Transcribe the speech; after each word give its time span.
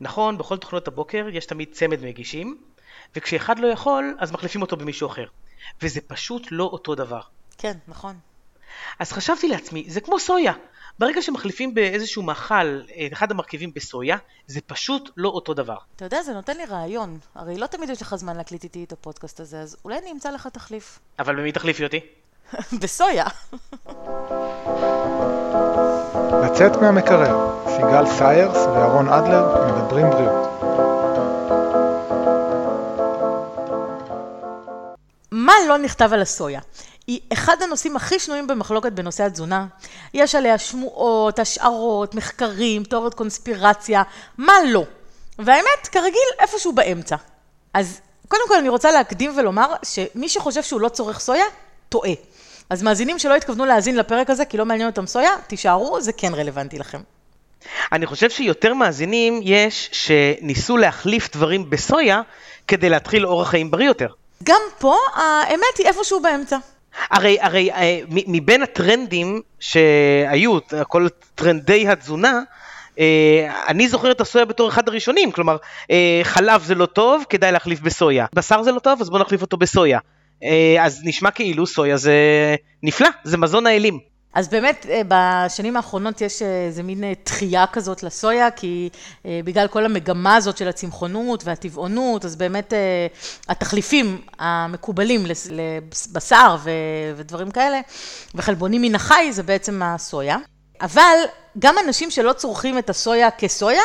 נכון, 0.00 0.38
בכל 0.38 0.56
תוכניות 0.56 0.88
הבוקר 0.88 1.26
יש 1.32 1.46
תמיד 1.46 1.68
צמד 1.72 2.04
מגישים, 2.04 2.58
וכשאחד 3.16 3.58
לא 3.58 3.66
יכול, 3.66 4.16
אז 4.18 4.32
מחליפים 4.32 4.62
אותו 4.62 4.76
במישהו 4.76 5.08
אחר. 5.08 5.26
וזה 5.82 6.00
פשוט 6.00 6.46
לא 6.50 6.64
אותו 6.64 6.94
דבר. 6.94 7.20
כן, 7.58 7.72
נכון. 7.88 8.16
אז 8.98 9.12
חשבתי 9.12 9.48
לעצמי, 9.48 9.84
זה 9.88 10.00
כמו 10.00 10.18
סויה. 10.18 10.52
ברגע 10.98 11.22
שמחליפים 11.22 11.74
באיזשהו 11.74 12.22
מאכל 12.22 12.80
את 13.06 13.12
אחד 13.12 13.30
המרכיבים 13.30 13.74
בסויה, 13.74 14.16
זה 14.46 14.60
פשוט 14.60 15.10
לא 15.16 15.28
אותו 15.28 15.54
דבר. 15.54 15.76
אתה 15.96 16.04
יודע, 16.04 16.22
זה 16.22 16.32
נותן 16.32 16.56
לי 16.56 16.64
רעיון. 16.64 17.18
הרי 17.34 17.58
לא 17.58 17.66
תמיד 17.66 17.90
יש 17.90 18.02
לך 18.02 18.14
זמן 18.14 18.36
להקליט 18.36 18.64
איתי 18.64 18.84
את 18.84 18.92
הפודקאסט 18.92 19.40
הזה, 19.40 19.60
אז 19.60 19.76
אולי 19.84 19.98
אני 19.98 20.12
אמצא 20.12 20.30
לך 20.30 20.46
תחליף. 20.46 20.98
אבל 21.18 21.36
במי 21.36 21.52
תחליפי 21.52 21.84
אותי? 21.84 22.00
בסויה. 22.82 23.26
לצאת 26.14 26.76
מהמקרר, 26.76 27.50
סיגל 27.66 28.06
סיירס 28.06 28.56
ואהרון 28.56 29.08
אדלר 29.08 29.72
מדברים 29.72 30.10
בריאות. 30.10 30.48
מה 35.32 35.52
לא 35.68 35.78
נכתב 35.78 36.12
על 36.12 36.22
הסויה? 36.22 36.60
היא 37.06 37.20
אחד 37.32 37.56
הנושאים 37.62 37.96
הכי 37.96 38.18
שנויים 38.18 38.46
במחלוקת 38.46 38.92
בנושא 38.92 39.24
התזונה. 39.24 39.66
יש 40.14 40.34
עליה 40.34 40.58
שמועות, 40.58 41.38
השערות, 41.38 42.14
מחקרים, 42.14 42.84
תיאוריות 42.84 43.14
קונספירציה, 43.14 44.02
מה 44.38 44.52
לא. 44.68 44.84
והאמת, 45.38 45.88
כרגיל, 45.92 46.28
איפשהו 46.38 46.72
באמצע. 46.72 47.16
אז 47.74 48.00
קודם 48.28 48.48
כל 48.48 48.58
אני 48.58 48.68
רוצה 48.68 48.92
להקדים 48.92 49.38
ולומר 49.38 49.74
שמי 49.82 50.28
שחושב 50.28 50.62
שהוא 50.62 50.80
לא 50.80 50.88
צורך 50.88 51.20
סויה, 51.20 51.44
טועה. 51.88 52.12
אז 52.70 52.82
מאזינים 52.82 53.18
שלא 53.18 53.36
התכוונו 53.36 53.66
להאזין 53.66 53.96
לפרק 53.96 54.30
הזה 54.30 54.44
כי 54.44 54.56
לא 54.56 54.66
מעניין 54.66 54.88
אותם 54.88 55.06
סויה, 55.06 55.30
תישארו, 55.46 56.00
זה 56.00 56.12
כן 56.12 56.34
רלוונטי 56.34 56.78
לכם. 56.78 56.98
אני 57.92 58.06
חושב 58.06 58.30
שיותר 58.30 58.74
מאזינים 58.74 59.40
יש 59.42 59.90
שניסו 59.92 60.76
להחליף 60.76 61.32
דברים 61.32 61.70
בסויה 61.70 62.20
כדי 62.68 62.88
להתחיל 62.88 63.26
אורח 63.26 63.48
חיים 63.48 63.70
בריא 63.70 63.86
יותר. 63.86 64.08
גם 64.42 64.60
פה 64.78 64.96
האמת 65.14 65.78
היא 65.78 65.86
איפשהו 65.86 66.20
באמצע. 66.20 66.58
הרי, 67.10 67.38
הרי 67.40 67.72
אה, 67.72 68.00
מבין 68.08 68.62
הטרנדים 68.62 69.40
שהיו, 69.60 70.58
כל 70.88 71.06
טרנדי 71.34 71.88
התזונה, 71.88 72.40
אה, 72.98 73.52
אני 73.68 73.88
זוכר 73.88 74.10
את 74.10 74.20
הסויה 74.20 74.44
בתור 74.44 74.68
אחד 74.68 74.88
הראשונים, 74.88 75.32
כלומר, 75.32 75.56
אה, 75.90 76.20
חלב 76.22 76.62
זה 76.62 76.74
לא 76.74 76.86
טוב, 76.86 77.24
כדאי 77.28 77.52
להחליף 77.52 77.80
בסויה. 77.80 78.26
בשר 78.32 78.62
זה 78.62 78.72
לא 78.72 78.78
טוב, 78.78 79.00
אז 79.00 79.10
בואו 79.10 79.22
נחליף 79.22 79.42
אותו 79.42 79.56
בסויה. 79.56 79.98
אז 80.80 81.00
נשמע 81.04 81.30
כאילו 81.30 81.66
סויה 81.66 81.96
זה 81.96 82.14
נפלא, 82.82 83.08
זה 83.24 83.36
מזון 83.36 83.66
האלים. 83.66 83.98
אז 84.34 84.48
באמת 84.48 84.86
בשנים 85.08 85.76
האחרונות 85.76 86.20
יש 86.20 86.42
איזה 86.42 86.82
מין 86.82 87.04
תחייה 87.24 87.66
כזאת 87.66 88.02
לסויה, 88.02 88.50
כי 88.50 88.88
בגלל 89.24 89.68
כל 89.68 89.84
המגמה 89.84 90.36
הזאת 90.36 90.56
של 90.56 90.68
הצמחונות 90.68 91.44
והטבעונות, 91.44 92.24
אז 92.24 92.36
באמת 92.36 92.72
התחליפים 93.48 94.20
המקובלים 94.38 95.26
לבשר 95.50 96.56
ודברים 97.16 97.50
כאלה, 97.50 97.80
וחלבונים 98.34 98.82
מן 98.82 98.94
החי 98.94 99.28
זה 99.32 99.42
בעצם 99.42 99.82
הסויה. 99.82 100.36
אבל 100.80 101.16
גם 101.58 101.74
אנשים 101.86 102.10
שלא 102.10 102.32
צורכים 102.32 102.78
את 102.78 102.90
הסויה 102.90 103.30
כסויה, 103.30 103.82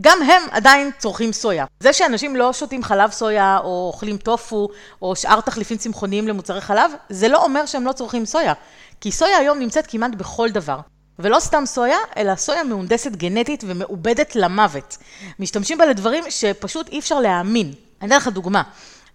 גם 0.00 0.18
הם 0.22 0.42
עדיין 0.50 0.90
צורכים 0.98 1.32
סויה. 1.32 1.64
זה 1.80 1.92
שאנשים 1.92 2.36
לא 2.36 2.52
שותים 2.52 2.82
חלב 2.82 3.10
סויה, 3.10 3.58
או 3.64 3.90
אוכלים 3.94 4.16
טופו, 4.16 4.68
או 5.02 5.16
שאר 5.16 5.40
תחליפים 5.40 5.76
צמחוניים 5.76 6.28
למוצרי 6.28 6.60
חלב, 6.60 6.90
זה 7.08 7.28
לא 7.28 7.44
אומר 7.44 7.66
שהם 7.66 7.86
לא 7.86 7.92
צורכים 7.92 8.26
סויה. 8.26 8.52
כי 9.00 9.12
סויה 9.12 9.36
היום 9.36 9.58
נמצאת 9.58 9.86
כמעט 9.86 10.14
בכל 10.14 10.50
דבר. 10.50 10.80
ולא 11.18 11.40
סתם 11.40 11.62
סויה, 11.66 11.98
אלא 12.16 12.36
סויה 12.36 12.64
מהונדסת 12.64 13.10
גנטית 13.12 13.64
ומעובדת 13.66 14.36
למוות. 14.36 14.96
משתמשים 15.38 15.78
בה 15.78 15.86
לדברים 15.86 16.24
שפשוט 16.28 16.88
אי 16.88 16.98
אפשר 16.98 17.20
להאמין. 17.20 17.72
אני 18.02 18.08
אתן 18.08 18.16
לך 18.16 18.28
דוגמה. 18.28 18.62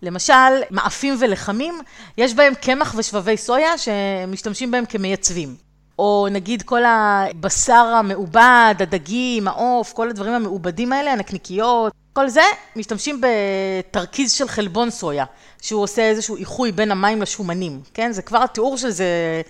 למשל, 0.02 0.34
מאפים 0.72 1.16
ולחמים, 1.20 1.82
יש 2.18 2.34
בהם 2.34 2.54
קמח 2.56 2.94
ושבבי 2.98 3.38
סויה 3.38 3.78
שמשתמשים 3.78 4.72
בהם 4.72 4.86
כמייצבים. 4.86 5.56
או 6.04 6.28
נגיד 6.32 6.62
כל 6.62 6.82
הבשר 6.86 7.74
המעובד, 7.74 8.76
הדגים, 8.80 9.48
העוף, 9.48 9.94
כל 9.94 10.10
הדברים 10.10 10.34
המעובדים 10.34 10.94
האלה, 10.94 11.12
הנקניקיות, 11.12 11.94
כל 12.14 12.30
זה, 12.30 12.42
משתמשים 12.76 13.22
בתרכיז 13.22 14.32
של 14.32 14.48
חלבון 14.48 14.90
סויה, 14.90 15.26
שהוא 15.62 15.84
עושה 15.84 16.02
איזשהו 16.02 16.36
איחוי 16.36 16.72
בין 16.72 16.92
המים 16.92 17.22
לשומנים, 17.22 17.82
כן? 17.94 18.12
זה 18.12 18.22
כבר 18.22 18.44
התיאור 18.44 18.78
של 18.78 18.90
זה 18.90 19.42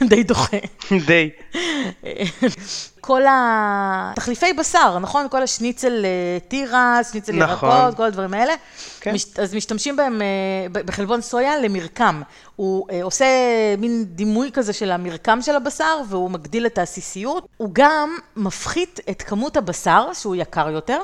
די 0.10 0.22
דוחה. 0.22 0.56
די. 1.06 1.30
כל 3.00 3.22
התחליפי 3.28 4.52
בשר, 4.52 4.98
נכון? 4.98 5.26
כל 5.30 5.42
השניצל 5.42 6.04
אה, 6.04 6.38
תירס, 6.48 7.12
שניצל 7.12 7.32
נכון. 7.32 7.70
ירקות, 7.70 7.96
כל 7.96 8.02
הדברים 8.02 8.34
האלה. 8.34 8.54
כן. 9.00 9.14
אז 9.42 9.54
משתמשים 9.54 9.96
בהם, 9.96 10.22
אה, 10.22 10.82
בחלבון 10.82 11.20
סויה 11.20 11.58
למרקם. 11.58 12.22
הוא 12.60 12.86
אה, 12.90 13.02
עושה 13.02 13.26
מין 13.78 14.04
דימוי 14.04 14.50
כזה 14.52 14.72
של 14.72 14.90
המרקם 14.90 15.42
של 15.42 15.56
הבשר, 15.56 16.00
והוא 16.08 16.30
מגדיל 16.30 16.66
את 16.66 16.78
העסיסיות. 16.78 17.46
הוא 17.56 17.70
גם 17.72 18.16
מפחית 18.36 19.00
את 19.10 19.22
כמות 19.22 19.56
הבשר, 19.56 20.12
שהוא 20.12 20.36
יקר 20.36 20.70
יותר. 20.70 21.00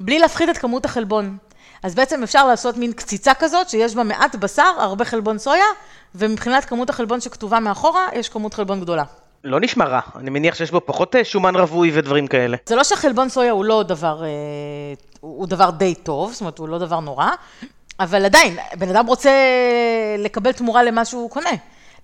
בלי 0.00 0.18
להפחית 0.18 0.48
את 0.48 0.58
כמות 0.58 0.84
החלבון. 0.84 1.36
אז 1.82 1.94
בעצם 1.94 2.22
אפשר 2.22 2.46
לעשות 2.46 2.76
מין 2.76 2.92
קציצה 2.92 3.34
כזאת, 3.34 3.68
שיש 3.68 3.94
בה 3.94 4.02
מעט 4.02 4.34
בשר, 4.34 4.72
הרבה 4.78 5.04
חלבון 5.04 5.38
סויה, 5.38 5.64
ומבחינת 6.14 6.64
כמות 6.64 6.90
החלבון 6.90 7.20
שכתובה 7.20 7.60
מאחורה, 7.60 8.08
יש 8.12 8.28
כמות 8.28 8.54
חלבון 8.54 8.80
גדולה. 8.80 9.04
לא 9.44 9.60
נשמע 9.60 9.84
רע, 9.84 10.00
אני 10.16 10.30
מניח 10.30 10.54
שיש 10.54 10.70
בו 10.70 10.80
פחות 10.86 11.16
אה, 11.16 11.24
שומן 11.24 11.56
רווי 11.56 11.90
ודברים 11.94 12.26
כאלה. 12.26 12.56
זה 12.66 12.76
לא 12.76 12.84
שחלבון 12.84 13.28
סויה 13.28 13.52
הוא 13.52 13.64
לא 13.64 13.82
דבר, 13.82 14.24
אה, 14.24 14.28
הוא 15.20 15.46
דבר 15.46 15.70
די 15.70 15.94
טוב, 15.94 16.32
זאת 16.32 16.40
אומרת, 16.40 16.58
הוא 16.58 16.68
לא 16.68 16.78
דבר 16.78 17.00
נורא, 17.00 17.28
אבל 18.02 18.24
עדיין, 18.24 18.56
בן 18.78 18.88
אדם 18.88 19.06
רוצה 19.06 19.30
לקבל 20.18 20.52
תמורה 20.52 20.82
למה 20.82 21.04
שהוא 21.04 21.30
קונה. 21.30 21.50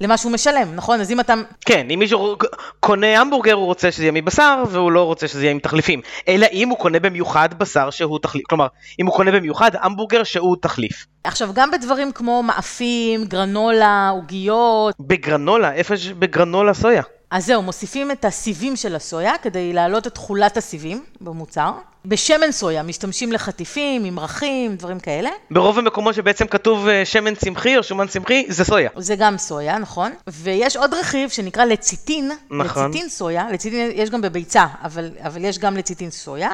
למה 0.01 0.17
שהוא 0.17 0.33
משלם, 0.33 0.75
נכון? 0.75 1.01
אז 1.01 1.11
אם 1.11 1.21
אתה... 1.21 1.35
כן, 1.67 1.87
אם 1.91 1.99
מישהו 1.99 2.37
קונה 2.81 3.21
המבורגר, 3.21 3.53
הוא 3.53 3.65
רוצה 3.65 3.93
שזה 3.93 4.03
יהיה 4.03 4.13
מבשר, 4.13 4.63
והוא 4.71 4.93
לא 4.93 5.03
רוצה 5.03 5.29
שזה 5.29 5.43
יהיה 5.43 5.51
עם 5.51 5.59
תחליפים. 5.59 6.01
אלא 6.29 6.47
אם 6.53 6.69
הוא 6.69 6.79
קונה 6.79 7.01
במיוחד 7.01 7.49
בשר 7.59 7.91
שהוא 7.91 8.19
תחליף. 8.19 8.47
כלומר, 8.47 8.67
אם 9.01 9.07
הוא 9.07 9.15
קונה 9.15 9.31
במיוחד 9.31 9.71
המבורגר 9.81 10.25
שהוא 10.25 10.57
תחליף. 10.61 11.07
עכשיו, 11.25 11.51
גם 11.55 11.71
בדברים 11.71 12.13
כמו 12.13 12.43
מאפים, 12.43 13.25
גרנולה, 13.25 14.09
עוגיות... 14.09 14.95
בגרנולה? 15.01 15.73
איפה 15.73 15.95
יש 15.95 16.09
בגרנולה 16.09 16.75
סויה? 16.75 17.03
אז 17.31 17.47
זהו, 17.47 17.63
מוסיפים 17.63 18.11
את 18.11 18.25
הסיבים 18.25 18.77
של 18.77 18.97
הסויה 18.97 19.33
כדי 19.43 19.73
להעלות 19.73 20.07
את 20.07 20.15
תכולת 20.15 20.57
הסיבים 20.57 21.05
במוצר. 21.21 21.73
בשמן 22.09 22.53
סויה 22.53 22.83
משתמשים 22.83 23.33
לחטיפים, 23.33 24.03
ממרחים, 24.03 24.77
דברים 24.77 25.01
כאלה. 25.01 25.31
ברוב 25.51 25.79
המקומות 25.79 26.15
שבעצם 26.15 26.47
כתוב 26.47 26.89
אה, 26.89 27.05
שמן 27.05 27.35
צמחי 27.35 27.77
או 27.77 27.83
שומן 27.83 28.07
צמחי, 28.07 28.47
זה 28.49 28.65
סויה. 28.65 28.91
זה 28.97 29.17
גם 29.17 29.39
סויה, 29.39 29.79
נכון. 29.79 30.13
ויש 30.27 30.77
עוד 30.77 30.95
רכיב 30.95 31.31
שנקרא 31.31 31.65
לציטין, 31.65 32.31
נכון. 32.51 32.91
לציטין 32.91 33.09
סויה, 33.09 33.47
לציטין 33.53 33.91
יש 33.95 34.11
גם 34.11 34.21
בביצה, 34.21 34.67
אבל, 34.85 35.11
אבל 35.21 35.45
יש 35.45 35.59
גם 35.59 35.77
לציטין 35.77 36.11
סויה, 36.11 36.51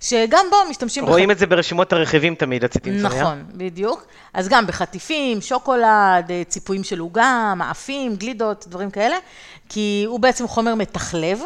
שגם 0.00 0.46
בו 0.50 0.56
משתמשים... 0.70 1.04
רואים 1.06 1.28
בח... 1.28 1.34
את 1.34 1.38
זה 1.38 1.46
ברשימות 1.46 1.92
הרכיבים 1.92 2.34
תמיד, 2.34 2.64
לציטין 2.64 2.96
נכון, 2.96 3.10
סויה. 3.10 3.22
נכון, 3.22 3.44
בדיוק. 3.54 4.06
אז 4.34 4.48
גם 4.48 4.66
בחטיפים, 4.66 5.40
שוקולד, 5.40 6.30
אה, 6.30 6.42
ציפויים 6.48 6.84
של 6.84 6.98
עוגה, 6.98 7.54
מאפים, 7.56 8.16
גלידות, 8.16 8.64
דברים 8.68 8.90
כאלה, 8.90 9.16
כי 9.68 10.04
הוא 10.06 10.20
בעצם 10.20 10.48
חומר 10.48 10.74
מתחלב. 10.74 11.40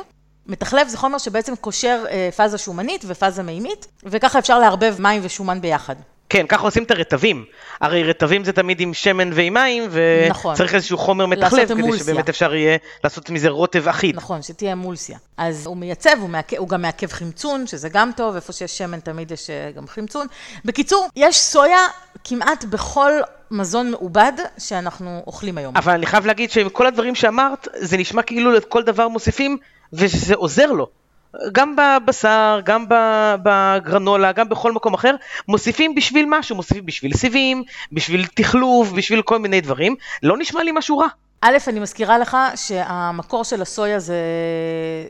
מתחלב 0.48 0.88
זה 0.88 0.98
חומר 0.98 1.18
שבעצם 1.18 1.56
קושר 1.56 2.04
אה, 2.10 2.28
פאזה 2.36 2.58
שומנית 2.58 3.04
ופאזה 3.06 3.42
מימית, 3.42 3.86
וככה 4.04 4.38
אפשר 4.38 4.58
לערבב 4.58 4.96
מים 4.98 5.20
ושומן 5.24 5.60
ביחד. 5.60 5.94
כן, 6.28 6.46
ככה 6.46 6.62
עושים 6.62 6.82
את 6.82 6.90
הרטבים. 6.90 7.44
הרי 7.80 8.04
רטבים 8.04 8.44
זה 8.44 8.52
תמיד 8.52 8.80
עם 8.80 8.94
שמן 8.94 9.30
ועם 9.32 9.54
מים, 9.54 9.82
וצריך 9.90 10.30
נכון. 10.30 10.54
איזשהו 10.74 10.98
חומר 10.98 11.26
מתחלב, 11.26 11.68
כדי 11.68 11.98
שבאמת 11.98 12.28
אפשר 12.28 12.54
יהיה 12.54 12.76
לעשות 13.04 13.30
מזה 13.30 13.48
רוטב 13.48 13.88
אחיד. 13.88 14.16
נכון, 14.16 14.42
שתהיה 14.42 14.72
אמולסיה. 14.72 15.18
אז 15.36 15.66
הוא 15.66 15.76
מייצב, 15.76 16.10
הוא, 16.20 16.28
מעכב, 16.28 16.56
הוא 16.56 16.68
גם 16.68 16.82
מעכב 16.82 17.12
חמצון, 17.12 17.66
שזה 17.66 17.88
גם 17.88 18.10
טוב, 18.16 18.34
איפה 18.34 18.52
שיש 18.52 18.78
שמן 18.78 19.00
תמיד 19.00 19.30
יש 19.30 19.50
אה, 19.50 19.70
גם 19.76 19.88
חמצון. 19.88 20.26
בקיצור, 20.64 21.08
יש 21.16 21.36
סויה 21.36 21.86
כמעט 22.24 22.64
בכל 22.64 23.12
מזון 23.50 23.90
מעובד 23.90 24.32
שאנחנו 24.58 25.22
אוכלים 25.26 25.58
היום. 25.58 25.76
אבל 25.76 25.92
אני 25.92 26.06
חייב 26.06 26.26
להגיד 26.26 26.50
שכל 26.50 26.86
הדברים 26.86 27.14
שאמרת, 27.14 27.68
זה 27.74 27.96
נשמע 27.96 28.22
כאילו 28.22 28.52
לכל 28.52 28.82
דבר 28.82 29.08
מוסיפים 29.08 29.58
ושזה 29.92 30.34
עוזר 30.34 30.72
לו. 30.72 30.86
גם 31.52 31.76
בבשר, 31.76 32.60
גם 32.64 32.84
בגרנולה, 33.42 34.32
גם 34.32 34.48
בכל 34.48 34.72
מקום 34.72 34.94
אחר, 34.94 35.14
מוסיפים 35.48 35.94
בשביל 35.94 36.26
משהו, 36.28 36.56
מוסיפים 36.56 36.86
בשביל 36.86 37.16
סיבים, 37.16 37.62
בשביל 37.92 38.26
תחלוף, 38.26 38.92
בשביל 38.92 39.22
כל 39.22 39.38
מיני 39.38 39.60
דברים. 39.60 39.96
לא 40.22 40.38
נשמע 40.38 40.62
לי 40.62 40.70
משהו 40.74 40.98
רע. 40.98 41.06
א', 41.40 41.56
אני 41.68 41.80
מזכירה 41.80 42.18
לך 42.18 42.36
שהמקור 42.56 43.44
של 43.44 43.62
הסויה 43.62 43.98
זה 43.98 44.16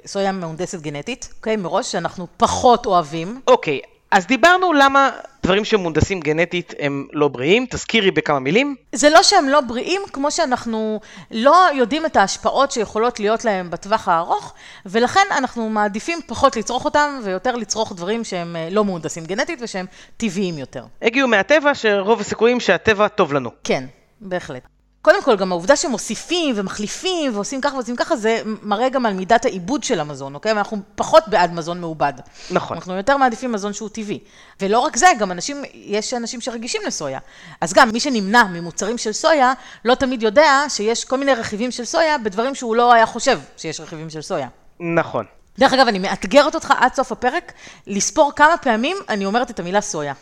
סויה 0.07 0.33
מהונדסת 0.33 0.81
גנטית, 0.81 1.29
אוקיי? 1.37 1.57
מראש 1.57 1.93
שאנחנו 1.93 2.27
פחות 2.37 2.87
אוהבים. 2.87 3.41
אוקיי, 3.47 3.81
אז 4.11 4.27
דיברנו 4.27 4.73
למה 4.73 5.11
דברים 5.43 5.65
שמונדסים 5.65 6.21
גנטית 6.21 6.75
הם 6.79 7.07
לא 7.13 7.29
בריאים? 7.29 7.67
תזכירי 7.71 8.11
בכמה 8.11 8.39
מילים. 8.39 8.77
זה 8.93 9.11
לא 9.11 9.23
שהם 9.23 9.49
לא 9.49 9.61
בריאים, 9.61 10.03
כמו 10.13 10.31
שאנחנו 10.31 11.01
לא 11.31 11.67
יודעים 11.75 12.07
את 12.07 12.17
ההשפעות 12.17 12.73
שיכולות 12.73 13.21
להיות 13.21 13.45
להם 13.45 13.71
בטווח 13.71 14.09
הארוך, 14.09 14.55
ולכן 14.87 15.27
אנחנו 15.39 15.69
מעדיפים 15.69 16.19
פחות 16.27 16.57
לצרוך 16.57 16.85
אותם, 16.85 17.21
ויותר 17.25 17.57
לצרוך 17.57 17.93
דברים 17.93 18.25
שהם 18.25 18.57
אה, 18.57 18.69
לא 18.71 18.85
מהונדסים 18.85 19.25
גנטית 19.25 19.59
ושהם 19.63 19.87
טבעיים 20.17 20.59
יותר. 20.59 20.85
הגיעו 21.03 21.29
מהטבע, 21.29 21.75
שרוב 21.75 22.21
הסיכויים 22.21 22.61
שהטבע 22.61 23.09
טוב 23.09 23.33
לנו. 23.33 23.51
כן, 23.65 23.85
בהחלט. 24.21 24.78
קודם 25.03 25.23
כל, 25.23 25.37
גם 25.37 25.53
העובדה 25.53 25.77
שמוסיפים 25.77 26.55
ומחליפים 26.59 27.35
ועושים 27.35 27.61
ככה 27.61 27.75
ועושים 27.75 27.97
ככה, 27.97 28.17
זה 28.17 28.43
מראה 28.63 28.89
גם 28.89 29.07
על 29.07 29.13
מידת 29.13 29.45
העיבוד 29.45 29.85
של 29.85 30.01
המזון, 30.01 30.35
אוקיי? 30.35 30.53
ואנחנו 30.53 30.77
פחות 30.95 31.25
בעד 31.29 31.53
מזון 31.53 31.81
מעובד. 31.81 32.13
נכון. 32.51 32.77
אנחנו 32.77 32.95
יותר 32.95 33.17
מעדיפים 33.17 33.53
מזון 33.53 33.73
שהוא 33.73 33.89
טבעי. 33.89 34.19
ולא 34.61 34.79
רק 34.79 34.97
זה, 34.97 35.07
גם 35.19 35.33
אנשים, 35.33 35.63
יש 35.75 36.15
אנשים 36.15 36.41
שרגישים 36.41 36.83
לסויה. 36.87 37.19
אז 37.61 37.73
גם 37.73 37.91
מי 37.91 38.01
שנמנע 38.01 38.45
ממוצרים 38.45 38.99
של 38.99 39.13
סויה, 39.13 39.53
לא 39.85 39.95
תמיד 39.95 40.23
יודע 40.23 40.65
שיש 40.69 41.05
כל 41.05 41.17
מיני 41.17 41.35
רכיבים 41.35 41.71
של 41.71 41.85
סויה 41.85 42.19
בדברים 42.19 42.55
שהוא 42.55 42.77
לא 42.77 42.93
היה 42.93 43.07
חושב 43.07 43.41
שיש 43.57 43.81
רכיבים 43.81 44.11
של 44.11 44.23
סויה. 44.23 44.49
נכון. 44.81 45.25
דרך 45.59 45.73
אגב, 45.73 45.89
אני 45.89 45.99
מאתגרת 45.99 46.55
אותך 46.55 46.73
עד 46.79 46.95
סוף 46.95 47.13
הפרק, 47.13 47.53
לספור 47.87 48.33
כמה 48.37 48.57
פעמים 48.57 48.97
אני 49.09 49.27
אומרת 49.27 49.51
את 49.51 49.61
המילה 49.61 49.81
סויה. 49.81 50.13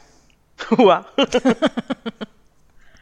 וואה. 0.72 1.00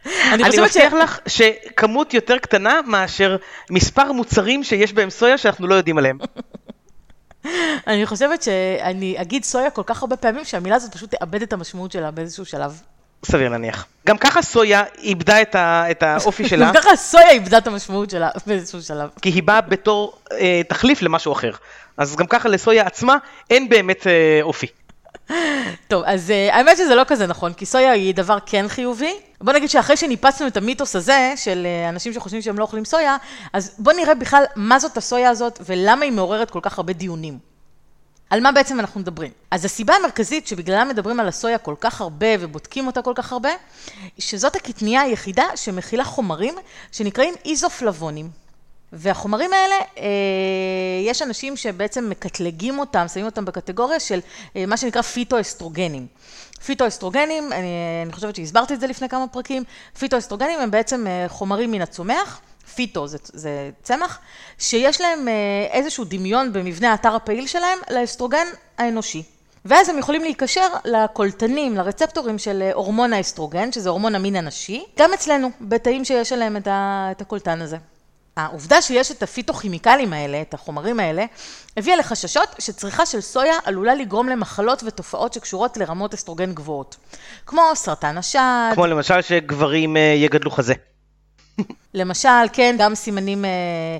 אני 0.06 0.44
אני 0.44 0.52
ש... 0.52 0.58
מבטיח 0.58 0.92
לך 0.92 1.18
שכמות 1.26 2.14
יותר 2.14 2.38
קטנה 2.38 2.80
מאשר 2.86 3.36
מספר 3.70 4.12
מוצרים 4.12 4.64
שיש 4.64 4.92
בהם 4.92 5.10
סויה 5.10 5.38
שאנחנו 5.38 5.66
לא 5.66 5.74
יודעים 5.74 5.98
עליהם. 5.98 6.18
אני 7.86 8.06
חושבת 8.06 8.42
שאני 8.42 9.14
אגיד 9.20 9.44
סויה 9.44 9.70
כל 9.70 9.82
כך 9.86 10.02
הרבה 10.02 10.16
פעמים, 10.16 10.44
שהמילה 10.44 10.76
הזאת 10.76 10.94
פשוט 10.94 11.14
תאבד 11.14 11.42
את 11.42 11.52
המשמעות 11.52 11.92
שלה 11.92 12.10
באיזשהו 12.10 12.44
שלב. 12.44 12.80
סביר 13.24 13.48
להניח. 13.48 13.86
גם 14.06 14.18
ככה 14.18 14.42
סויה 14.42 14.84
איבדה 14.98 15.42
את, 15.42 15.54
ה, 15.54 15.90
את 15.90 16.02
האופי 16.02 16.48
שלה, 16.48 16.66
גם 16.66 16.74
ככה 16.74 16.96
סויה 16.96 17.30
איבדה 17.30 17.58
את 17.58 17.66
המשמעות 17.66 18.10
שלה 18.10 18.30
באיזשהו 18.46 18.82
שלב. 18.82 19.10
כי 19.22 19.28
היא 19.28 19.42
באה 19.42 19.60
בתור 19.60 20.18
אה, 20.32 20.60
תחליף 20.68 21.02
למשהו 21.02 21.32
אחר. 21.32 21.50
אז 21.96 22.16
גם 22.16 22.26
ככה 22.26 22.48
לסויה 22.48 22.86
עצמה 22.86 23.16
אין 23.50 23.68
באמת 23.68 24.06
אה, 24.06 24.38
אופי. 24.42 24.66
טוב, 25.88 26.02
אז 26.06 26.30
uh, 26.30 26.54
האמת 26.54 26.76
שזה 26.76 26.94
לא 26.94 27.02
כזה 27.06 27.26
נכון, 27.26 27.52
כי 27.52 27.66
סויה 27.66 27.90
היא 27.92 28.14
דבר 28.14 28.38
כן 28.46 28.68
חיובי. 28.68 29.14
בוא 29.40 29.52
נגיד 29.52 29.70
שאחרי 29.70 29.96
שניפצנו 29.96 30.46
את 30.46 30.56
המיתוס 30.56 30.96
הזה, 30.96 31.32
של 31.36 31.66
uh, 31.66 31.88
אנשים 31.88 32.12
שחושבים 32.12 32.42
שהם 32.42 32.58
לא 32.58 32.62
אוכלים 32.62 32.84
סויה, 32.84 33.16
אז 33.52 33.74
בוא 33.78 33.92
נראה 33.92 34.14
בכלל 34.14 34.44
מה 34.56 34.78
זאת 34.78 34.96
הסויה 34.96 35.30
הזאת 35.30 35.60
ולמה 35.66 36.04
היא 36.04 36.12
מעוררת 36.12 36.50
כל 36.50 36.60
כך 36.62 36.78
הרבה 36.78 36.92
דיונים. 36.92 37.54
על 38.30 38.40
מה 38.40 38.52
בעצם 38.52 38.80
אנחנו 38.80 39.00
מדברים? 39.00 39.30
אז 39.50 39.64
הסיבה 39.64 39.94
המרכזית 39.94 40.46
שבגללה 40.46 40.84
מדברים 40.84 41.20
על 41.20 41.28
הסויה 41.28 41.58
כל 41.58 41.74
כך 41.80 42.00
הרבה 42.00 42.26
ובודקים 42.40 42.86
אותה 42.86 43.02
כל 43.02 43.12
כך 43.14 43.32
הרבה, 43.32 43.50
שזאת 44.18 44.56
הקטנייה 44.56 45.00
היחידה 45.00 45.44
שמכילה 45.56 46.04
חומרים 46.04 46.54
שנקראים 46.92 47.34
איזופלבונים. 47.44 48.43
והחומרים 48.94 49.52
האלה, 49.52 49.74
אה, 49.98 50.04
יש 51.04 51.22
אנשים 51.22 51.56
שבעצם 51.56 52.10
מקטלגים 52.10 52.78
אותם, 52.78 53.06
שמים 53.08 53.26
אותם 53.26 53.44
בקטגוריה 53.44 54.00
של 54.00 54.20
אה, 54.56 54.66
מה 54.66 54.76
שנקרא 54.76 55.02
פיטואסטרוגנים. 55.02 56.06
פיטואסטרוגנים, 56.66 57.52
אני, 57.52 58.02
אני 58.04 58.12
חושבת 58.12 58.36
שהסברתי 58.36 58.74
את 58.74 58.80
זה 58.80 58.86
לפני 58.86 59.08
כמה 59.08 59.26
פרקים, 59.28 59.62
פיטואסטרוגנים 59.98 60.60
הם 60.60 60.70
בעצם 60.70 61.06
אה, 61.06 61.24
חומרים 61.28 61.70
מן 61.70 61.80
הצומח, 61.80 62.40
פיטו 62.74 63.06
זה, 63.06 63.18
זה 63.22 63.70
צמח, 63.82 64.18
שיש 64.58 65.00
להם 65.00 65.28
איזשהו 65.70 66.04
דמיון 66.04 66.52
במבנה 66.52 66.90
האתר 66.90 67.14
הפעיל 67.14 67.46
שלהם 67.46 67.78
לאסטרוגן 67.90 68.46
האנושי. 68.78 69.22
ואז 69.64 69.88
הם 69.88 69.98
יכולים 69.98 70.22
להיקשר 70.22 70.66
לקולטנים, 70.84 71.76
לרצפטורים 71.76 72.38
של 72.38 72.70
הורמון 72.74 73.12
האסטרוגן, 73.12 73.72
שזה 73.72 73.88
הורמון 73.88 74.14
המין 74.14 74.36
הנשי, 74.36 74.84
גם 74.98 75.12
אצלנו, 75.14 75.50
בתאים 75.60 76.04
שיש 76.04 76.32
עליהם 76.32 76.56
את 76.56 77.20
הקולטן 77.20 77.62
הזה. 77.62 77.76
העובדה 78.36 78.82
שיש 78.82 79.10
את 79.10 79.22
הפיתוכימיקלים 79.22 80.12
האלה, 80.12 80.40
את 80.40 80.54
החומרים 80.54 81.00
האלה, 81.00 81.24
הביאה 81.76 81.96
לחששות 81.96 82.48
שצריכה 82.58 83.06
של 83.06 83.20
סויה 83.20 83.54
עלולה 83.64 83.94
לגרום 83.94 84.28
למחלות 84.28 84.82
ותופעות 84.86 85.32
שקשורות 85.32 85.76
לרמות 85.76 86.14
אסטרוגן 86.14 86.52
גבוהות. 86.52 86.96
כמו 87.46 87.62
סרטן 87.74 88.18
השד. 88.18 88.70
כמו 88.74 88.86
למשל 88.86 89.22
שגברים 89.22 89.96
אה, 89.96 90.14
יגדלו 90.16 90.50
חזה. 90.50 90.74
למשל, 91.94 92.28
כן, 92.52 92.76
גם 92.78 92.94
סימנים, 92.94 93.44
אה, 93.44 93.50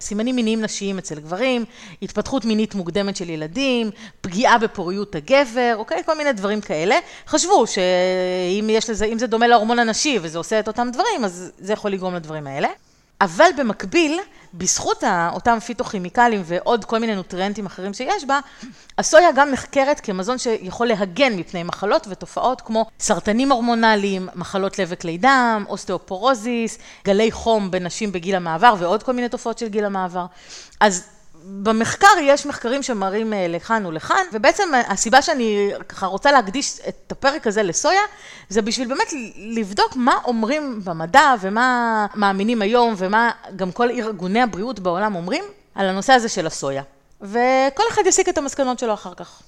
סימנים 0.00 0.36
מיניים 0.36 0.60
נשיים 0.60 0.98
אצל 0.98 1.20
גברים, 1.20 1.64
התפתחות 2.02 2.44
מינית 2.44 2.74
מוקדמת 2.74 3.16
של 3.16 3.30
ילדים, 3.30 3.90
פגיעה 4.20 4.58
בפוריות 4.58 5.14
הגבר, 5.14 5.74
אוקיי? 5.76 6.02
כל 6.06 6.16
מיני 6.18 6.32
דברים 6.32 6.60
כאלה. 6.60 6.96
חשבו 7.26 7.66
שאם 7.66 8.70
יש 8.70 8.90
לזה, 8.90 9.04
אם 9.04 9.18
זה 9.18 9.26
דומה 9.26 9.46
להורמון 9.46 9.78
הנשי 9.78 10.18
וזה 10.22 10.38
עושה 10.38 10.60
את 10.60 10.68
אותם 10.68 10.88
דברים, 10.92 11.24
אז 11.24 11.52
זה 11.58 11.72
יכול 11.72 11.90
לגרום 11.90 12.14
לדברים 12.14 12.46
האלה. 12.46 12.68
אבל 13.24 13.50
במקביל, 13.56 14.20
בזכות 14.54 15.04
אותם 15.32 15.58
פיתוכימיקלים 15.60 16.42
ועוד 16.44 16.84
כל 16.84 16.98
מיני 16.98 17.14
נוטריאנטים 17.14 17.66
אחרים 17.66 17.94
שיש 17.94 18.24
בה, 18.24 18.40
הסויה 18.98 19.32
גם 19.32 19.50
נחקרת 19.50 20.00
כמזון 20.00 20.38
שיכול 20.38 20.86
להגן 20.86 21.36
מפני 21.36 21.62
מחלות 21.62 22.06
ותופעות 22.10 22.60
כמו 22.60 22.86
סרטנים 23.00 23.52
הורמונליים, 23.52 24.28
מחלות 24.34 24.78
לב 24.78 24.88
וכלי 24.90 25.18
דם, 25.18 25.64
אוסטאופורוזיס, 25.68 26.78
גלי 27.04 27.32
חום 27.32 27.70
בנשים 27.70 28.12
בגיל 28.12 28.34
המעבר 28.34 28.74
ועוד 28.78 29.02
כל 29.02 29.12
מיני 29.12 29.28
תופעות 29.28 29.58
של 29.58 29.68
גיל 29.68 29.84
המעבר. 29.84 30.26
אז 30.80 31.13
במחקר 31.46 32.06
יש 32.22 32.46
מחקרים 32.46 32.82
שמראים 32.82 33.32
אה, 33.32 33.46
לכאן 33.48 33.86
ולכאן, 33.86 34.26
ובעצם 34.32 34.68
הסיבה 34.88 35.22
שאני 35.22 35.70
ככה 35.88 36.06
רוצה 36.06 36.32
להקדיש 36.32 36.78
את 36.88 37.12
הפרק 37.12 37.46
הזה 37.46 37.62
לסויה, 37.62 38.00
זה 38.48 38.62
בשביל 38.62 38.88
באמת 38.88 39.12
לבדוק 39.36 39.96
מה 39.96 40.18
אומרים 40.24 40.80
במדע 40.84 41.34
ומה 41.40 42.06
מאמינים 42.14 42.62
היום 42.62 42.94
ומה 42.96 43.30
גם 43.56 43.72
כל 43.72 43.90
ארגוני 43.90 44.42
הבריאות 44.42 44.80
בעולם 44.80 45.14
אומרים 45.14 45.44
על 45.74 45.88
הנושא 45.88 46.12
הזה 46.12 46.28
של 46.28 46.46
הסויה. 46.46 46.82
וכל 47.20 47.82
אחד 47.90 48.02
יסיק 48.06 48.28
את 48.28 48.38
המסקנות 48.38 48.78
שלו 48.78 48.94
אחר 48.94 49.14
כך. 49.14 49.42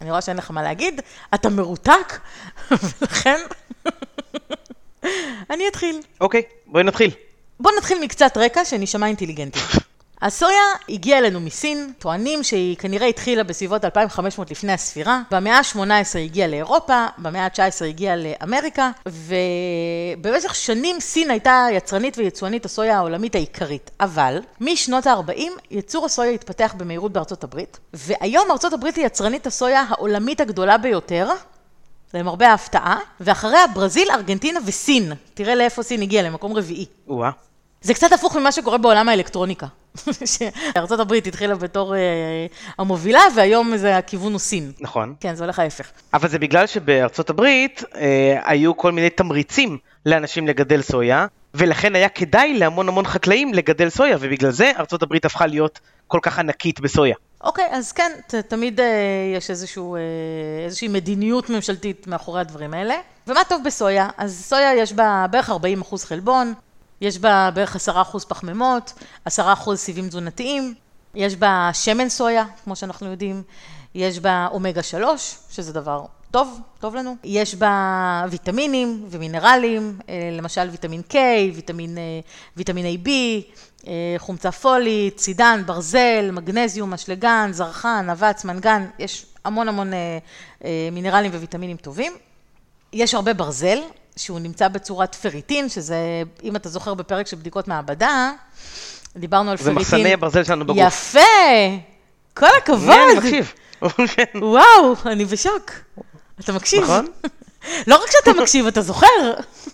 אני 0.00 0.10
רואה 0.10 0.20
שאין 0.20 0.36
לך 0.36 0.50
מה 0.50 0.62
להגיד, 0.62 1.00
אתה 1.34 1.48
מרותק, 1.48 2.18
ולכן 2.70 3.40
אני 5.52 5.68
אתחיל. 5.68 6.00
אוקיי, 6.20 6.40
okay, 6.40 6.70
בואי 6.70 6.84
נתחיל. 6.84 7.10
בוא 7.60 7.70
נתחיל 7.78 7.98
מקצת 8.02 8.36
רקע 8.36 8.64
שנשמע 8.64 9.06
אינטליגנטי. 9.06 9.60
הסויה 10.22 10.62
הגיעה 10.88 11.18
אלינו 11.18 11.40
מסין, 11.40 11.92
טוענים 11.98 12.42
שהיא 12.42 12.76
כנראה 12.76 13.06
התחילה 13.06 13.44
בסביבות 13.44 13.84
2500 13.84 14.50
לפני 14.50 14.72
הספירה, 14.72 15.22
במאה 15.30 15.58
ה-18 15.58 16.18
הגיעה 16.18 16.48
לאירופה, 16.48 17.06
במאה 17.18 17.44
ה-19 17.44 17.84
הגיעה 17.84 18.16
לאמריקה, 18.16 18.90
ובמשך 19.06 20.54
שנים 20.54 21.00
סין 21.00 21.30
הייתה 21.30 21.66
יצרנית 21.72 22.18
ויצואנית 22.18 22.64
הסויה 22.64 22.96
העולמית 22.96 23.34
העיקרית. 23.34 23.90
אבל 24.00 24.40
משנות 24.60 25.06
ה-40 25.06 25.42
יצור 25.70 26.06
הסויה 26.06 26.30
התפתח 26.30 26.74
במהירות 26.78 27.12
בארצות 27.12 27.44
הברית, 27.44 27.78
והיום 27.94 28.50
ארצות 28.50 28.72
הברית 28.72 28.96
היא 28.96 29.06
יצרנית 29.06 29.46
הסויה 29.46 29.84
העולמית 29.88 30.40
הגדולה 30.40 30.78
ביותר, 30.78 31.28
למרבה 32.14 32.48
ההפתעה, 32.48 32.98
ואחריה 33.20 33.66
ברזיל, 33.74 34.10
ארגנטינה 34.10 34.60
וסין. 34.66 35.12
תראה 35.34 35.54
לאיפה 35.54 35.82
סין 35.82 36.02
הגיעה, 36.02 36.24
למקום 36.24 36.52
רביעי. 36.52 36.86
וואה. 37.08 37.30
זה 37.82 37.94
קצת 37.94 38.12
הפוך 38.12 38.36
ממה 38.36 38.52
שקורה 38.52 38.78
בעולם 38.78 39.08
האלקטרוניקה. 39.08 39.66
הברית 41.00 41.26
התחילה 41.26 41.54
בתור 41.54 41.94
אה, 41.94 42.00
המובילה, 42.78 43.20
והיום 43.36 43.76
זה 43.76 43.96
הכיוון 43.96 44.32
הוא 44.32 44.40
סין. 44.40 44.72
נכון. 44.80 45.14
כן, 45.20 45.34
זה 45.34 45.44
הולך 45.44 45.58
ההפך. 45.58 45.90
אבל 46.14 46.28
זה 46.28 46.38
בגלל 46.38 46.66
שבארצות 46.66 47.30
הברית 47.30 47.84
אה, 47.94 48.40
היו 48.44 48.76
כל 48.76 48.92
מיני 48.92 49.10
תמריצים 49.10 49.78
לאנשים 50.06 50.48
לגדל 50.48 50.82
סויה, 50.82 51.26
ולכן 51.54 51.94
היה 51.94 52.08
כדאי 52.08 52.58
להמון 52.58 52.88
המון 52.88 53.06
חקלאים 53.06 53.54
לגדל 53.54 53.88
סויה, 53.88 54.16
ובגלל 54.20 54.50
זה 54.50 54.72
הברית 55.02 55.24
הפכה 55.24 55.46
להיות 55.46 55.80
כל 56.06 56.18
כך 56.22 56.38
ענקית 56.38 56.80
בסויה. 56.80 57.14
אוקיי, 57.44 57.68
אז 57.70 57.92
כן, 57.92 58.12
ת, 58.26 58.34
תמיד 58.34 58.80
אה, 58.80 58.86
יש 59.36 59.50
איזשהו, 59.50 59.96
אה, 59.96 60.00
איזושהי 60.64 60.88
מדיניות 60.88 61.50
ממשלתית 61.50 62.06
מאחורי 62.06 62.40
הדברים 62.40 62.74
האלה. 62.74 62.94
ומה 63.26 63.40
טוב 63.48 63.62
בסויה? 63.64 64.08
אז 64.16 64.44
סויה 64.48 64.74
יש 64.74 64.92
בה 64.92 65.26
בערך 65.30 65.50
40 65.50 65.80
אחוז 65.80 66.04
חלבון, 66.04 66.54
יש 67.02 67.18
בה 67.18 67.50
בערך 67.54 67.76
עשרה 67.76 68.02
אחוז 68.02 68.24
פחמימות, 68.24 68.92
עשרה 69.24 69.52
אחוז 69.52 69.78
סיבים 69.78 70.08
תזונתיים, 70.08 70.74
יש 71.14 71.36
בה 71.36 71.70
שמן 71.72 72.08
סויה, 72.08 72.44
כמו 72.64 72.76
שאנחנו 72.76 73.10
יודעים, 73.10 73.42
יש 73.94 74.18
בה 74.18 74.48
אומגה 74.52 74.82
3, 74.82 75.36
שזה 75.50 75.72
דבר 75.72 76.04
טוב, 76.30 76.60
טוב 76.80 76.94
לנו, 76.94 77.16
יש 77.24 77.54
בה 77.54 78.24
ויטמינים 78.30 79.06
ומינרלים, 79.10 79.98
אה, 80.08 80.28
למשל 80.32 80.68
ויטמין 80.70 81.02
K, 81.10 81.14
ויטמין, 81.54 81.98
אה, 81.98 82.20
ויטמין 82.56 82.86
AB, 82.86 83.08
אה, 83.86 84.14
חומצה 84.18 84.52
פולית, 84.52 85.16
צידן, 85.16 85.62
ברזל, 85.66 86.30
מגנזיום, 86.32 86.92
אשלגן, 86.92 87.50
זרחן, 87.52 88.10
אבץ, 88.10 88.44
מנגן, 88.44 88.86
יש 88.98 89.26
המון 89.44 89.68
המון 89.68 89.92
מינרלים 90.92 91.30
וויטמינים 91.30 91.76
טובים. 91.76 92.12
יש 92.92 93.14
הרבה 93.14 93.34
ברזל, 93.34 93.78
שהוא 94.16 94.40
נמצא 94.40 94.68
בצורת 94.68 95.14
פריטין, 95.14 95.68
שזה, 95.68 96.22
אם 96.42 96.56
אתה 96.56 96.68
זוכר 96.68 96.94
בפרק 96.94 97.26
של 97.26 97.36
בדיקות 97.36 97.68
מעבדה, 97.68 98.32
דיברנו 99.16 99.50
על 99.50 99.56
פריטין. 99.56 99.74
זה 99.74 99.80
מחסני 99.80 100.12
הברזל 100.12 100.44
שלנו 100.44 100.64
בגוף. 100.64 100.78
יפה! 100.78 101.18
כל 102.34 102.46
הכבוד. 102.58 102.90
אני 102.90 103.18
מקשיב. 103.18 103.52
וואו, 104.34 104.94
אני 105.06 105.24
בשוק. 105.24 105.70
אתה 106.40 106.52
מקשיב. 106.52 106.82
נכון. 106.82 107.06
לא 107.86 108.02
רק 108.02 108.10
שאתה 108.10 108.40
מקשיב, 108.40 108.66
אתה 108.66 108.82
זוכר. 108.82 109.06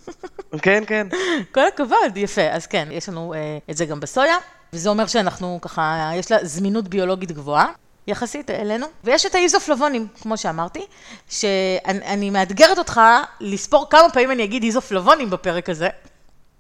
כן, 0.62 0.82
כן. 0.86 1.06
כל 1.52 1.66
הכבוד, 1.66 2.16
יפה. 2.16 2.48
אז 2.50 2.66
כן, 2.66 2.88
יש 2.90 3.08
לנו 3.08 3.34
אה, 3.34 3.58
את 3.70 3.76
זה 3.76 3.84
גם 3.84 4.00
בסויה, 4.00 4.36
וזה 4.72 4.88
אומר 4.88 5.06
שאנחנו 5.06 5.58
ככה, 5.62 6.10
יש 6.14 6.32
לה 6.32 6.38
זמינות 6.42 6.88
ביולוגית 6.88 7.32
גבוהה. 7.32 7.66
יחסית 8.08 8.50
אלינו, 8.50 8.86
ויש 9.04 9.26
את 9.26 9.34
האיזופלבונים, 9.34 10.06
כמו 10.22 10.36
שאמרתי, 10.36 10.86
שאני 11.28 12.30
מאתגרת 12.30 12.78
אותך 12.78 13.00
לספור 13.40 13.86
כמה 13.90 14.10
פעמים 14.12 14.30
אני 14.30 14.44
אגיד 14.44 14.62
איזופלבונים 14.62 15.30
בפרק 15.30 15.68
הזה, 15.68 15.88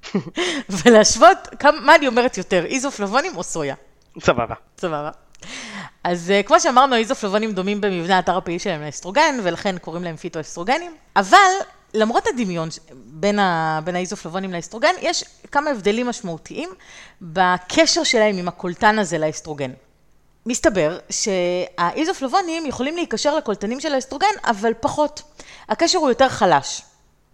ולהשוות 0.84 1.38
כמה, 1.58 1.80
מה 1.80 1.94
אני 1.94 2.06
אומרת 2.06 2.38
יותר, 2.38 2.64
איזופלבונים 2.64 3.36
או 3.36 3.42
סויה. 3.42 3.74
סבבה. 4.20 4.54
סבבה. 4.78 5.10
אז 6.04 6.32
uh, 6.32 6.46
כמו 6.46 6.60
שאמרנו, 6.60 6.94
האיזופלבונים 6.94 7.52
דומים 7.52 7.80
במבנה 7.80 8.16
האתר 8.16 8.36
הפעיל 8.36 8.58
שלהם 8.58 8.82
לאסטרוגן, 8.82 9.40
ולכן 9.42 9.78
קוראים 9.78 10.04
להם 10.04 10.16
פיטואסטרוגנים, 10.16 10.96
אבל 11.16 11.52
למרות 11.94 12.26
הדמיון 12.26 12.68
בין, 12.92 13.38
ה, 13.38 13.80
בין 13.84 13.96
האיזופלבונים 13.96 14.52
לאסטרוגן, 14.52 14.94
יש 15.00 15.24
כמה 15.52 15.70
הבדלים 15.70 16.06
משמעותיים 16.06 16.70
בקשר 17.22 18.04
שלהם 18.04 18.38
עם 18.38 18.48
הקולטן 18.48 18.98
הזה 18.98 19.18
לאסטרוגן. 19.18 19.70
מסתבר 20.48 20.98
שהאיזופלבונים 21.10 22.66
יכולים 22.66 22.96
להיקשר 22.96 23.36
לקולטנים 23.36 23.80
של 23.80 23.94
האסטרוגן, 23.94 24.26
אבל 24.44 24.72
פחות. 24.80 25.22
הקשר 25.68 25.98
הוא 25.98 26.08
יותר 26.08 26.28
חלש. 26.28 26.82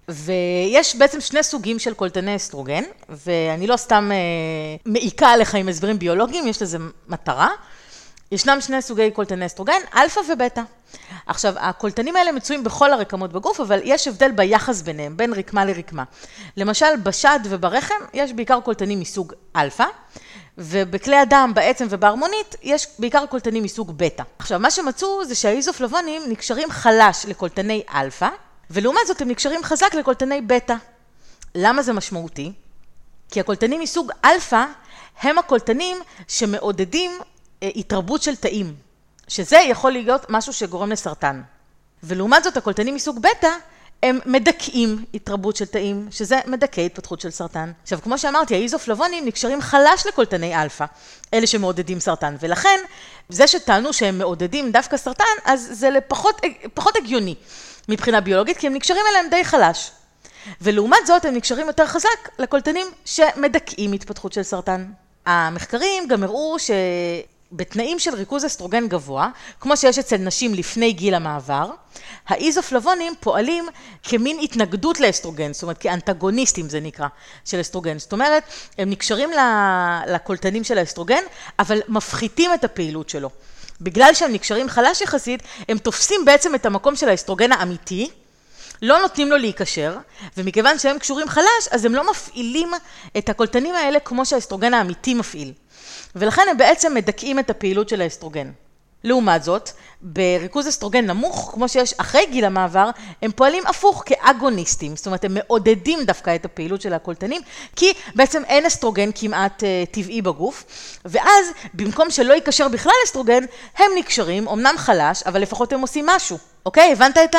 ויש 0.08 0.96
בעצם 0.96 1.20
שני 1.20 1.42
סוגים 1.42 1.78
של 1.78 1.94
קולטני 1.94 2.36
אסטרוגן, 2.36 2.82
ואני 3.08 3.66
לא 3.66 3.76
סתם 3.76 4.10
אה, 4.12 4.16
מעיקה 4.92 5.28
עליך 5.28 5.54
עם 5.54 5.68
הסברים 5.68 5.98
ביולוגיים, 5.98 6.46
יש 6.46 6.62
לזה 6.62 6.78
מטרה. 7.08 7.48
ישנם 8.32 8.60
שני 8.60 8.82
סוגי 8.82 9.10
קולטני 9.10 9.46
אסטרוגן, 9.46 9.80
אלפא 9.96 10.20
ובטא. 10.32 10.62
עכשיו, 11.26 11.54
הקולטנים 11.56 12.16
האלה 12.16 12.32
מצויים 12.32 12.64
בכל 12.64 12.92
הרקמות 12.92 13.32
בגוף, 13.32 13.60
אבל 13.60 13.80
יש 13.84 14.08
הבדל 14.08 14.30
ביחס 14.30 14.82
ביניהם, 14.82 15.16
בין 15.16 15.32
רקמה 15.32 15.64
לרקמה. 15.64 16.04
למשל, 16.56 16.96
בשד 17.02 17.40
וברחם 17.44 17.94
יש 18.14 18.32
בעיקר 18.32 18.60
קולטנים 18.60 19.00
מסוג 19.00 19.32
אלפא, 19.56 19.84
ובכלי 20.58 21.16
הדם, 21.16 21.52
בעצם 21.54 21.86
ובערמונית, 21.90 22.56
יש 22.62 22.86
בעיקר 22.98 23.26
קולטנים 23.26 23.62
מסוג 23.62 23.92
בטא. 23.96 24.22
עכשיו, 24.38 24.60
מה 24.60 24.70
שמצאו 24.70 25.24
זה 25.24 25.34
שהאיזופלבונים 25.34 26.22
נקשרים 26.28 26.70
חלש 26.70 27.26
לקולטני 27.26 27.82
אלפא, 27.94 28.28
ולעומת 28.70 29.06
זאת 29.06 29.20
הם 29.20 29.28
נקשרים 29.28 29.62
חזק 29.62 29.94
לקולטני 29.94 30.40
בטא. 30.40 30.74
למה 31.54 31.82
זה 31.82 31.92
משמעותי? 31.92 32.52
כי 33.30 33.40
הקולטנים 33.40 33.80
מסוג 33.80 34.12
אלפא 34.24 34.64
הם 35.20 35.38
הקולטנים 35.38 35.96
שמעודדים 36.28 37.10
אה, 37.62 37.70
התרבות 37.76 38.22
של 38.22 38.36
תאים, 38.36 38.74
שזה 39.28 39.56
יכול 39.56 39.92
להיות 39.92 40.26
משהו 40.28 40.52
שגורם 40.52 40.92
לסרטן. 40.92 41.42
ולעומת 42.02 42.44
זאת 42.44 42.56
הקולטנים 42.56 42.94
מסוג 42.94 43.18
בטא 43.22 43.50
הם 44.02 44.18
מדכאים 44.26 45.04
התרבות 45.14 45.56
של 45.56 45.64
תאים, 45.64 46.08
שזה 46.10 46.40
מדכא 46.46 46.80
התפתחות 46.80 47.20
של 47.20 47.30
סרטן. 47.30 47.72
עכשיו, 47.82 47.98
כמו 48.02 48.18
שאמרתי, 48.18 48.54
האיזופלבונים 48.54 49.26
נקשרים 49.26 49.60
חלש 49.60 50.06
לקולטני 50.06 50.62
אלפא, 50.62 50.84
אלה 51.34 51.46
שמעודדים 51.46 52.00
סרטן, 52.00 52.36
ולכן, 52.40 52.80
זה 53.28 53.46
שטענו 53.46 53.92
שהם 53.92 54.18
מעודדים 54.18 54.72
דווקא 54.72 54.96
סרטן, 54.96 55.24
אז 55.44 55.68
זה 55.72 55.90
לפחות, 55.90 56.40
פחות 56.74 56.96
הגיוני 56.96 57.34
מבחינה 57.88 58.20
ביולוגית, 58.20 58.56
כי 58.56 58.66
הם 58.66 58.74
נקשרים 58.74 59.02
אליהם 59.10 59.30
די 59.30 59.44
חלש. 59.44 59.90
ולעומת 60.60 61.06
זאת, 61.06 61.24
הם 61.24 61.34
נקשרים 61.34 61.66
יותר 61.66 61.86
חזק 61.86 62.28
לקולטנים 62.38 62.86
שמדכאים 63.04 63.92
התפתחות 63.92 64.32
של 64.32 64.42
סרטן. 64.42 64.84
המחקרים 65.26 66.08
גם 66.08 66.22
הראו 66.22 66.58
ש... 66.58 66.70
בתנאים 67.56 67.98
של 67.98 68.14
ריכוז 68.14 68.44
אסטרוגן 68.44 68.88
גבוה, 68.88 69.28
כמו 69.60 69.76
שיש 69.76 69.98
אצל 69.98 70.16
נשים 70.16 70.54
לפני 70.54 70.92
גיל 70.92 71.14
המעבר, 71.14 71.70
האיזופלבונים 72.28 73.12
פועלים 73.20 73.66
כמין 74.02 74.38
התנגדות 74.42 75.00
לאסטרוגן, 75.00 75.52
זאת 75.52 75.62
אומרת 75.62 75.78
כאנטגוניסטים 75.78 76.68
זה 76.68 76.80
נקרא, 76.80 77.06
של 77.44 77.60
אסטרוגן. 77.60 77.98
זאת 77.98 78.12
אומרת, 78.12 78.42
הם 78.78 78.90
נקשרים 78.90 79.30
לקולטנים 80.06 80.64
של 80.64 80.78
האסטרוגן, 80.78 81.22
אבל 81.58 81.80
מפחיתים 81.88 82.54
את 82.54 82.64
הפעילות 82.64 83.08
שלו. 83.08 83.30
בגלל 83.80 84.14
שהם 84.14 84.32
נקשרים 84.32 84.68
חלש 84.68 85.00
יחסית, 85.00 85.42
הם 85.68 85.78
תופסים 85.78 86.24
בעצם 86.24 86.54
את 86.54 86.66
המקום 86.66 86.96
של 86.96 87.08
האסטרוגן 87.08 87.52
האמיתי, 87.52 88.10
לא 88.82 88.98
נותנים 88.98 89.30
לו 89.30 89.36
להיקשר, 89.36 89.96
ומכיוון 90.36 90.78
שהם 90.78 90.98
קשורים 90.98 91.28
חלש, 91.28 91.68
אז 91.70 91.84
הם 91.84 91.94
לא 91.94 92.10
מפעילים 92.10 92.70
את 93.18 93.28
הקולטנים 93.28 93.74
האלה 93.74 94.00
כמו 94.00 94.26
שהאסטרוגן 94.26 94.74
האמיתי 94.74 95.14
מפעיל. 95.14 95.52
ולכן 96.16 96.42
הם 96.50 96.56
בעצם 96.56 96.94
מדכאים 96.94 97.38
את 97.38 97.50
הפעילות 97.50 97.88
של 97.88 98.00
האסטרוגן. 98.00 98.50
לעומת 99.04 99.42
זאת, 99.42 99.70
בריכוז 100.02 100.68
אסטרוגן 100.68 101.06
נמוך, 101.06 101.50
כמו 101.54 101.68
שיש 101.68 101.94
אחרי 101.98 102.26
גיל 102.26 102.44
המעבר, 102.44 102.90
הם 103.22 103.32
פועלים 103.32 103.66
הפוך 103.66 104.02
כאגוניסטים, 104.06 104.96
זאת 104.96 105.06
אומרת, 105.06 105.24
הם 105.24 105.34
מעודדים 105.34 106.04
דווקא 106.04 106.34
את 106.34 106.44
הפעילות 106.44 106.80
של 106.80 106.92
הקולטנים, 106.92 107.42
כי 107.76 107.92
בעצם 108.14 108.42
אין 108.44 108.66
אסטרוגן 108.66 109.10
כמעט 109.14 109.62
uh, 109.62 109.66
טבעי 109.90 110.22
בגוף, 110.22 110.64
ואז 111.04 111.46
במקום 111.74 112.10
שלא 112.10 112.32
ייקשר 112.32 112.68
בכלל 112.68 112.92
אסטרוגן, 113.04 113.44
הם 113.76 113.90
נקשרים, 113.96 114.48
אמנם 114.48 114.74
חלש, 114.76 115.22
אבל 115.22 115.42
לפחות 115.42 115.72
הם 115.72 115.80
עושים 115.80 116.06
משהו. 116.06 116.38
אוקיי, 116.66 116.92
הבנת 116.92 117.18
את 117.18 117.34
ה... 117.34 117.38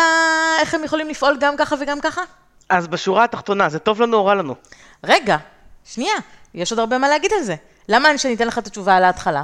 איך 0.59 0.73
הם 0.73 0.83
יכולים 0.83 1.09
לפעול 1.09 1.37
גם 1.39 1.57
ככה 1.57 1.75
וגם 1.79 2.01
ככה? 2.01 2.21
אז 2.69 2.87
בשורה 2.87 3.23
התחתונה, 3.23 3.69
זה 3.69 3.79
טוב 3.79 4.01
לנו 4.01 4.17
או 4.17 4.25
רע 4.25 4.35
לנו? 4.35 4.55
רגע, 5.03 5.37
שנייה, 5.85 6.15
יש 6.53 6.71
עוד 6.71 6.79
הרבה 6.79 6.97
מה 6.97 7.09
להגיד 7.09 7.33
על 7.33 7.43
זה. 7.43 7.55
למה 7.89 8.17
שאני 8.17 8.33
אתן 8.33 8.47
לך 8.47 8.57
את 8.57 8.67
התשובה 8.67 8.95
על 8.95 9.03
ההתחלה? 9.03 9.43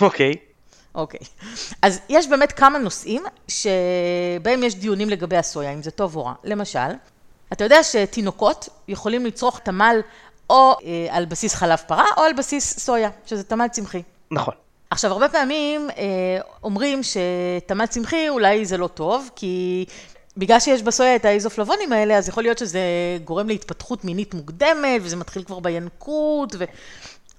אוקיי. 0.00 0.34
אוקיי. 0.94 1.20
אז 1.82 2.00
יש 2.08 2.28
באמת 2.28 2.52
כמה 2.52 2.78
נושאים 2.78 3.22
שבהם 3.48 4.62
יש 4.62 4.74
דיונים 4.74 5.10
לגבי 5.10 5.36
הסויה, 5.36 5.72
אם 5.72 5.82
זה 5.82 5.90
טוב 5.90 6.16
או 6.16 6.24
רע. 6.24 6.32
למשל, 6.44 6.78
אתה 7.52 7.64
יודע 7.64 7.82
שתינוקות 7.82 8.68
יכולים 8.88 9.26
לצרוך 9.26 9.58
תמ"ל 9.58 10.00
או 10.50 10.72
אה, 10.84 11.16
על 11.16 11.24
בסיס 11.24 11.54
חלב 11.54 11.78
פרה 11.86 12.04
או 12.16 12.22
על 12.22 12.32
בסיס 12.32 12.78
סויה, 12.78 13.10
שזה 13.26 13.44
תמ"ל 13.44 13.68
צמחי. 13.68 14.02
נכון. 14.30 14.54
עכשיו, 14.90 15.12
הרבה 15.12 15.28
פעמים 15.28 15.90
אה, 15.90 16.04
אומרים 16.62 17.00
שתמ"ל 17.02 17.86
צמחי 17.86 18.28
אולי 18.28 18.64
זה 18.64 18.76
לא 18.76 18.86
טוב, 18.86 19.30
כי 19.36 19.84
בגלל 20.36 20.60
שיש 20.60 20.82
בסויה 20.82 21.16
את 21.16 21.24
האיזופלבונים 21.24 21.92
האלה, 21.92 22.18
אז 22.18 22.28
יכול 22.28 22.42
להיות 22.42 22.58
שזה 22.58 22.80
גורם 23.24 23.48
להתפתחות 23.48 24.04
מינית 24.04 24.34
מוקדמת, 24.34 25.00
וזה 25.02 25.16
מתחיל 25.16 25.42
כבר 25.44 25.60
בינקות, 25.60 26.54
ו... 26.58 26.64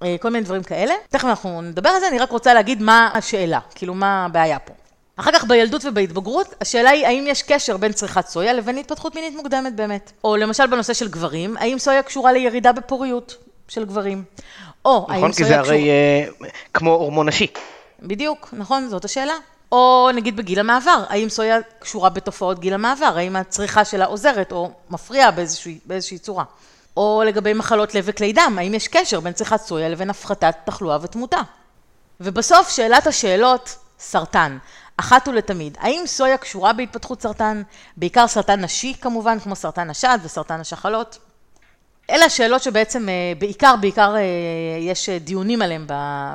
אה, 0.03 0.15
כל 0.21 0.29
מיני 0.29 0.45
דברים 0.45 0.63
כאלה. 0.63 0.93
תכף 1.09 1.25
אנחנו 1.25 1.61
נדבר 1.61 1.89
על 1.89 1.99
זה, 1.99 2.07
אני 2.07 2.19
רק 2.19 2.31
רוצה 2.31 2.53
להגיד 2.53 2.81
מה 2.81 3.09
השאלה, 3.13 3.59
כאילו 3.75 3.93
מה 3.93 4.25
הבעיה 4.25 4.59
פה. 4.59 4.73
אחר 5.17 5.31
כך 5.31 5.43
בילדות 5.43 5.85
ובהתבגרות, 5.85 6.55
השאלה 6.61 6.89
היא 6.89 7.05
האם 7.05 7.23
יש 7.27 7.41
קשר 7.41 7.77
בין 7.77 7.91
צריכת 7.91 8.27
סויה 8.27 8.53
לבין 8.53 8.77
התפתחות 8.77 9.15
מינית 9.15 9.35
מוקדמת 9.35 9.75
באמת. 9.75 10.11
או 10.23 10.35
למשל 10.35 10.67
בנושא 10.67 10.93
של 10.93 11.07
גברים, 11.07 11.57
האם 11.57 11.79
סויה 11.79 12.03
קשורה 12.03 12.31
לירידה 12.31 12.71
בפוריות 12.71 13.35
של 13.67 13.85
גברים. 13.85 14.23
או 14.85 15.05
נכון, 15.09 15.15
האם 15.15 15.31
סויה 15.31 15.31
קשורה... 15.31 15.59
נכון, 15.59 15.73
כי 15.73 15.73
זה 15.73 15.73
הרי 15.75 15.89
אה, 15.89 16.49
כמו 16.73 16.91
הורמון 16.91 17.27
נשי. 17.27 17.47
בדיוק, 18.01 18.53
נכון, 18.57 18.87
זאת 18.87 19.05
השאלה. 19.05 19.33
או 19.71 20.09
נגיד 20.15 20.35
בגיל 20.35 20.59
המעבר, 20.59 21.03
האם 21.09 21.29
סויה 21.29 21.57
קשורה 21.79 22.09
בתופעות 22.09 22.59
גיל 22.59 22.73
המעבר, 22.73 23.13
האם 23.15 23.35
הצריכה 23.35 23.85
שלה 23.85 24.05
עוזרת 24.05 24.51
או 24.51 24.71
מפריעה 24.89 25.31
באיזושהי, 25.31 25.79
באיזושהי 25.85 26.17
צורה. 26.17 26.43
או 26.97 27.23
לגבי 27.25 27.53
מחלות 27.53 27.95
לב 27.95 28.03
וכלי 28.07 28.33
דם, 28.33 28.55
האם 28.57 28.73
יש 28.73 28.87
קשר 28.87 29.19
בין 29.19 29.33
צריכת 29.33 29.61
סויה 29.61 29.89
לבין 29.89 30.09
הפחתת 30.09 30.55
תחלואה 30.65 30.97
ותמותה? 31.01 31.41
ובסוף, 32.19 32.69
שאלת 32.69 33.07
השאלות, 33.07 33.75
סרטן. 33.99 34.57
אחת 34.97 35.27
ולתמיד, 35.27 35.77
האם 35.79 36.03
סויה 36.05 36.37
קשורה 36.37 36.73
בהתפתחות 36.73 37.21
סרטן, 37.21 37.61
בעיקר 37.97 38.27
סרטן 38.27 38.61
נשי 38.61 38.93
כמובן, 39.01 39.39
כמו 39.39 39.55
סרטן 39.55 39.89
השד 39.89 40.19
וסרטן 40.23 40.59
השחלות? 40.59 41.17
אלה 42.09 42.25
השאלות 42.25 42.63
שבעצם 42.63 43.09
אה, 43.09 43.33
בעיקר, 43.39 43.75
בעיקר 43.81 44.15
אה, 44.15 44.21
יש 44.79 45.09
דיונים 45.09 45.61
עליהם 45.61 45.85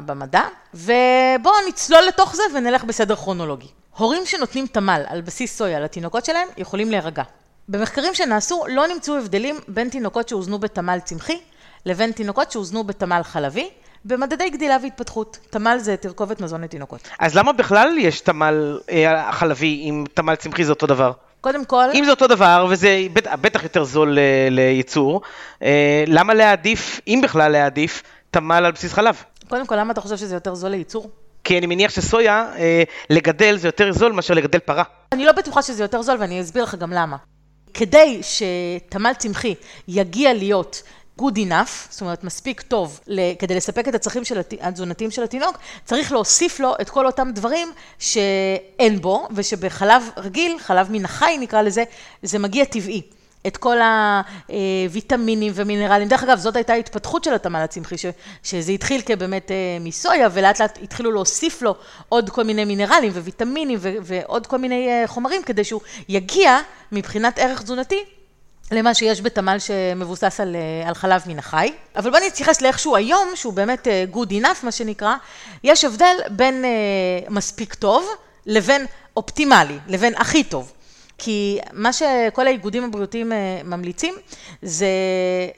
במדע, 0.06 0.42
ובואו 0.74 1.54
נצלול 1.68 2.02
לתוך 2.08 2.36
זה 2.36 2.42
ונלך 2.54 2.84
בסדר 2.84 3.16
כרונולוגי. 3.16 3.68
הורים 3.96 4.26
שנותנים 4.26 4.66
תמ"ל 4.66 5.02
על 5.06 5.20
בסיס 5.20 5.56
סויה 5.58 5.80
לתינוקות 5.80 6.24
שלהם 6.24 6.48
יכולים 6.56 6.90
להירגע. 6.90 7.22
במחקרים 7.68 8.14
שנעשו 8.14 8.64
לא 8.68 8.87
נמצאו 8.87 9.16
הבדלים 9.16 9.60
בין 9.68 9.88
תינוקות 9.88 10.28
שהוזנו 10.28 10.58
בתמ"ל 10.58 10.98
צמחי 11.04 11.38
לבין 11.87 12.12
תינוקות 12.12 12.50
שהוזנו 12.50 12.84
בתמ"ל 12.84 13.22
חלבי. 13.22 13.70
במדדי 14.04 14.50
גדילה 14.50 14.76
והתפתחות. 14.82 15.38
תמ"ל 15.50 15.78
זה 15.78 15.96
תרכובת 15.96 16.40
מזון 16.40 16.64
לתינוקות. 16.64 17.00
אז 17.18 17.34
למה 17.34 17.52
בכלל 17.52 17.98
יש 17.98 18.20
תמ"ל 18.20 18.78
אה, 18.90 19.32
חלבי 19.32 19.82
אם 19.84 20.04
תמ"ל 20.14 20.34
צמחי 20.34 20.64
זה 20.64 20.72
אותו 20.72 20.87
דבר? 20.87 21.12
קודם 21.40 21.64
כל... 21.64 21.84
אם 21.94 22.04
זה 22.04 22.10
אותו 22.10 22.26
דבר, 22.26 22.66
וזה 22.70 23.06
בטח, 23.12 23.32
בטח 23.40 23.62
יותר 23.62 23.84
זול 23.84 24.18
אה, 24.18 24.48
לייצור, 24.50 25.20
אה, 25.62 26.04
למה 26.06 26.34
להעדיף, 26.34 27.00
אם 27.06 27.20
בכלל 27.22 27.52
להעדיף, 27.52 28.02
תמ"ל 28.30 28.64
על 28.64 28.72
בסיס 28.72 28.92
חלב? 28.92 29.22
קודם 29.48 29.66
כל, 29.66 29.76
למה 29.76 29.92
אתה 29.92 30.00
חושב 30.00 30.16
שזה 30.16 30.37
יותר 30.37 30.54
זול 30.54 30.70
לייצור? 30.70 31.10
כי 31.44 31.58
אני 31.58 31.66
מניח 31.66 31.90
שסויה, 31.90 32.46
אה, 32.58 32.82
לגדל 33.10 33.56
זה 33.56 33.68
יותר 33.68 33.92
זול 33.92 34.12
מאשר 34.12 34.34
לגדל 34.34 34.58
פרה. 34.58 34.84
אני 35.12 35.25
לא 35.25 35.32
בטוחה 35.32 35.62
שזה 35.62 35.84
יותר 35.84 36.02
זול, 36.02 36.16
ואני 36.20 36.40
אסביר 36.40 36.62
לך 36.62 36.75
גם 36.75 36.92
למה. 36.92 37.16
כדי 37.78 38.20
שתמ"ל 38.23 39.12
צמחי 39.18 39.54
יגיע 39.88 40.35
להיות 40.35 40.82
good 41.20 41.35
enough, 41.37 41.90
זאת 41.90 42.00
אומרת 42.00 42.25
מספיק 42.25 42.61
טוב 42.61 43.00
כדי 43.38 43.54
לספק 43.54 43.88
את 43.88 43.94
הצרכים 43.94 44.23
התזונתיים 44.61 45.11
של 45.11 45.23
התינוק, 45.23 45.58
צריך 45.85 46.12
להוסיף 46.12 46.61
לו 46.61 46.75
את 46.80 46.90
כל 46.90 47.06
אותם 47.06 47.30
דברים 47.35 47.73
שאין 47.99 49.00
בו, 49.00 49.28
ושבחלב 49.35 50.02
רגיל, 50.16 50.58
חלב 50.58 50.92
מן 50.92 51.04
החי 51.04 51.38
נקרא 51.40 51.62
לזה, 51.62 51.85
זה 52.23 52.38
מגיע 52.38 52.64
טבעי. 52.64 53.02
את 53.47 53.57
כל 53.57 53.76
הוויטמינים 54.87 55.52
ומינרלים. 55.54 56.09
דרך 56.09 56.23
אגב, 56.23 56.38
זאת 56.38 56.57
הייתה 56.57 56.73
ההתפתחות 56.73 57.25
של 57.25 57.35
התמ"ל 57.35 57.61
הצמחי, 57.61 57.97
שזה 58.42 58.73
התחיל 58.73 59.00
כבאמת 59.00 59.50
אה, 59.50 59.57
מסויה, 59.80 60.28
ולאט 60.33 60.61
לאט 60.61 60.78
התחילו 60.83 61.12
להוסיף 61.12 61.62
לו 61.62 61.75
עוד 62.09 62.30
כל 62.30 62.45
מיני 62.45 62.64
מינרלים 62.64 63.12
וויטמינים 63.12 63.78
ועוד 63.80 64.47
כל 64.47 64.59
מיני 64.59 64.88
אה, 64.88 65.07
חומרים, 65.07 65.42
כדי 65.42 65.64
שהוא 65.64 65.80
יגיע 66.09 66.59
מבחינת 66.92 67.38
ערך 67.38 67.62
תזונתי 67.62 68.04
למה 68.71 68.95
שיש 68.95 69.21
בתמ"ל 69.21 69.59
שמבוסס 69.59 70.40
על, 70.40 70.57
אה, 70.57 70.88
על 70.88 70.95
חלב 70.95 71.23
מן 71.26 71.38
החי. 71.38 71.73
אבל 71.97 72.11
בואו 72.11 72.23
נתייחס 72.26 72.61
לאיכשהו 72.61 72.97
היום, 72.97 73.28
שהוא 73.35 73.52
באמת 73.52 73.88
good 74.12 74.30
enough, 74.42 74.64
מה 74.64 74.73
שנקרא. 74.73 75.14
יש 75.64 75.85
הבדל 75.85 76.16
בין 76.30 76.64
מספיק 77.28 77.75
טוב 77.75 78.09
לבין 78.47 78.87
אופטימלי, 79.16 79.78
לבין 79.88 80.14
הכי 80.16 80.45
טוב. 80.45 80.73
כי 81.18 81.58
מה 81.72 81.92
שכל 81.92 82.46
האיגודים 82.46 82.84
הבריאותיים 82.84 83.32
אה, 83.32 83.60
ממליצים 83.64 84.14
זה 84.62 84.88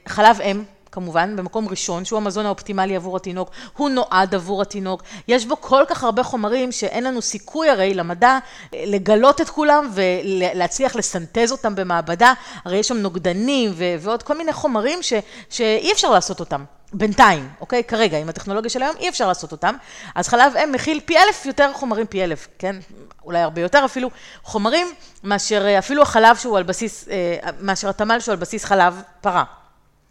חלב 0.07 0.41
אם. 0.41 0.63
כמובן, 0.91 1.35
במקום 1.35 1.67
ראשון, 1.67 2.05
שהוא 2.05 2.17
המזון 2.17 2.45
האופטימלי 2.45 2.95
עבור 2.95 3.17
התינוק, 3.17 3.49
הוא 3.77 3.89
נועד 3.89 4.35
עבור 4.35 4.61
התינוק. 4.61 5.03
יש 5.27 5.45
בו 5.45 5.61
כל 5.61 5.83
כך 5.87 6.03
הרבה 6.03 6.23
חומרים 6.23 6.71
שאין 6.71 7.03
לנו 7.03 7.21
סיכוי 7.21 7.69
הרי 7.69 7.93
למדע 7.93 8.37
לגלות 8.73 9.41
את 9.41 9.49
כולם 9.49 9.89
ולהצליח 9.93 10.95
לסנטז 10.95 11.51
אותם 11.51 11.75
במעבדה. 11.75 12.33
הרי 12.65 12.77
יש 12.77 12.87
שם 12.87 12.97
נוגדנים 12.97 13.71
ועוד 13.99 14.23
כל 14.23 14.37
מיני 14.37 14.53
חומרים 14.53 15.03
ש, 15.03 15.13
שאי 15.49 15.91
אפשר 15.91 16.09
לעשות 16.09 16.39
אותם. 16.39 16.63
בינתיים, 16.93 17.49
אוקיי? 17.61 17.83
כרגע, 17.83 18.17
עם 18.17 18.29
הטכנולוגיה 18.29 18.69
של 18.69 18.81
היום, 18.81 18.95
אי 18.99 19.09
אפשר 19.09 19.27
לעשות 19.27 19.51
אותם. 19.51 19.75
אז 20.15 20.27
חלב 20.27 20.53
אם 20.63 20.71
מכיל 20.71 20.99
פי 21.05 21.17
אלף 21.17 21.45
יותר 21.45 21.73
חומרים, 21.73 22.05
פי 22.05 22.23
אלף, 22.23 22.47
כן? 22.59 22.75
אולי 23.23 23.39
הרבה 23.39 23.61
יותר 23.61 23.85
אפילו, 23.85 24.09
חומרים, 24.43 24.87
מאשר 25.23 25.65
אה, 25.65 25.79
אפילו 25.79 26.01
החלב 26.01 26.35
שהוא 26.35 26.57
על 26.57 26.63
בסיס, 26.63 27.07
אה, 27.09 27.49
מאשר 27.59 27.89
התמ"ל 27.89 28.19
שהוא 28.19 28.33
על 28.33 28.39
בסיס 28.39 28.65
חלב 28.65 29.01
פרה. 29.21 29.43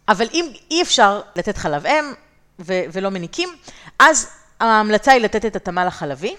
אבל 0.07 0.27
אם 0.33 0.45
אי 0.71 0.81
אפשר 0.81 1.21
לתת 1.35 1.57
חלב 1.57 1.85
אם 1.85 2.13
ו- 2.59 2.83
ולא 2.91 3.09
מניקים, 3.09 3.49
אז 3.99 4.29
ההמלצה 4.59 5.11
היא 5.11 5.21
לתת 5.21 5.45
את 5.45 5.55
התמ"ל 5.55 5.87
החלבי, 5.87 6.35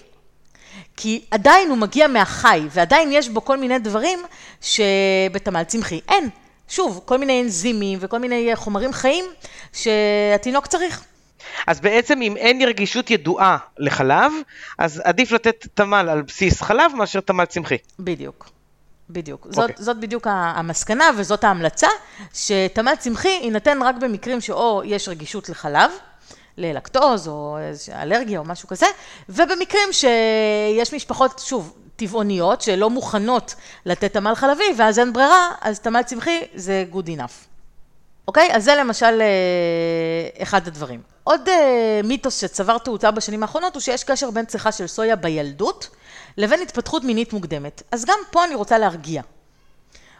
כי 0.97 1.25
עדיין 1.31 1.69
הוא 1.69 1.77
מגיע 1.77 2.07
מהחי, 2.07 2.61
ועדיין 2.69 3.11
יש 3.11 3.29
בו 3.29 3.45
כל 3.45 3.57
מיני 3.57 3.79
דברים 3.79 4.19
שבתמ"ל 4.61 5.63
צמחי 5.63 6.01
אין. 6.07 6.29
שוב, 6.73 7.01
כל 7.05 7.17
מיני 7.17 7.41
אנזימים 7.41 7.99
וכל 8.01 8.19
מיני 8.19 8.51
חומרים 8.55 8.93
חיים 8.93 9.25
שהתינוק 9.73 10.67
צריך. 10.67 11.03
אז 11.67 11.79
בעצם 11.79 12.21
אם 12.21 12.37
אין 12.37 12.61
רגישות 12.61 13.11
ידועה 13.11 13.57
לחלב, 13.77 14.31
אז 14.79 15.01
עדיף 15.03 15.31
לתת 15.31 15.67
תמ"ל 15.73 16.09
על 16.09 16.21
בסיס 16.21 16.61
חלב 16.61 16.91
מאשר 16.95 17.19
תמ"ל 17.19 17.45
צמחי. 17.45 17.77
בדיוק. 17.99 18.49
בדיוק. 19.09 19.45
Okay. 19.45 19.53
זאת, 19.55 19.69
אוקיי. 19.69 19.83
זאת 19.85 19.99
בדיוק 19.99 20.27
המסקנה 20.29 21.09
וזאת 21.17 21.43
ההמלצה, 21.43 21.87
שתמ"ל 22.33 22.95
צמחי 22.95 23.39
יינתן 23.43 23.81
רק 23.81 23.95
במקרים 23.95 24.41
שאו 24.41 24.81
יש 24.85 25.09
רגישות 25.09 25.49
לחלב, 25.49 25.91
ללקטוז 26.57 27.27
או 27.27 27.57
אלרגיה 27.93 28.39
או 28.39 28.43
משהו 28.43 28.67
כזה, 28.67 28.85
ובמקרים 29.29 29.89
שיש 29.91 30.93
משפחות, 30.93 31.41
שוב, 31.45 31.73
טבעוניות 31.95 32.61
שלא 32.61 32.89
מוכנות 32.89 33.55
לתת 33.85 34.13
תמ"ל 34.13 34.35
חלבי, 34.35 34.63
ואז 34.77 34.99
אין 34.99 35.13
ברירה, 35.13 35.49
אז 35.61 35.79
תמ"ל 35.79 36.01
צמחי 36.01 36.39
זה 36.55 36.85
good 36.93 37.07
enough. 37.07 37.53
אוקיי? 38.27 38.49
אז 38.53 38.63
זה 38.63 38.75
למשל 38.75 39.21
אה, 39.21 40.43
אחד 40.43 40.67
הדברים. 40.67 41.01
עוד 41.23 41.49
אה, 41.49 42.01
מיתוס 42.03 42.41
שצבר 42.41 42.77
תאוצה 42.77 43.11
בשנים 43.11 43.43
האחרונות 43.43 43.73
הוא 43.73 43.81
שיש 43.81 44.03
קשר 44.03 44.31
בין 44.31 44.45
צריכה 44.45 44.71
של 44.71 44.87
סויה 44.87 45.15
בילדות 45.15 45.89
לבין 46.37 46.61
התפתחות 46.61 47.03
מינית 47.03 47.33
מוקדמת. 47.33 47.83
אז 47.91 48.05
גם 48.05 48.17
פה 48.31 48.45
אני 48.45 48.55
רוצה 48.55 48.77
להרגיע. 48.77 49.21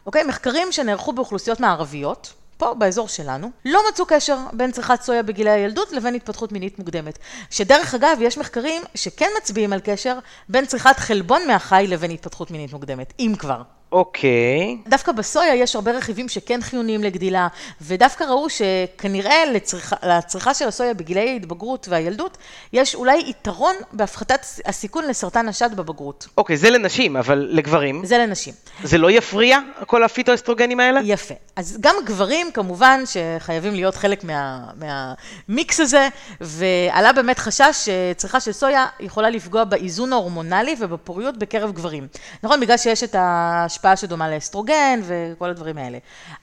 אוקיי? 0.05 0.23
מחקרים 0.23 0.71
שנערכו 0.71 1.13
באוכלוסיות 1.13 1.59
מערביות, 1.59 2.33
פה 2.57 2.73
באזור 2.73 3.07
שלנו, 3.07 3.51
לא 3.65 3.79
מצאו 3.89 4.05
קשר 4.05 4.37
בין 4.53 4.71
צריכת 4.71 5.01
סויה 5.01 5.23
בגילי 5.23 5.49
הילדות 5.49 5.91
לבין 5.91 6.15
התפתחות 6.15 6.51
מינית 6.51 6.79
מוקדמת. 6.79 7.19
שדרך 7.49 7.95
אגב, 7.95 8.17
יש 8.21 8.37
מחקרים 8.37 8.81
שכן 8.95 9.29
מצביעים 9.37 9.73
על 9.73 9.79
קשר 9.83 10.19
בין 10.49 10.65
צריכת 10.65 10.99
חלבון 10.99 11.47
מהחי 11.47 11.85
לבין 11.87 12.11
התפתחות 12.11 12.51
מינית 12.51 12.73
מוקדמת, 12.73 13.13
אם 13.19 13.33
כבר. 13.39 13.61
אוקיי. 13.93 14.77
Okay. 14.85 14.89
דווקא 14.89 15.11
בסויה 15.11 15.55
יש 15.55 15.75
הרבה 15.75 15.91
רכיבים 15.91 16.29
שכן 16.29 16.61
חיוניים 16.61 17.03
לגדילה, 17.03 17.47
ודווקא 17.81 18.23
ראו 18.23 18.47
שכנראה 18.49 19.45
לצריכה, 19.45 19.95
לצריכה 20.03 20.53
של 20.53 20.67
הסויה 20.67 20.93
בגילי 20.93 21.29
ההתבגרות 21.29 21.87
והילדות, 21.89 22.37
יש 22.73 22.95
אולי 22.95 23.23
יתרון 23.27 23.75
בהפחתת 23.91 24.45
הסיכון 24.65 25.07
לסרטן 25.07 25.47
השד 25.47 25.69
בבגרות. 25.75 26.27
אוקיי, 26.37 26.55
okay, 26.55 26.59
זה 26.59 26.69
לנשים, 26.69 27.17
אבל 27.17 27.47
לגברים? 27.51 28.05
זה 28.05 28.17
לנשים. 28.17 28.53
זה 28.83 28.97
לא 28.97 29.11
יפריע, 29.11 29.59
כל 29.85 30.03
הפיטואסטרוגנים 30.03 30.79
האלה? 30.79 30.99
יפה. 31.03 31.33
אז 31.55 31.77
גם 31.81 31.95
גברים, 32.05 32.51
כמובן, 32.51 33.03
שחייבים 33.05 33.73
להיות 33.73 33.95
חלק 33.95 34.23
מה, 34.23 34.65
מהמיקס 34.75 35.79
הזה, 35.79 36.07
ועלה 36.41 37.13
באמת 37.13 37.39
חשש 37.39 37.89
שצריכה 38.13 38.39
של 38.39 38.51
סויה 38.51 38.85
יכולה 38.99 39.29
לפגוע 39.29 39.63
באיזון 39.63 40.13
ההורמונלי 40.13 40.75
ובפוריות 40.79 41.37
בקרב 41.37 41.71
גברים. 41.71 42.07
נכון, 42.43 42.59
בגלל 42.59 42.77
שיש 42.77 43.03
את 43.03 43.15
ה... 43.15 43.65
השפעה 43.83 43.95
שדומה 43.95 44.29
לאסטרוגן 44.29 44.99
וכל 45.03 45.49
הדברים 45.49 45.77
האלה. 45.77 45.97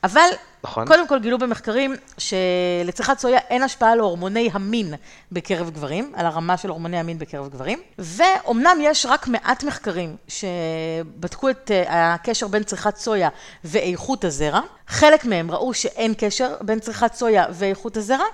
אבל 0.05 0.29
נכון. 0.65 0.87
קודם 0.87 1.09
כל 1.09 1.19
גילו 1.19 1.39
במחקרים 1.39 1.95
שלצריכת 2.19 3.19
סויה 3.19 3.39
אין 3.39 3.63
השפעה 3.63 3.93
על 3.93 3.99
הורמוני 3.99 4.51
המין 4.53 4.95
בקרב 5.33 5.71
גברים, 5.71 6.13
על 6.17 6.27
הרמה 6.27 6.57
של 6.57 6.69
הורמוני 6.69 6.99
המין 6.99 7.19
בקרב 7.19 7.49
גברים, 7.49 7.79
ואומנם 7.99 8.79
יש 8.81 9.07
רק 9.07 9.29
מעט 9.29 9.65
מחקרים 9.65 10.17
שבדקו 10.29 11.51
את 11.51 11.71
אה, 11.71 12.15
הקשר 12.15 12.49
בין 12.49 12.63
צריכת 12.63 12.97
סויה 12.97 13.29
ואיכות 13.65 14.25
הזרע. 14.25 14.61
חלק 14.89 15.25
מהם 15.25 15.51
ראו 15.51 15.75
שאין 15.75 16.15
קשר 16.19 16.55
בין 16.61 16.79
צריכת 16.81 17.15
סויה 17.15 17.45
ואיכות 17.51 17.97
הזרע, 17.97 18.25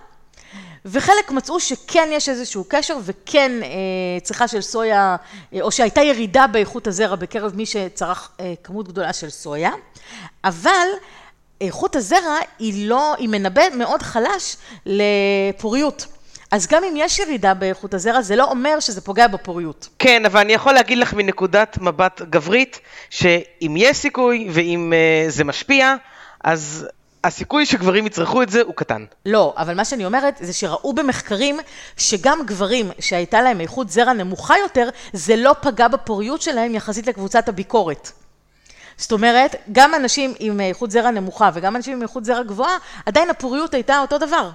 וחלק 0.86 1.30
מצאו 1.30 1.60
שכן 1.60 2.08
יש 2.12 2.28
איזשהו 2.28 2.64
קשר 2.68 2.98
וכן 3.04 3.52
אה, 3.62 3.68
צריכה 4.22 4.48
של 4.48 4.60
סויה, 4.60 5.16
אה, 5.54 5.60
או 5.60 5.72
שהייתה 5.72 6.02
ירידה 6.02 6.46
באיכות 6.46 6.86
הזרע 6.86 7.16
בקרב 7.16 7.52
מי 7.54 7.66
שצרך 7.66 8.30
אה, 8.40 8.54
כמות 8.64 8.88
גדולה 8.88 9.12
של 9.12 9.30
סויה, 9.30 9.70
אבל 10.44 10.86
איכות 11.60 11.96
הזרע 11.96 12.36
היא 12.58 12.88
לא, 12.88 13.14
היא 13.18 13.28
מנבא 13.28 13.62
מאוד 13.74 14.02
חלש 14.02 14.56
לפוריות. 14.86 16.06
אז 16.50 16.66
גם 16.66 16.84
אם 16.84 16.94
יש 16.96 17.18
ירידה 17.18 17.54
באיכות 17.54 17.94
הזרע, 17.94 18.22
זה 18.22 18.36
לא 18.36 18.44
אומר 18.44 18.80
שזה 18.80 19.00
פוגע 19.00 19.26
בפוריות. 19.26 19.88
כן, 19.98 20.24
אבל 20.24 20.40
אני 20.40 20.52
יכול 20.52 20.72
להגיד 20.72 20.98
לך 20.98 21.14
מנקודת 21.14 21.78
מבט 21.80 22.22
גברית, 22.22 22.80
שאם 23.10 23.74
יש 23.76 23.96
סיכוי 23.96 24.48
ואם 24.52 24.92
uh, 24.92 25.30
זה 25.30 25.44
משפיע, 25.44 25.94
אז 26.44 26.86
הסיכוי 27.26 27.66
שגברים 27.66 28.06
יצרכו 28.06 28.42
את 28.42 28.48
זה 28.48 28.62
הוא 28.62 28.74
קטן. 28.74 29.04
לא, 29.26 29.54
אבל 29.56 29.74
מה 29.74 29.84
שאני 29.84 30.06
אומרת 30.06 30.38
זה 30.40 30.52
שראו 30.52 30.92
במחקרים 30.92 31.56
שגם 31.96 32.38
גברים 32.46 32.90
שהייתה 32.98 33.42
להם 33.42 33.60
איכות 33.60 33.90
זרע 33.90 34.12
נמוכה 34.12 34.54
יותר, 34.62 34.88
זה 35.12 35.36
לא 35.36 35.54
פגע 35.60 35.88
בפוריות 35.88 36.42
שלהם 36.42 36.74
יחסית 36.74 37.06
לקבוצת 37.06 37.48
הביקורת. 37.48 38.12
זאת 38.96 39.12
אומרת, 39.12 39.56
גם 39.72 39.94
אנשים 39.94 40.34
עם 40.38 40.60
איכות 40.60 40.90
זרע 40.90 41.10
נמוכה 41.10 41.50
וגם 41.54 41.76
אנשים 41.76 41.92
עם 41.92 42.02
איכות 42.02 42.24
זרע 42.24 42.42
גבוהה, 42.42 42.76
עדיין 43.06 43.30
הפוריות 43.30 43.74
הייתה 43.74 44.00
אותו 44.00 44.18
דבר. 44.18 44.50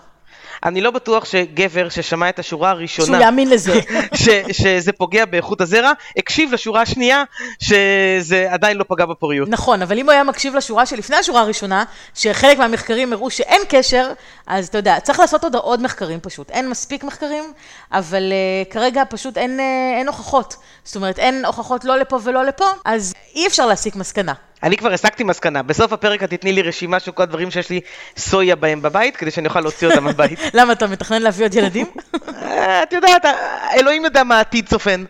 אני 0.66 0.82
לא 0.82 0.92
בטוח 0.92 1.26
שגבר 1.26 1.90
ששמע 1.90 2.30
את 2.30 2.40
השורה 2.40 2.70
הראשונה, 2.70 3.06
שהוא 3.06 3.18
יאמין 3.18 3.50
לזה, 3.50 3.80
ש, 4.24 4.30
שזה 4.52 4.92
פוגע 4.92 5.26
באיכות 5.26 5.62
הזרע, 5.62 5.92
הקשיב 6.18 6.54
לשורה 6.54 6.82
השנייה 6.82 7.24
שזה 7.64 8.48
עדיין 8.50 8.78
לא 8.78 8.86
פגע 8.88 9.06
בפוריות. 9.06 9.50
נכון, 9.50 9.82
אבל 9.82 9.98
אם 9.98 10.06
הוא 10.06 10.12
היה 10.12 10.24
מקשיב 10.24 10.56
לשורה 10.56 10.86
שלפני 10.86 11.16
השורה 11.16 11.42
הראשונה, 11.42 11.84
שחלק 12.16 12.58
מהמחקרים 12.58 13.14
הראו 13.14 13.30
שאין 13.30 13.62
קשר, 13.70 14.12
אז 14.48 14.68
אתה 14.68 14.78
יודע, 14.78 15.00
צריך 15.00 15.20
לעשות 15.20 15.44
עוד, 15.44 15.56
עוד 15.56 15.82
מחקרים 15.82 16.20
פשוט. 16.20 16.50
אין 16.50 16.70
מספיק 16.70 17.04
מחקרים, 17.04 17.54
אבל 17.92 18.34
uh, 18.68 18.74
כרגע 18.74 19.04
פשוט 19.10 19.38
אין, 19.38 19.60
uh, 19.60 19.98
אין 19.98 20.08
הוכחות. 20.08 20.56
זאת 20.84 20.96
אומרת, 20.96 21.20
אין 21.20 21.46
הוכחות 21.46 21.86
לא 21.86 21.98
לפה 21.98 22.20
ולא 22.24 22.46
לפה, 22.46 22.66
אז 22.86 23.14
אי 23.36 23.48
אפשר 23.48 23.66
להסיק 23.66 23.96
מסקנה. 23.96 24.34
אני 24.64 24.78
כבר 24.78 24.94
הסקתי 24.94 25.24
מסקנה, 25.24 25.64
בסוף 25.64 25.94
הפרק 25.94 26.24
את 26.24 26.30
תתני 26.30 26.54
לי 26.54 26.62
רשימה 26.62 27.00
של 27.00 27.12
כל 27.12 27.24
הדברים 27.24 27.52
שיש 27.52 27.70
לי 27.70 27.82
סויה 28.18 28.56
בהם 28.56 28.82
בבית, 28.82 29.18
כדי 29.18 29.32
שאני 29.32 29.48
אוכל 29.48 29.62
להוציא 29.62 29.88
אותם 29.88 30.04
מהבית. 30.04 30.40
למה, 30.58 30.74
אתה 30.74 30.88
מתכנן 30.88 31.22
להביא 31.22 31.46
עוד 31.46 31.54
ילדים? 31.54 31.86
אה, 32.44 32.84
את 32.84 32.94
יודעת, 32.94 33.26
אלוהים 33.74 34.06
יודע 34.06 34.24
מה 34.24 34.38
העתיד 34.38 34.68
צופן. 34.70 35.04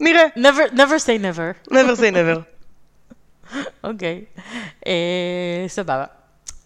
נראה. 0.00 0.24
never, 0.36 0.72
never 0.74 0.98
say 1.06 1.22
never. 1.22 1.70
never 1.78 1.96
say 2.00 2.12
never. 2.12 2.40
אוקיי, 3.84 4.24
אה, 4.86 5.64
סבבה. 5.68 6.04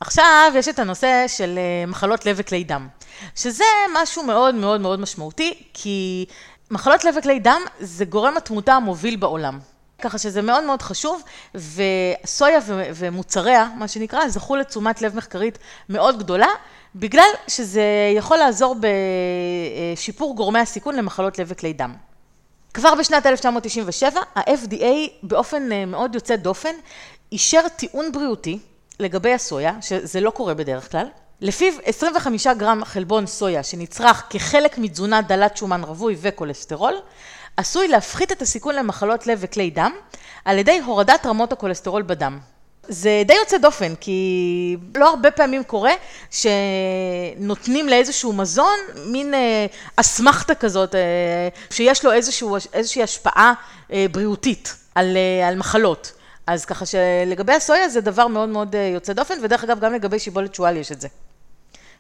עכשיו 0.01 0.53
יש 0.55 0.69
את 0.69 0.79
הנושא 0.79 1.25
של 1.29 1.59
אה, 1.59 1.87
מחלות 1.87 2.27
לב 2.27 2.37
וכלי 2.39 2.65
דם, 2.65 2.89
שזה 3.37 3.65
משהו 3.93 4.23
מאוד 4.23 4.55
מאוד 4.55 4.81
מאוד 4.81 5.01
משמעותי, 5.01 5.55
כי 5.75 6.27
מחלות 6.71 7.05
לב 7.05 7.15
וכלי 7.19 7.39
דם 7.39 7.61
זה 7.81 8.05
גורם 8.05 8.37
התמותה 8.37 8.73
המוביל 8.73 9.17
בעולם. 9.17 9.59
ככה 10.03 10.19
שזה 10.19 10.43
מאוד 10.43 10.65
מאוד 10.65 10.83
חשוב, 10.83 11.23
וסויה 11.55 12.59
ומוצריה, 12.95 13.69
מה 13.77 13.88
שנקרא, 13.88 14.29
זכו 14.29 14.57
לתשומת 14.57 15.03
לב 15.03 15.17
מחקרית 15.17 15.59
מאוד 15.88 16.19
גדולה, 16.19 16.49
בגלל 16.95 17.29
שזה 17.49 17.83
יכול 18.17 18.37
לעזור 18.37 18.77
בשיפור 19.95 20.37
גורמי 20.37 20.59
הסיכון 20.59 20.97
למחלות 20.97 21.38
לב 21.38 21.47
וכלי 21.51 21.73
דם. 21.73 21.95
כבר 22.75 22.95
בשנת 22.95 23.27
1997, 23.27 24.21
ה-FDA 24.35 25.11
באופן 25.23 25.73
אה, 25.73 25.87
מאוד 25.87 26.15
יוצא 26.15 26.37
דופן, 26.37 26.75
אישר 27.33 27.69
טיעון 27.77 28.12
בריאותי 28.12 28.59
לגבי 29.01 29.33
הסויה, 29.33 29.73
שזה 29.81 30.21
לא 30.21 30.31
קורה 30.31 30.55
בדרך 30.55 30.91
כלל, 30.91 31.07
לפיו 31.41 31.73
25 31.85 32.47
גרם 32.47 32.85
חלבון 32.85 33.27
סויה 33.27 33.62
שנצרך 33.62 34.23
כחלק 34.31 34.79
מתזונה 34.79 35.23
דלת 35.23 35.57
שומן 35.57 35.85
רווי 35.85 36.17
וכולסטרול, 36.21 36.95
עשוי 37.57 37.88
להפחית 37.88 38.33
את 38.33 38.43
הסיכון 38.43 38.75
למחלות 38.75 39.27
לב 39.27 39.38
וכלי 39.43 39.71
דם 39.71 39.93
על 40.45 40.59
ידי 40.59 40.81
הורדת 40.87 41.27
רמות 41.27 41.53
הכולסטרול 41.53 42.03
בדם. 42.03 42.38
זה 42.88 43.23
די 43.27 43.35
יוצא 43.35 43.59
דופן, 43.59 43.95
כי 43.95 44.77
לא 44.97 45.11
הרבה 45.11 45.31
פעמים 45.31 45.65
קורה 45.65 45.93
שנותנים 46.31 47.88
לאיזשהו 47.88 48.33
מזון 48.33 48.79
מין 49.07 49.35
אה, 49.35 49.67
אסמכתה 49.97 50.55
כזאת, 50.55 50.95
אה, 50.95 51.49
שיש 51.71 52.05
לו 52.05 52.12
איזשהו, 52.12 52.57
איזושהי 52.73 53.03
השפעה 53.03 53.55
אה, 53.93 54.07
בריאותית 54.12 54.77
על, 54.95 55.17
על 55.49 55.57
מחלות. 55.57 56.12
אז 56.47 56.65
ככה 56.65 56.85
שלגבי 56.87 57.53
הסויה 57.53 57.88
זה 57.88 58.01
דבר 58.01 58.27
מאוד 58.27 58.49
מאוד 58.49 58.75
יוצא 58.95 59.12
דופן, 59.12 59.35
ודרך 59.43 59.65
אגב 59.65 59.81
גם 59.81 59.93
לגבי 59.93 60.19
שיבולת 60.19 60.55
שועל 60.55 60.77
יש 60.77 60.93
את 60.93 61.01
זה. 61.01 61.09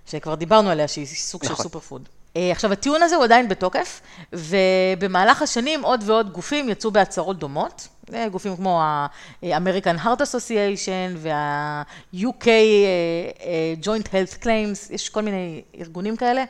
שכבר 0.06 0.34
דיברנו 0.34 0.70
עליה, 0.70 0.88
שהיא 0.88 1.06
סוג 1.06 1.44
נכון. 1.44 1.56
של 1.56 1.62
סופר 1.62 1.80
פוד. 1.80 2.08
אה, 2.36 2.52
עכשיו, 2.52 2.72
הטיעון 2.72 3.02
הזה 3.02 3.16
הוא 3.16 3.24
עדיין 3.24 3.48
בתוקף, 3.48 4.00
ובמהלך 4.32 5.42
השנים 5.42 5.82
עוד 5.84 6.02
ועוד 6.06 6.32
גופים 6.32 6.68
יצאו 6.68 6.90
בהצהרות 6.90 7.38
דומות. 7.38 7.88
אה, 8.14 8.28
גופים 8.28 8.56
כמו 8.56 8.82
ה-American 8.82 10.04
Heart 10.04 10.20
Association 10.20 11.16
וה-UK 11.16 12.46
אה, 12.46 13.74
Joint 13.82 14.06
Health 14.06 14.42
Claims, 14.42 14.92
יש 14.94 15.08
כל 15.08 15.22
מיני 15.22 15.62
ארגונים 15.80 16.16
כאלה, 16.16 16.44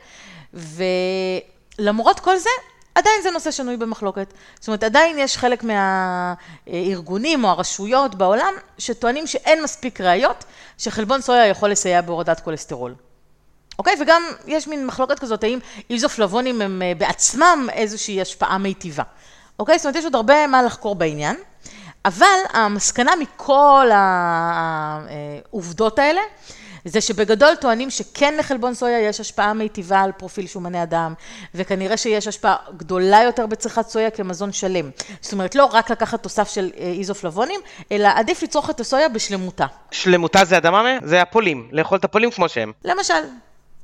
ולמרות 0.55 2.21
כל 2.21 2.37
זה, 2.37 2.51
עדיין 2.95 3.23
זה 3.23 3.31
נושא 3.31 3.51
שנוי 3.51 3.77
במחלוקת. 3.77 4.35
זאת 4.61 4.69
אומרת, 4.69 4.85
עדיין 4.85 5.19
יש 5.19 5.37
חלק 5.37 5.65
מהארגונים 5.65 7.45
או 7.45 7.49
הרשויות 7.49 8.15
בעולם 8.15 8.55
שטוענים 8.79 9.27
שאין 9.27 9.63
מספיק 9.63 10.01
ראיות 10.01 10.45
שחלבון 10.79 11.21
סויה 11.21 11.47
יכול 11.47 11.71
לסייע 11.71 12.01
בהורדת 12.01 12.41
כולסטרול. 12.41 12.95
אוקיי? 13.79 13.95
וגם 14.01 14.23
יש 14.47 14.69
מין 14.69 14.87
מחלוקת 14.87 15.19
כזאת, 15.19 15.45
האם 15.45 15.59
איזופלבונים 15.91 16.63
הם 16.63 16.83
אה, 16.83 16.93
בעצמם 16.99 17.69
איזושהי 17.73 18.21
השפעה 18.21 18.59
מיטיבה. 18.59 19.03
אוקיי? 19.59 19.79
זאת 19.79 19.85
אומרת, 19.85 19.97
יש 19.97 20.05
עוד 20.05 20.15
הרבה 20.15 20.47
מה 20.47 20.63
לחקור 20.63 20.95
בעניין, 20.95 21.37
אבל 22.05 22.27
המסקנה 22.53 23.17
מכל 23.17 23.89
העובדות 25.53 25.99
האלה, 25.99 26.21
זה 26.85 27.01
שבגדול 27.01 27.55
טוענים 27.55 27.91
שכן 27.91 28.37
לחלבון 28.37 28.75
סויה 28.75 29.01
יש 29.01 29.21
השפעה 29.21 29.55
מיטיבה 29.55 30.01
על 30.01 30.13
פרופיל 30.13 30.47
שומני 30.47 30.79
הדם, 30.79 31.15
וכנראה 31.55 31.97
שיש 31.97 32.29
השפעה 32.29 32.57
גדולה 32.77 33.23
יותר 33.23 33.47
בצריכת 33.47 33.89
סויה 33.89 34.11
כמזון 34.11 34.53
שלם. 34.53 34.91
זאת 35.21 35.33
אומרת, 35.33 35.55
לא 35.55 35.65
רק 35.65 35.91
לקחת 35.91 36.23
תוסף 36.23 36.49
של 36.49 36.71
אה, 36.79 36.95
איזופלבונים, 36.99 37.61
אלא 37.93 38.09
עדיף 38.15 38.43
לצרוך 38.43 38.71
את 38.71 38.81
הסויה 38.81 39.09
בשלמותה. 39.09 39.67
שלמותה 39.91 40.45
זה 40.45 40.57
אדמה? 40.57 40.99
זה 41.03 41.23
הפולים, 41.23 41.69
לאכול 41.73 41.99
את 41.99 42.05
הפולים 42.05 42.31
כמו 42.31 42.49
שהם. 42.49 42.73
למשל. 42.85 43.15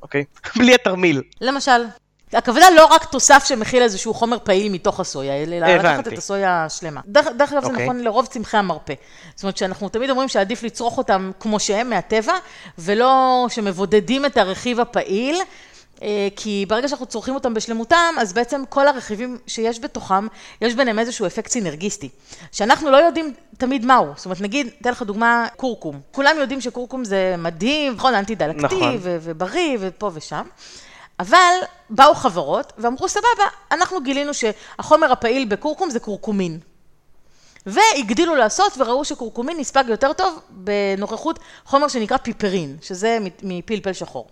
אוקיי, 0.02 0.24
בלי 0.58 0.74
התרמיל. 0.74 1.22
למשל. 1.40 1.84
הכוונה 2.32 2.70
לא 2.70 2.86
רק 2.86 3.04
תוסף 3.04 3.44
שמכיל 3.48 3.82
איזשהו 3.82 4.14
חומר 4.14 4.38
פעיל 4.44 4.72
מתוך 4.72 5.00
הסויה, 5.00 5.42
אלא 5.42 5.56
לקחת 5.56 6.08
את 6.08 6.18
הסויה 6.18 6.64
השלמה. 6.64 7.00
דרך, 7.06 7.26
דרך 7.38 7.52
אגב, 7.52 7.62
okay. 7.62 7.66
זה 7.66 7.72
אוקיי. 7.72 7.84
נכון 7.84 8.00
לרוב 8.00 8.26
צמחי 8.26 8.56
המרפא. 8.56 8.94
זאת 9.34 9.42
אומרת 9.42 9.56
שאנחנו 9.56 9.88
תמיד 9.88 10.10
אומרים 10.10 10.28
שעדיף 10.28 10.62
לצרוך 10.62 10.98
אותם 10.98 11.30
כמו 11.40 11.60
שהם, 11.60 11.90
מהטבע, 11.90 12.32
ולא 12.78 13.46
שמבודדים 13.48 14.26
את 14.26 14.36
הרכיב 14.36 14.80
הפעיל. 14.80 15.36
אה, 16.02 16.28
כי 16.36 16.64
ברגע 16.68 16.88
שאנחנו 16.88 17.06
צורכים 17.06 17.34
אותם 17.34 17.54
בשלמותם, 17.54 18.14
אז 18.18 18.32
בעצם 18.32 18.62
כל 18.68 18.88
הרכיבים 18.88 19.38
שיש 19.46 19.80
בתוכם, 19.80 20.26
יש 20.60 20.74
ביניהם 20.74 20.98
איזשהו 20.98 21.26
אפקט 21.26 21.50
סינרגיסטי, 21.50 22.08
שאנחנו 22.52 22.90
לא 22.90 22.96
יודעים 22.96 23.34
תמיד 23.58 23.86
מהו. 23.86 24.06
זאת 24.16 24.24
אומרת, 24.24 24.40
נגיד, 24.40 24.70
אתן 24.80 24.90
לך 24.90 25.02
דוגמה, 25.02 25.46
קורקום. 25.56 26.00
כולם 26.12 26.36
יודעים 26.38 26.60
שקורקום 26.60 27.04
זה 27.04 27.34
מדהים, 27.38 27.94
נכון, 27.94 28.14
אנטי-דלקתי, 28.14 28.64
נכון. 28.64 28.98
ובריא, 29.02 29.78
ופה 29.80 30.10
ושם. 30.14 30.42
אבל 31.20 31.54
באו 31.90 32.14
חברות 32.14 32.72
ואמרו, 32.78 33.08
סבבה, 33.08 33.44
אנחנו 33.72 34.00
גילינו 34.00 34.34
שהחומר 34.34 35.12
הפעיל 35.12 35.44
בקורקום 35.44 35.90
זה 35.90 36.00
קורקומין. 36.00 36.58
והגדילו 37.66 38.34
לעשות 38.34 38.72
וראו 38.78 39.04
שקורקומין 39.04 39.56
נספג 39.60 39.84
יותר 39.88 40.12
טוב 40.12 40.40
בנוכחות 40.50 41.38
חומר 41.64 41.88
שנקרא 41.88 42.16
פיפרין, 42.16 42.76
שזה 42.82 43.18
מפלפל 43.42 43.92
שחור. 43.92 44.28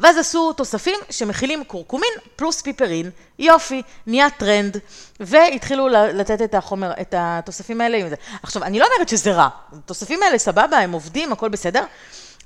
ואז 0.00 0.18
עשו 0.18 0.52
תוספים 0.52 0.98
שמכילים 1.10 1.64
קורקומין 1.64 2.10
פלוס 2.36 2.62
פיפרין, 2.62 3.10
יופי, 3.38 3.82
נהיה 4.06 4.30
טרנד, 4.30 4.76
והתחילו 5.20 5.88
לתת 5.88 6.42
את 6.42 6.54
החומר, 6.54 6.92
את 7.00 7.14
התוספים 7.18 7.80
האלה 7.80 7.98
עם 7.98 8.08
זה. 8.08 8.14
עכשיו, 8.42 8.62
אני 8.62 8.78
לא 8.78 8.86
אומרת 8.94 9.08
שזה 9.08 9.32
רע, 9.32 9.48
התוספים 9.72 10.22
האלה 10.22 10.38
סבבה, 10.38 10.78
הם 10.78 10.92
עובדים, 10.92 11.32
הכל 11.32 11.48
בסדר, 11.48 11.84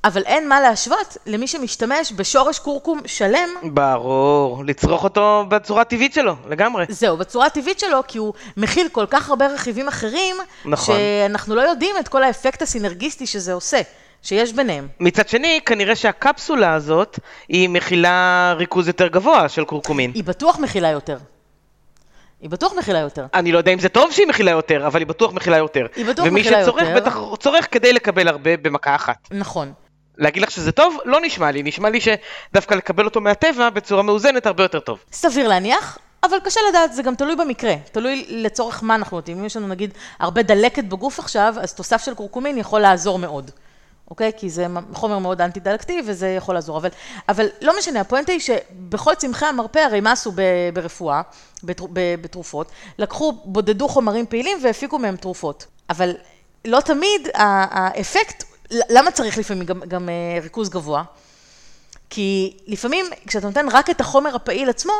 אבל 0.05 0.23
אין 0.27 0.49
מה 0.49 0.61
להשוות 0.61 1.17
למי 1.27 1.47
שמשתמש 1.47 2.13
בשורש 2.17 2.59
קורקום 2.59 3.01
שלם. 3.07 3.49
ברור, 3.63 4.65
לצרוך 4.65 5.05
אותו 5.05 5.45
בצורה 5.49 5.83
הטבעית 5.83 6.15
שלו, 6.15 6.35
לגמרי. 6.49 6.85
זהו, 6.89 7.17
בצורה 7.17 7.47
הטבעית 7.47 7.79
שלו, 7.79 8.01
כי 8.09 8.19
הוא 8.19 8.33
מכיל 8.57 8.89
כל 8.93 9.07
כך 9.11 9.29
הרבה 9.29 9.47
רכיבים 9.47 9.89
אחרים, 9.89 10.37
נכון. 10.65 10.97
שאנחנו 10.97 11.55
לא 11.55 11.61
יודעים 11.63 11.97
את 12.01 12.09
כל 12.09 12.23
האפקט 12.23 12.63
הסינרגיסטי 12.63 13.27
שזה 13.27 13.53
עושה. 13.53 13.81
שיש 14.23 14.53
ביניהם. 14.53 14.89
מצד 15.01 15.29
שני, 15.29 15.61
כנראה 15.67 15.97
שהקפסולה 15.97 16.75
הזאת, 16.75 17.19
היא 17.49 17.69
מכילה 17.69 18.55
ריכוז 18.57 18.87
יותר 18.89 19.07
גבוה 19.07 19.49
של 19.49 19.65
קורקומין. 19.65 20.13
היא 20.15 20.25
בטוח 20.25 20.59
מכילה 20.59 20.89
יותר. 20.89 21.19
היא 22.41 22.51
בטוח 22.51 22.73
מכילה 22.79 22.99
יותר. 22.99 23.27
אני 23.35 23.53
לא 23.53 23.59
יודע 23.59 23.73
אם 23.73 23.79
זה 23.79 23.89
טוב 23.89 24.13
שהיא 24.13 24.27
מכילה 24.27 24.51
יותר, 24.51 24.87
אבל 24.87 25.01
היא 25.01 25.07
בטוח 25.07 25.33
מכילה 25.33 25.57
יותר. 25.57 25.87
היא 25.97 26.07
בטוח 26.07 26.27
מכילה 26.27 26.59
יותר. 26.59 26.73
ומי 26.73 26.85
שצורך, 26.85 26.97
בטח 26.97 27.19
צורך 27.39 27.69
כדי 27.71 27.93
לקבל 27.93 28.29
הרבה 28.29 28.57
במכה 28.57 28.95
אחת. 28.95 29.29
נכון. 29.31 29.73
להגיד 30.19 30.43
לך 30.43 30.51
שזה 30.51 30.73
טוב? 30.73 30.97
לא 31.05 31.19
נשמע 31.23 31.51
לי. 31.51 31.63
נשמע 31.63 31.91
לי 31.91 31.99
שדווקא 32.01 32.75
לקבל 32.75 33.05
אותו 33.05 33.21
מהטבע 33.21 33.71
בצורה 33.71 34.03
מאוזנת 34.03 34.47
הרבה 34.47 34.65
יותר 34.65 34.81
טוב. 34.81 34.99
סביר 35.13 35.49
להניח, 35.49 35.99
אבל 36.23 36.37
קשה 36.45 36.61
לדעת, 36.71 36.93
זה 36.93 37.03
גם 37.03 37.15
תלוי 37.15 37.37
במקרה. 37.37 37.75
תלוי 37.93 38.27
לצורך 38.29 38.83
מה 38.83 38.95
אנחנו 38.95 39.17
נותנים. 39.17 39.39
אם 39.39 39.45
יש 39.45 39.57
לנו 39.57 39.69
נגיד 39.69 39.95
הרבה 40.19 40.43
דלקת 40.43 40.85
בגוף 40.85 41.19
עכשיו, 41.19 41.55
אז 41.61 41.75
תוסף 41.75 42.05
של 42.05 42.15
קורקומין 42.15 42.59
יכול 42.59 42.81
לעזור 42.81 43.19
מאוד. 43.19 43.51
אוקיי? 44.11 44.33
כי 44.37 44.51
זה 44.51 44.67
חומר 44.93 45.19
מאוד 45.19 45.41
אנטי-דלקתי 45.41 46.03
וזה 46.07 46.29
יכול 46.29 46.55
לעזור. 46.55 46.79
אבל, 46.79 46.89
אבל 47.29 47.47
לא 47.63 47.79
משנה, 47.79 48.01
הפואנטה 48.01 48.33
היא 48.33 48.41
שבכל 48.41 49.15
צמחי 49.15 49.47
המרפא, 49.47 49.79
הרי 49.79 50.01
מה 50.01 50.13
עשו 50.13 50.33
ברפואה, 50.75 51.23
בתרופות? 52.21 52.73
לקחו, 52.99 53.33
בודדו 53.45 53.89
חומרים 53.89 54.27
פעילים 54.27 54.59
והפיקו 54.63 54.99
מהם 54.99 55.17
תרופות. 55.17 55.67
אבל 55.91 56.15
לא 56.65 56.81
תמיד 56.81 57.29
האפקט, 57.35 58.45
למה 58.71 59.11
צריך 59.11 59.39
לפעמים 59.39 59.67
גם, 59.67 59.81
גם 59.89 60.09
אה, 60.09 60.39
ריכוז 60.43 60.69
גבוה? 60.69 61.03
כי 62.11 62.57
לפעמים 62.67 63.07
כשאתה 63.27 63.47
נותן 63.47 63.67
רק 63.73 63.91
את 63.91 64.01
החומר 64.01 64.35
הפעיל 64.35 64.71
עצמו, 64.71 64.93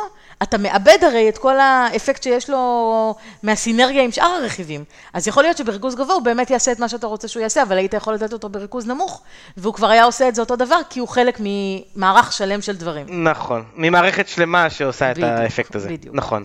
אתה 0.43 0.57
מאבד 0.57 0.97
הרי 1.01 1.29
את 1.29 1.37
כל 1.37 1.59
האפקט 1.59 2.23
שיש 2.23 2.49
לו 2.49 3.15
מהסינרגיה 3.43 4.03
עם 4.03 4.11
שאר 4.11 4.25
הרכיבים. 4.25 4.83
אז 5.13 5.27
יכול 5.27 5.43
להיות 5.43 5.57
שבריכוז 5.57 5.95
גבוה 5.95 6.15
הוא 6.15 6.23
באמת 6.23 6.49
יעשה 6.49 6.71
את 6.71 6.79
מה 6.79 6.89
שאתה 6.89 7.07
רוצה 7.07 7.27
שהוא 7.27 7.41
יעשה, 7.41 7.63
אבל 7.63 7.77
היית 7.77 7.93
יכול 7.93 8.13
לתת 8.13 8.33
אותו 8.33 8.49
בריכוז 8.49 8.87
נמוך, 8.87 9.21
והוא 9.57 9.73
כבר 9.73 9.89
היה 9.89 10.03
עושה 10.03 10.27
את 10.27 10.35
זה 10.35 10.41
אותו 10.41 10.55
דבר, 10.55 10.79
כי 10.89 10.99
הוא 10.99 11.07
חלק 11.07 11.37
ממערך 11.39 12.33
שלם 12.33 12.61
של 12.61 12.75
דברים. 12.75 13.23
נכון, 13.23 13.63
ממערכת 13.75 14.27
שלמה 14.27 14.69
שעושה 14.69 15.11
בדיוק, 15.11 15.27
את 15.27 15.39
האפקט 15.39 15.75
הזה. 15.75 15.89
בדיוק. 15.89 16.15
נכון, 16.15 16.43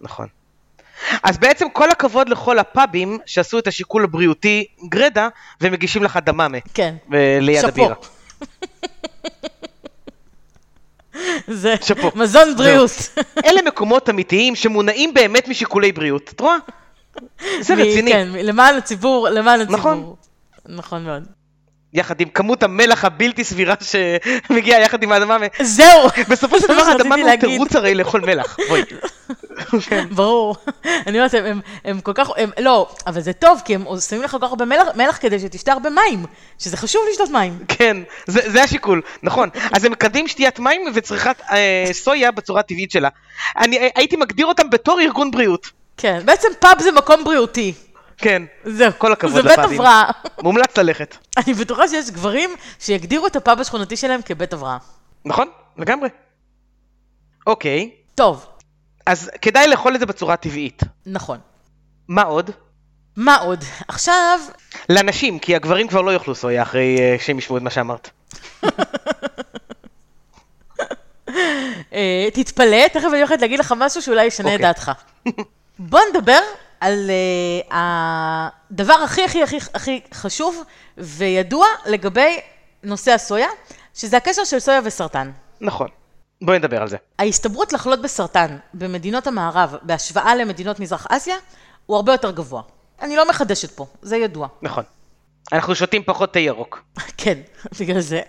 נכון. 0.00 0.26
אז 1.22 1.38
בעצם 1.38 1.68
כל 1.72 1.90
הכבוד 1.90 2.28
לכל 2.28 2.58
הפאבים 2.58 3.18
שעשו 3.26 3.58
את 3.58 3.66
השיקול 3.66 4.04
הבריאותי 4.04 4.64
גרדה, 4.88 5.28
ומגישים 5.60 6.02
לך 6.02 6.18
דממה. 6.24 6.58
כן. 6.74 6.94
ליד 7.40 7.64
הבירה. 7.64 7.94
זה 11.48 11.74
שפו. 11.82 12.10
מזון 12.14 12.56
בריאות. 12.56 12.90
אלה 13.44 13.62
מקומות 13.62 14.10
אמיתיים 14.10 14.54
שמונעים 14.54 15.14
באמת 15.14 15.48
משיקולי 15.48 15.92
בריאות, 15.92 16.30
את 16.34 16.40
רואה? 16.40 16.56
זה 17.60 17.74
רציני. 17.74 18.12
כן, 18.12 18.28
למען 18.32 18.74
הציבור, 18.74 19.28
למען 19.28 19.60
הציבור. 19.60 19.78
נכון. 19.78 20.14
נכון 20.66 21.04
מאוד. 21.04 21.22
יחד 21.92 22.20
עם 22.20 22.28
כמות 22.28 22.62
המלח 22.62 23.04
הבלתי 23.04 23.44
סבירה 23.44 23.74
שמגיעה 23.80 24.80
יחד 24.80 25.02
עם 25.02 25.12
האדמה. 25.12 25.36
זהו. 25.60 26.08
בסופו 26.28 26.60
של 26.60 26.66
דבר 26.66 26.82
האדמה 26.82 27.14
הוא 27.14 27.36
תירוץ 27.40 27.76
הרי 27.76 27.94
לאכול 27.94 28.20
מלח. 28.20 28.56
בואי. 28.68 28.82
ברור. 30.16 30.56
אני 31.06 31.18
אומרת, 31.18 31.34
הם, 31.34 31.60
הם 31.84 32.00
כל 32.00 32.12
כך, 32.12 32.30
הם, 32.36 32.50
לא, 32.60 32.88
אבל 33.06 33.20
זה 33.20 33.32
טוב, 33.32 33.60
כי 33.64 33.74
הם 33.74 33.84
שמים 34.08 34.22
לך 34.22 34.30
כל 34.30 34.38
כך 34.38 34.48
הרבה 34.48 34.64
מלח, 34.64 34.86
מלח 34.96 35.18
כדי 35.20 35.38
שתשתה 35.38 35.72
הרבה 35.72 35.90
מים, 35.90 36.24
שזה 36.58 36.76
חשוב 36.76 37.02
לשתות 37.10 37.30
מים. 37.30 37.58
כן, 37.68 37.96
זה, 38.26 38.50
זה 38.50 38.62
השיקול, 38.62 39.02
נכון. 39.22 39.48
אז 39.72 39.84
הם 39.84 39.92
מקדמים 39.92 40.28
שתיית 40.28 40.58
מים 40.58 40.82
וצריכת 40.94 41.40
אה, 41.50 41.84
סויה 41.92 42.30
בצורה 42.30 42.60
הטבעית 42.60 42.90
שלה. 42.90 43.08
אני 43.58 43.90
הייתי 43.94 44.16
מגדיר 44.16 44.46
אותם 44.46 44.70
בתור 44.70 45.00
ארגון 45.00 45.30
בריאות. 45.30 45.70
כן, 45.96 46.22
בעצם 46.24 46.48
פאב 46.60 46.82
זה 46.82 46.92
מקום 46.92 47.24
בריאותי. 47.24 47.74
כן. 48.18 48.42
זהו. 48.64 48.92
כל 48.98 49.12
הכבוד 49.12 49.34
זה 49.34 49.42
בית 49.42 49.58
לפאבים. 49.58 49.80
הבראה. 49.80 50.10
מומלץ 50.42 50.78
ללכת. 50.78 51.16
אני 51.36 51.54
בטוחה 51.54 51.88
שיש 51.88 52.10
גברים 52.10 52.50
שיגדירו 52.80 53.26
את 53.26 53.36
הפאב 53.36 53.60
השכונתי 53.60 53.96
שלהם 53.96 54.22
כבית 54.22 54.52
הבראה. 54.52 54.76
נכון? 55.24 55.48
לגמרי. 55.78 56.08
אוקיי, 57.46 57.90
טוב, 58.14 58.46
אז 59.06 59.30
כדאי 59.42 59.68
לאכול 59.68 59.94
את 59.94 60.00
זה 60.00 60.06
בצורה 60.06 60.36
טבעית. 60.36 60.82
נכון. 61.06 61.38
מה 62.08 62.22
עוד? 62.22 62.50
מה 63.16 63.36
עוד? 63.36 63.64
עכשיו, 63.88 64.40
לנשים, 64.88 65.38
כי 65.38 65.56
הגברים 65.56 65.88
כבר 65.88 66.00
לא 66.00 66.10
יאכלו 66.10 66.34
סויה 66.34 66.62
אחרי 66.62 66.98
אה, 67.00 67.16
שהם 67.18 67.38
ישמעו 67.38 67.58
את 67.58 67.62
מה 67.62 67.70
שאמרת. 67.70 68.10
אה, 71.92 72.28
תתפלא, 72.32 72.88
תכף 72.88 73.08
אני 73.10 73.18
הולכת 73.18 73.40
להגיד 73.40 73.58
לך 73.58 73.74
משהו 73.76 74.02
שאולי 74.02 74.24
ישנה 74.24 74.48
את 74.48 74.52
אוקיי. 74.52 74.66
דעתך. 74.66 74.92
בוא 75.78 76.00
נדבר 76.10 76.40
על 76.80 77.10
אה, 77.72 78.48
הדבר 78.70 78.92
הכי 78.92 79.24
הכי 79.24 79.42
הכי 79.42 79.56
הכי 79.74 80.00
חשוב 80.14 80.62
וידוע 80.98 81.66
לגבי 81.86 82.40
נושא 82.82 83.12
הסויה, 83.12 83.48
שזה 83.94 84.16
הקשר 84.16 84.44
של 84.44 84.58
סויה 84.58 84.80
וסרטן. 84.84 85.30
נכון. 85.60 85.88
בואי 86.42 86.58
נדבר 86.58 86.82
על 86.82 86.88
זה. 86.88 86.96
ההסתברות 87.18 87.72
לחלות 87.72 88.02
בסרטן 88.02 88.56
במדינות 88.74 89.26
המערב 89.26 89.74
בהשוואה 89.82 90.34
למדינות 90.34 90.80
מזרח 90.80 91.06
אסיה 91.10 91.36
הוא 91.86 91.96
הרבה 91.96 92.12
יותר 92.12 92.30
גבוה. 92.30 92.62
אני 93.02 93.16
לא 93.16 93.28
מחדשת 93.28 93.70
פה, 93.70 93.86
זה 94.02 94.16
ידוע. 94.16 94.48
נכון. 94.62 94.84
אנחנו 95.52 95.74
שותים 95.74 96.02
פחות 96.02 96.32
תה 96.32 96.38
ירוק. 96.38 96.82
כן, 97.18 97.38
בגלל 97.80 98.00
זה. 98.00 98.20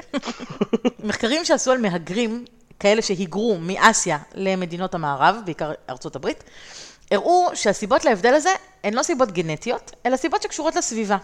מחקרים 1.03 1.45
שעשו 1.45 1.71
על 1.71 1.77
מהגרים, 1.77 2.45
כאלה 2.79 3.01
שהיגרו 3.01 3.57
מאסיה 3.61 4.17
למדינות 4.33 4.95
המערב, 4.95 5.35
בעיקר 5.45 5.71
ארצות 5.89 6.15
הברית, 6.15 6.43
הראו 7.11 7.49
שהסיבות 7.53 8.05
להבדל 8.05 8.33
הזה 8.33 8.49
הן 8.83 8.93
לא 8.93 9.03
סיבות 9.03 9.31
גנטיות, 9.31 9.91
אלא 10.05 10.17
סיבות 10.17 10.41
שקשורות 10.41 10.75
לסביבה. 10.75 11.17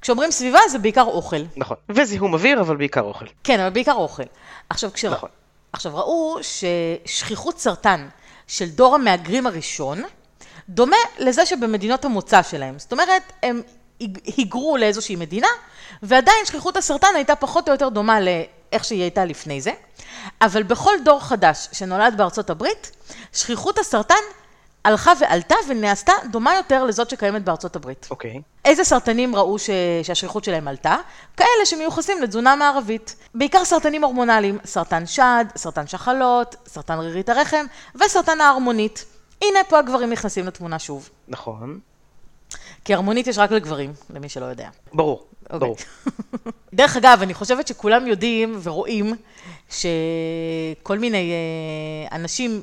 כשאומרים 0.00 0.30
סביבה 0.30 0.58
זה 0.70 0.78
בעיקר 0.78 1.02
אוכל. 1.02 1.42
נכון. 1.56 1.76
וזיהום 1.88 2.34
אוויר, 2.34 2.60
אבל 2.60 2.76
בעיקר 2.76 3.00
אוכל. 3.00 3.24
כן, 3.44 3.60
אבל 3.60 3.70
בעיקר 3.70 3.92
אוכל. 3.92 4.22
עכשיו, 4.70 4.92
כשרא... 4.92 5.12
נכון. 5.12 5.28
עכשיו 5.72 5.96
ראו 5.96 6.38
ששכיחות 6.42 7.58
סרטן 7.58 8.08
של 8.46 8.68
דור 8.68 8.94
המהגרים 8.94 9.46
הראשון, 9.46 10.02
דומה 10.68 10.96
לזה 11.18 11.46
שבמדינות 11.46 12.04
המוצא 12.04 12.42
שלהם. 12.42 12.78
זאת 12.78 12.92
אומרת, 12.92 13.22
הם 13.42 13.62
היג- 14.00 14.18
היגרו 14.36 14.76
לאיזושהי 14.76 15.16
מדינה, 15.16 15.46
ועדיין 16.02 16.46
שכיחות 16.46 16.76
הסרטן 16.76 17.08
הייתה 17.14 17.36
פחות 17.36 17.68
או 17.68 17.72
יותר 17.74 17.88
דומה 17.88 18.18
לאיך 18.20 18.84
שהיא 18.84 19.02
הייתה 19.02 19.24
לפני 19.24 19.60
זה, 19.60 19.72
אבל 20.42 20.62
בכל 20.62 20.94
דור 21.04 21.20
חדש 21.20 21.68
שנולד 21.72 22.14
בארצות 22.16 22.50
הברית, 22.50 22.90
שכיחות 23.32 23.78
הסרטן 23.78 24.14
הלכה 24.84 25.12
ועלתה 25.20 25.54
ונעשתה 25.68 26.12
דומה 26.30 26.54
יותר 26.54 26.84
לזאת 26.84 27.10
שקיימת 27.10 27.44
בארצות 27.44 27.76
הברית. 27.76 28.08
אוקיי. 28.10 28.40
איזה 28.64 28.84
סרטנים 28.84 29.36
ראו 29.36 29.58
ש... 29.58 29.70
שהשכיחות 30.02 30.44
שלהם 30.44 30.68
עלתה? 30.68 30.96
כאלה 31.36 31.64
שמיוחסים 31.64 32.22
לתזונה 32.22 32.56
מערבית. 32.56 33.16
בעיקר 33.34 33.64
סרטנים 33.64 34.04
הורמונליים, 34.04 34.58
סרטן 34.64 35.06
שד, 35.06 35.44
סרטן 35.56 35.86
שחלות, 35.86 36.56
סרטן 36.66 36.98
רירית 36.98 37.28
הרחם 37.28 37.66
וסרטן 37.94 38.40
ההרמונית. 38.40 39.04
הנה 39.42 39.58
פה 39.68 39.78
הגברים 39.78 40.10
נכנסים 40.10 40.46
לתמונה 40.46 40.78
שוב. 40.78 41.08
נכון. 41.28 41.78
כי 42.84 42.94
הרמונית 42.94 43.26
יש 43.26 43.38
רק 43.38 43.50
לגברים, 43.50 43.92
למי 44.10 44.28
שלא 44.28 44.44
יודע. 44.44 44.68
ברור. 44.92 45.24
אוקיי. 45.44 45.58
ברור. 45.58 45.76
דרך 46.74 46.96
אגב, 46.96 47.18
אני 47.22 47.34
חושבת 47.34 47.68
שכולם 47.68 48.06
יודעים 48.06 48.58
ורואים 48.62 49.16
שכל 49.70 50.98
מיני 50.98 51.32
אה, 51.32 52.16
אנשים 52.16 52.62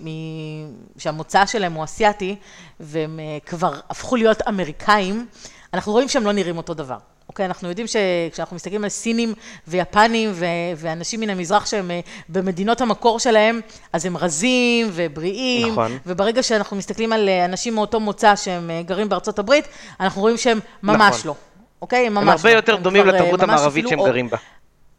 שהמוצא 0.98 1.46
שלהם 1.46 1.74
הוא 1.74 1.84
אסיאתי, 1.84 2.36
והם 2.80 3.20
אה, 3.20 3.38
כבר 3.46 3.74
הפכו 3.90 4.16
להיות 4.16 4.42
אמריקאים, 4.48 5.26
אנחנו 5.74 5.92
רואים 5.92 6.10
שהם 6.10 6.26
לא 6.26 6.32
נראים 6.32 6.58
אותו 6.58 6.74
דבר. 6.74 6.98
אוקיי, 7.30 7.46
אנחנו 7.46 7.70
יודעים 7.70 7.88
שכשאנחנו 7.88 8.56
מסתכלים 8.56 8.84
על 8.84 8.90
סינים 8.90 9.34
ויפנים 9.68 10.32
ו- 10.34 10.46
ואנשים 10.78 11.20
מן 11.20 11.30
המזרח 11.30 11.66
שהם 11.66 11.92
אה, 11.92 12.00
במדינות 12.30 12.82
המקור 12.82 13.20
שלהם, 13.20 13.62
אז 13.94 14.06
הם 14.06 14.18
רזים 14.18 14.88
ובריאים. 14.92 15.72
נכון. 15.72 15.98
וברגע 16.06 16.44
שאנחנו 16.44 16.78
מסתכלים 16.78 17.14
על 17.14 17.30
אנשים 17.30 17.76
מאותו 17.76 18.00
מוצא 18.00 18.36
שהם 18.36 18.72
גרים 18.86 19.10
בארצות 19.10 19.40
הברית, 19.40 19.68
אנחנו 20.00 20.22
רואים 20.22 20.38
שהם 20.38 20.60
ממש 20.84 21.16
נכון. 21.16 21.28
לא. 21.28 21.36
אוקיי? 21.82 22.08
הם 22.08 22.14
ממש 22.14 22.24
הם 22.24 22.30
הרבה 22.30 22.50
לא. 22.50 22.56
יותר 22.56 22.76
הם 22.76 22.84
דומים 22.84 23.06
לתרבות 23.08 23.42
המערבית 23.42 23.86
אפילו 23.86 23.90
שהם 23.90 24.10
גרים 24.10 24.30
בה. 24.30 24.38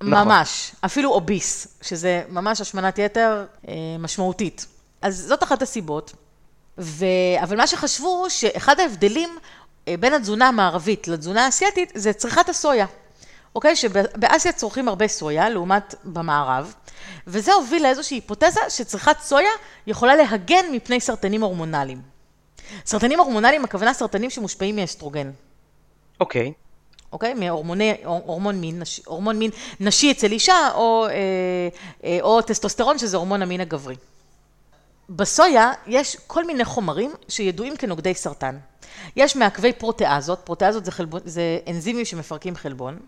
נכון. 0.01 0.29
ממש, 0.29 0.73
אפילו 0.81 1.11
אוביס, 1.11 1.79
שזה 1.83 2.23
ממש 2.29 2.61
השמנת 2.61 2.99
יתר 2.99 3.45
אה, 3.69 3.75
משמעותית. 3.99 4.67
אז 5.03 5.25
זאת 5.29 5.43
אחת 5.43 5.63
הסיבות. 5.63 6.13
ו... 6.79 7.05
אבל 7.43 7.57
מה 7.57 7.67
שחשבו, 7.67 8.27
שאחד 8.29 8.81
ההבדלים 8.81 9.31
אה, 9.89 9.95
בין 10.01 10.15
התזונה 10.15 10.49
המערבית 10.49 11.09
לתזונה 11.09 11.45
האסייתית, 11.45 11.93
זה 11.95 12.13
צריכת 12.13 12.49
הסויה. 12.49 12.87
אוקיי? 13.55 13.77
שבאסיה 13.77 14.53
צורכים 14.53 14.89
הרבה 14.89 15.09
סויה, 15.09 15.49
לעומת 15.49 15.95
במערב, 16.05 16.75
וזה 17.27 17.53
הוביל 17.53 17.83
לאיזושהי 17.83 18.17
היפותזה 18.17 18.61
שצריכת 18.69 19.17
סויה 19.21 19.51
יכולה 19.87 20.17
להגן 20.17 20.65
מפני 20.73 21.01
סרטנים 21.01 21.43
הורמונליים. 21.43 22.03
סרטנים 22.87 23.19
הורמונליים, 23.19 23.65
הכוונה 23.65 23.95
סרטנים 23.95 24.31
שמושפעים 24.31 24.77
מאסטרוגן. 24.77 25.31
אוקיי. 26.21 26.53
אוקיי? 27.13 27.35
מהורמוני, 27.35 27.95
הורמון 28.05 28.61
מין, 28.61 28.81
נשי, 28.81 29.03
הורמון 29.07 29.39
מין 29.39 29.51
נשי 29.81 30.11
אצל 30.11 30.33
אישה, 30.33 30.71
או, 30.75 31.07
אה, 31.07 31.13
אה, 32.05 32.19
או 32.21 32.43
טסטוסטרון, 32.43 32.99
שזה 32.99 33.17
הורמון 33.17 33.43
המין 33.43 33.61
הגברי. 33.61 33.97
בסויה 35.11 35.73
יש 35.87 36.17
כל 36.27 36.45
מיני 36.45 36.65
חומרים 36.65 37.13
שידועים 37.29 37.77
כנוגדי 37.77 38.15
סרטן. 38.15 38.57
יש 39.17 39.37
מעכבי 39.37 39.73
פרוטאזות, 39.73 40.39
פרוטאזות 40.45 40.85
זה, 40.85 40.91
חלבון, 40.91 41.21
זה 41.25 41.59
אנזימים 41.69 42.05
שמפרקים 42.05 42.57
חלבון. 42.57 42.99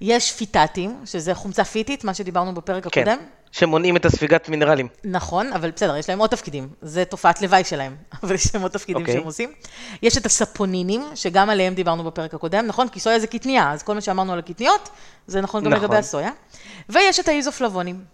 יש 0.00 0.32
פיטטים, 0.32 1.00
שזה 1.04 1.34
חומצה 1.34 1.64
פיטית, 1.64 2.04
מה 2.04 2.14
שדיברנו 2.14 2.54
בפרק 2.54 2.86
כן. 2.88 3.00
הקודם. 3.00 3.18
שמונעים 3.54 3.96
את 3.96 4.04
הספיגת 4.04 4.48
מינרלים. 4.48 4.88
נכון, 5.04 5.52
אבל 5.52 5.70
בסדר, 5.70 5.96
יש 5.96 6.08
להם 6.08 6.18
עוד 6.18 6.30
תפקידים. 6.30 6.68
זה 6.82 7.04
תופעת 7.04 7.42
לוואי 7.42 7.64
שלהם, 7.64 7.96
אבל 8.22 8.34
יש 8.34 8.54
להם 8.54 8.62
עוד 8.62 8.70
תפקידים 8.70 9.02
אוקיי. 9.02 9.14
שהם 9.14 9.24
עושים. 9.24 9.52
יש 10.02 10.18
את 10.18 10.26
הספונינים, 10.26 11.02
שגם 11.14 11.50
עליהם 11.50 11.74
דיברנו 11.74 12.04
בפרק 12.04 12.34
הקודם, 12.34 12.66
נכון? 12.66 12.88
כי 12.88 13.00
סויה 13.00 13.18
זה 13.18 13.26
קטנייה, 13.26 13.72
אז 13.72 13.82
כל 13.82 13.94
מה 13.94 14.00
שאמרנו 14.00 14.32
על 14.32 14.38
הקטניות, 14.38 14.88
זה 15.26 15.40
נכון 15.40 15.64
גם 15.64 15.72
נכון. 15.72 15.84
לגבי 15.84 15.96
הסויה. 15.96 16.30
ויש 16.88 17.20
את 17.20 17.28
האיזופלבונים. 17.28 18.04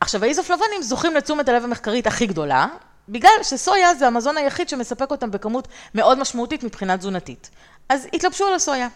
עכשיו, 0.00 0.24
האיזופלבונים 0.24 0.82
זוכים 0.82 1.14
לתשומת 1.14 1.48
הלב 1.48 1.64
המחקרית 1.64 2.06
הכי 2.06 2.26
גדולה, 2.26 2.66
בגלל 3.08 3.42
שסויה 3.42 3.94
זה 3.94 4.06
המזון 4.06 4.36
היחיד 4.36 4.68
שמספק 4.68 5.10
אותם 5.10 5.30
בכמות 5.30 5.68
מאוד 5.94 6.18
משמעותית 6.18 6.64
מבחינה 6.64 6.98
תזונתית. 6.98 7.50
אז 7.88 8.08
התלבשו 8.12 8.46
על 8.46 8.54
הסויה. 8.54 8.88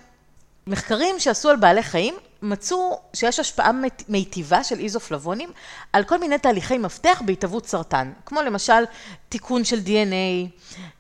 מחקרים 0.67 1.21
שעשו 1.21 1.51
על 1.51 1.57
בעלי 1.57 1.83
חיים 1.83 2.15
מצאו 2.43 3.01
שיש 3.15 3.41
השפעה 3.41 3.71
מיטיבה 4.09 4.65
של 4.65 4.79
איזופלבונים 4.79 5.51
על 5.93 6.05
כל 6.05 6.19
מיני 6.19 6.39
תהליכי 6.39 6.79
מפתח 6.79 7.23
בהתהוות 7.27 7.67
סרטן, 7.67 8.13
כמו 8.27 8.43
למשל 8.43 8.85
תיקון 9.29 9.65
של 9.65 9.79
DNA, 9.79 10.49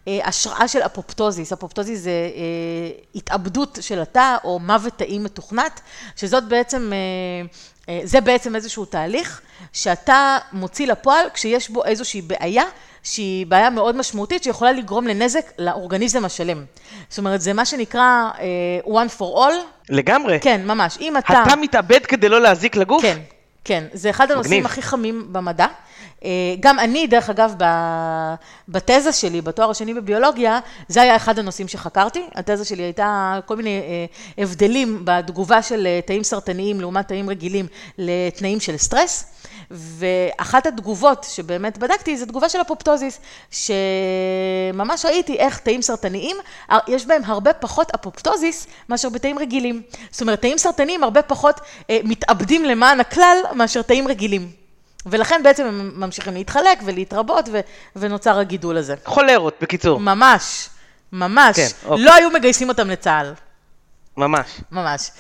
אה, 0.09 0.20
השראה 0.25 0.68
של 0.68 0.79
אפופטוזיס, 0.79 1.53
אפופטוזיס 1.53 2.01
זה 2.01 2.11
אה, 2.11 3.01
התאבדות 3.14 3.79
של 3.81 4.01
התא 4.01 4.37
או 4.44 4.59
מוות 4.59 4.92
תאי 4.98 5.18
מתוכנת, 5.18 5.81
שזאת 6.16 6.44
בעצם, 6.44 6.92
אה, 7.88 8.01
זה 8.05 8.20
בעצם 8.20 8.57
איזשהו 8.57 8.85
תהליך 8.85 9.40
שאתה 9.72 10.38
מוציא 10.53 10.87
לפועל 10.87 11.27
כשיש 11.35 11.70
בו 11.70 11.85
איזושהי 11.85 12.22
בעיה 12.22 12.64
שהיא 13.02 13.46
בעיה 13.46 13.70
מאוד 13.70 13.96
משמעותית 13.96 14.42
שיכולה 14.42 14.72
לגרום 14.72 15.06
לנזק 15.06 15.52
לאורגניזם 15.58 16.24
השלם. 16.24 16.64
זאת 17.08 17.18
אומרת, 17.18 17.40
זה 17.40 17.52
מה 17.52 17.64
שנקרא 17.64 18.30
uh, 18.34 18.86
one 18.86 19.18
for 19.18 19.36
all. 19.38 19.54
לגמרי. 19.88 20.38
כן, 20.40 20.60
ממש. 20.66 20.98
אם 21.00 21.16
אתה... 21.16 21.42
אתה 21.42 21.56
מתאבד 21.56 22.06
כדי 22.06 22.28
לא 22.28 22.40
להזיק 22.40 22.76
לגוף? 22.76 23.02
כן, 23.02 23.18
כן. 23.64 23.84
זה 23.92 24.10
אחד 24.10 24.30
הנושאים. 24.30 24.66
הכי 24.66 24.82
חמים 24.82 25.32
במדע. 25.32 25.66
אה, 26.24 26.30
גם 26.61 26.78
אני, 26.78 27.06
דרך 27.06 27.30
אגב, 27.30 27.54
בתזה 28.68 29.12
שלי, 29.12 29.40
בתואר 29.40 29.70
השני 29.70 29.94
בביולוגיה, 29.94 30.58
זה 30.88 31.02
היה 31.02 31.16
אחד 31.16 31.38
הנושאים 31.38 31.68
שחקרתי. 31.68 32.22
התזה 32.35 32.64
שלי 32.64 32.82
הייתה 32.82 33.38
כל 33.46 33.56
מיני 33.56 33.78
אה, 33.78 34.04
הבדלים 34.44 35.00
בתגובה 35.04 35.62
של 35.62 35.87
אה, 35.87 36.00
תאים 36.06 36.22
סרטניים 36.22 36.80
לעומת 36.80 37.08
תאים 37.08 37.30
רגילים 37.30 37.66
לתנאים 37.98 38.61
של 38.61 38.76
סטרס. 38.76 39.24
ואחת 39.70 40.66
התגובות 40.66 41.26
שבאמת 41.30 41.78
בדקתי 41.78 42.16
זה 42.16 42.26
תגובה 42.26 42.48
של 42.48 42.61
אפופטוזיס, 42.61 43.20
שממש 43.50 45.04
ראיתי 45.04 45.37
איך 45.37 45.58
תאים 45.58 45.82
סרטניים, 45.82 46.37
יש 46.88 47.06
בהם 47.06 47.22
הרבה 47.24 47.52
פחות 47.52 47.90
אפופטוזיס 47.94 48.66
מאשר 48.88 49.08
בתאים 49.08 49.38
רגילים. 49.38 49.82
זאת 50.11 50.20
אומרת, 50.20 50.40
תאים 50.40 50.58
סרטניים 50.58 51.04
הרבה 51.04 51.22
פחות 51.22 51.61
אה, 51.90 51.98
מתאבדים 52.04 52.64
למען 52.64 53.00
הכלל 53.00 53.37
מאשר 53.54 53.82
תאים 53.82 54.08
רגילים. 54.08 54.62
ולכן 55.06 55.40
בעצם 55.44 55.66
הם 55.66 55.92
ממשיכים 56.00 56.34
להתחלק 56.34 56.78
ולהתרבות, 56.84 57.48
ו- 57.52 57.60
ונוצר 57.96 58.38
הגידול 58.38 58.76
הזה. 58.76 58.94
חולרות, 59.04 59.54
בקיצור. 59.60 60.00
ממש, 60.00 60.68
ממש. 61.12 61.56
כן, 61.56 61.68
אוקיי. 61.86 62.04
לא 62.04 62.14
היו 62.14 62.30
מגייסים 62.30 62.68
אותם 62.68 62.90
לצה"ל. 62.90 63.32
ממש. 64.16 64.46
ממש. 64.72 65.10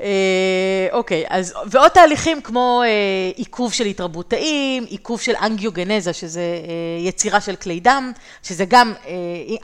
אה, 0.00 0.88
אוקיי, 0.92 1.24
אז 1.28 1.54
ועוד 1.66 1.88
תהליכים 1.88 2.40
כמו 2.42 2.82
אה, 2.84 2.88
עיכוב 3.36 3.72
של 3.72 3.86
התרבות 3.86 4.30
תאים, 4.30 4.84
עיכוב 4.88 5.20
של 5.20 5.32
אנגיוגנזה, 5.42 6.12
שזה 6.12 6.40
אה, 6.40 7.08
יצירה 7.08 7.40
של 7.40 7.56
כלי 7.56 7.80
דם, 7.80 8.12
שזה 8.42 8.64
גם, 8.68 8.92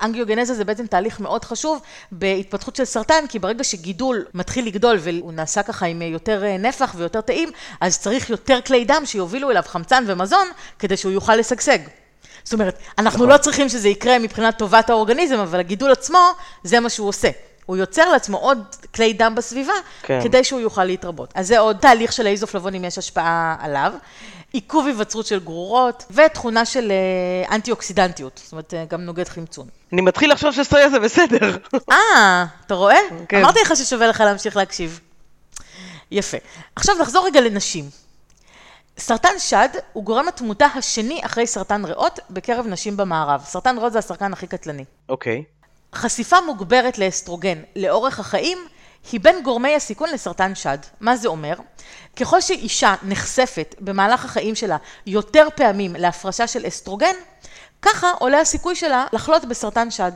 אנגיוגנזה 0.03 0.55
זה 0.55 0.65
בעצם 0.65 0.87
תהליך 0.87 1.21
מאוד 1.21 1.45
חשוב 1.45 1.81
בהתפתחות 2.13 2.77
של 2.77 2.85
סרטן, 2.85 3.27
כי 3.29 3.39
ברגע 3.39 3.65
שגידול 3.65 4.25
מתחיל 4.35 4.67
לגדול 4.67 4.99
והוא 5.01 5.33
נעשה 5.33 5.63
ככה 5.63 5.87
עם 5.87 6.03
יותר 6.03 6.45
נפח 6.59 6.95
ויותר 6.97 7.21
תאים, 7.21 7.51
אז 7.81 7.99
צריך 7.99 8.31
יותר 8.31 8.59
כלי 8.67 8.85
דם 8.85 9.03
שיובילו 9.05 9.51
אליו 9.51 9.63
חמצן 9.67 10.05
ומזון, 10.07 10.49
כדי 10.79 10.97
שהוא 10.97 11.13
יוכל 11.13 11.37
לשגשג. 11.37 11.79
זאת 12.45 12.53
אומרת, 12.53 12.79
אנחנו 12.99 13.19
נכון. 13.19 13.29
לא 13.29 13.37
צריכים 13.39 13.69
שזה 13.69 13.89
יקרה 13.89 14.19
מבחינת 14.19 14.59
טובת 14.59 14.91
האורגניזם, 14.91 15.39
אבל 15.39 15.61
הגידול 15.61 15.93
עצמו, 15.93 16.31
זה 16.65 16.81
מה 16.81 16.91
שהוא 16.91 17.09
עושה. 17.09 17.29
הוא 17.67 17.77
יוצר 17.77 18.11
לעצמו 18.13 18.39
עוד 18.39 18.59
כלי 18.95 19.13
דם 19.13 19.35
בסביבה, 19.37 19.73
כן. 20.03 20.21
כדי 20.23 20.45
שהוא 20.45 20.61
יוכל 20.61 20.85
להתרבות. 20.85 21.33
אז 21.35 21.47
זה 21.47 21.59
עוד 21.59 21.77
תהליך 21.77 22.13
של 22.13 22.27
האיזופלבונים, 22.27 22.85
יש 22.85 22.99
השפעה 22.99 23.57
עליו. 23.61 23.93
עיכוב 24.53 24.87
היווצרות 24.87 25.27
של 25.27 25.41
גרורות, 25.41 26.05
ותכונה 26.11 26.65
של 26.65 26.93
אה, 26.93 27.55
אנטי-אוקסידנטיות, 27.55 28.41
זאת 28.45 28.53
אומרת, 28.53 28.75
אה, 28.75 28.85
גם 28.91 29.01
נוגד 29.01 29.29
חמצון. 29.29 29.69
אני 29.93 30.01
מתחיל 30.03 30.33
לחשוב 30.33 30.53
שסויה 30.53 30.91
זה 30.91 30.99
בסדר. 30.99 31.57
אה, 31.91 32.45
אתה 32.67 32.75
רואה? 32.75 32.99
כן. 33.29 33.41
אמרתי 33.41 33.59
לך 33.61 33.77
ששווה 33.77 34.07
לך 34.07 34.21
להמשיך 34.21 34.57
להקשיב. 34.57 35.01
יפה. 36.11 36.37
עכשיו 36.77 36.95
נחזור 37.01 37.27
רגע 37.27 37.41
לנשים. 37.41 37.85
סרטן 38.99 39.39
שד 39.39 39.69
הוא 39.93 40.05
גורם 40.05 40.29
התמותה 40.29 40.67
השני 40.67 41.21
אחרי 41.25 41.47
סרטן 41.47 41.85
ריאות 41.85 42.21
בקרב 42.31 42.67
נשים 42.67 42.97
במערב. 42.97 43.43
סרטן 43.45 43.79
ריאות 43.79 43.93
זה 43.93 43.99
הסרטן 43.99 44.33
הכי 44.33 44.47
קטלני. 44.47 44.85
אוקיי. 45.09 45.45
חשיפה 45.95 46.41
מוגברת 46.41 46.99
לאסטרוגן 46.99 47.59
לאורך 47.77 48.21
החיים 48.21 48.59
היא 49.13 49.21
בין 49.21 49.43
גורמי 49.43 49.75
הסיכון 49.75 50.11
לסרטן 50.11 50.55
שד. 50.55 50.79
מה 51.01 51.17
זה 51.17 51.29
אומר? 51.29 51.55
ככל 52.17 52.41
שאישה 52.41 52.95
נחשפת 53.03 53.75
במהלך 53.81 54.25
החיים 54.25 54.55
שלה 54.55 54.77
יותר 55.07 55.49
פעמים 55.55 55.97
להפרשה 55.97 56.47
של 56.47 56.69
אסטרוגן, 56.69 57.15
ככה 57.83 58.11
עולה 58.19 58.41
הסיכוי 58.41 58.77
שלה 58.77 59.07
לחלות 59.13 59.45
בסרטן 59.45 59.91
שד. 59.91 60.13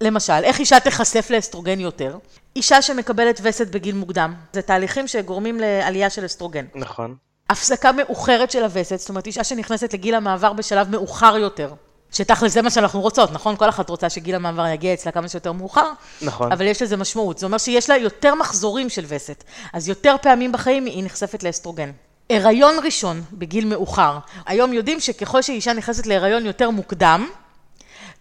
למשל, 0.00 0.44
איך 0.44 0.60
אישה 0.60 0.80
תיחשף 0.80 1.30
לאסטרוגן 1.30 1.80
יותר? 1.80 2.18
אישה 2.56 2.82
שמקבלת 2.82 3.40
וסת 3.42 3.66
בגיל 3.68 3.94
מוקדם. 3.94 4.34
זה 4.52 4.62
תהליכים 4.62 5.08
שגורמים 5.08 5.60
לעלייה 5.60 6.10
של 6.10 6.26
אסטרוגן. 6.26 6.66
נכון. 6.74 7.16
הפסקה 7.50 7.92
מאוחרת 7.92 8.50
של 8.50 8.62
הווסת, 8.64 8.98
זאת 8.98 9.08
אומרת, 9.08 9.26
אישה 9.26 9.44
שנכנסת 9.44 9.92
לגיל 9.92 10.14
המעבר 10.14 10.52
בשלב 10.52 10.90
מאוחר 10.90 11.36
יותר. 11.36 11.74
שתכל'ס 12.12 12.52
זה 12.52 12.62
מה 12.62 12.70
שאנחנו 12.70 13.00
רוצות, 13.00 13.32
נכון? 13.32 13.56
כל 13.56 13.68
אחת 13.68 13.88
רוצה 13.88 14.10
שגיל 14.10 14.34
המעבר 14.34 14.66
יגיע 14.66 14.94
אצלה 14.94 15.12
כמה 15.12 15.28
שיותר 15.28 15.52
מאוחר. 15.52 15.92
נכון. 16.22 16.52
אבל 16.52 16.66
יש 16.66 16.82
לזה 16.82 16.96
משמעות. 16.96 17.38
זה 17.38 17.46
אומר 17.46 17.58
שיש 17.58 17.90
לה 17.90 17.96
יותר 17.96 18.34
מחזורים 18.34 18.88
של 18.88 19.04
וסת. 19.08 19.44
אז 19.72 19.88
יותר 19.88 20.16
פעמים 20.22 20.52
בחיים 20.52 20.86
היא 20.86 21.04
נחשפת 21.04 21.42
לאסטרוגן. 21.42 21.90
הריון 22.30 22.74
ראשון 22.84 23.22
בגיל 23.32 23.64
מאוחר. 23.64 24.18
היום 24.46 24.72
יודעים 24.72 25.00
שככל 25.00 25.42
שאישה 25.42 25.72
נכנסת 25.72 26.06
להיריון 26.06 26.46
יותר 26.46 26.70
מוקדם, 26.70 27.28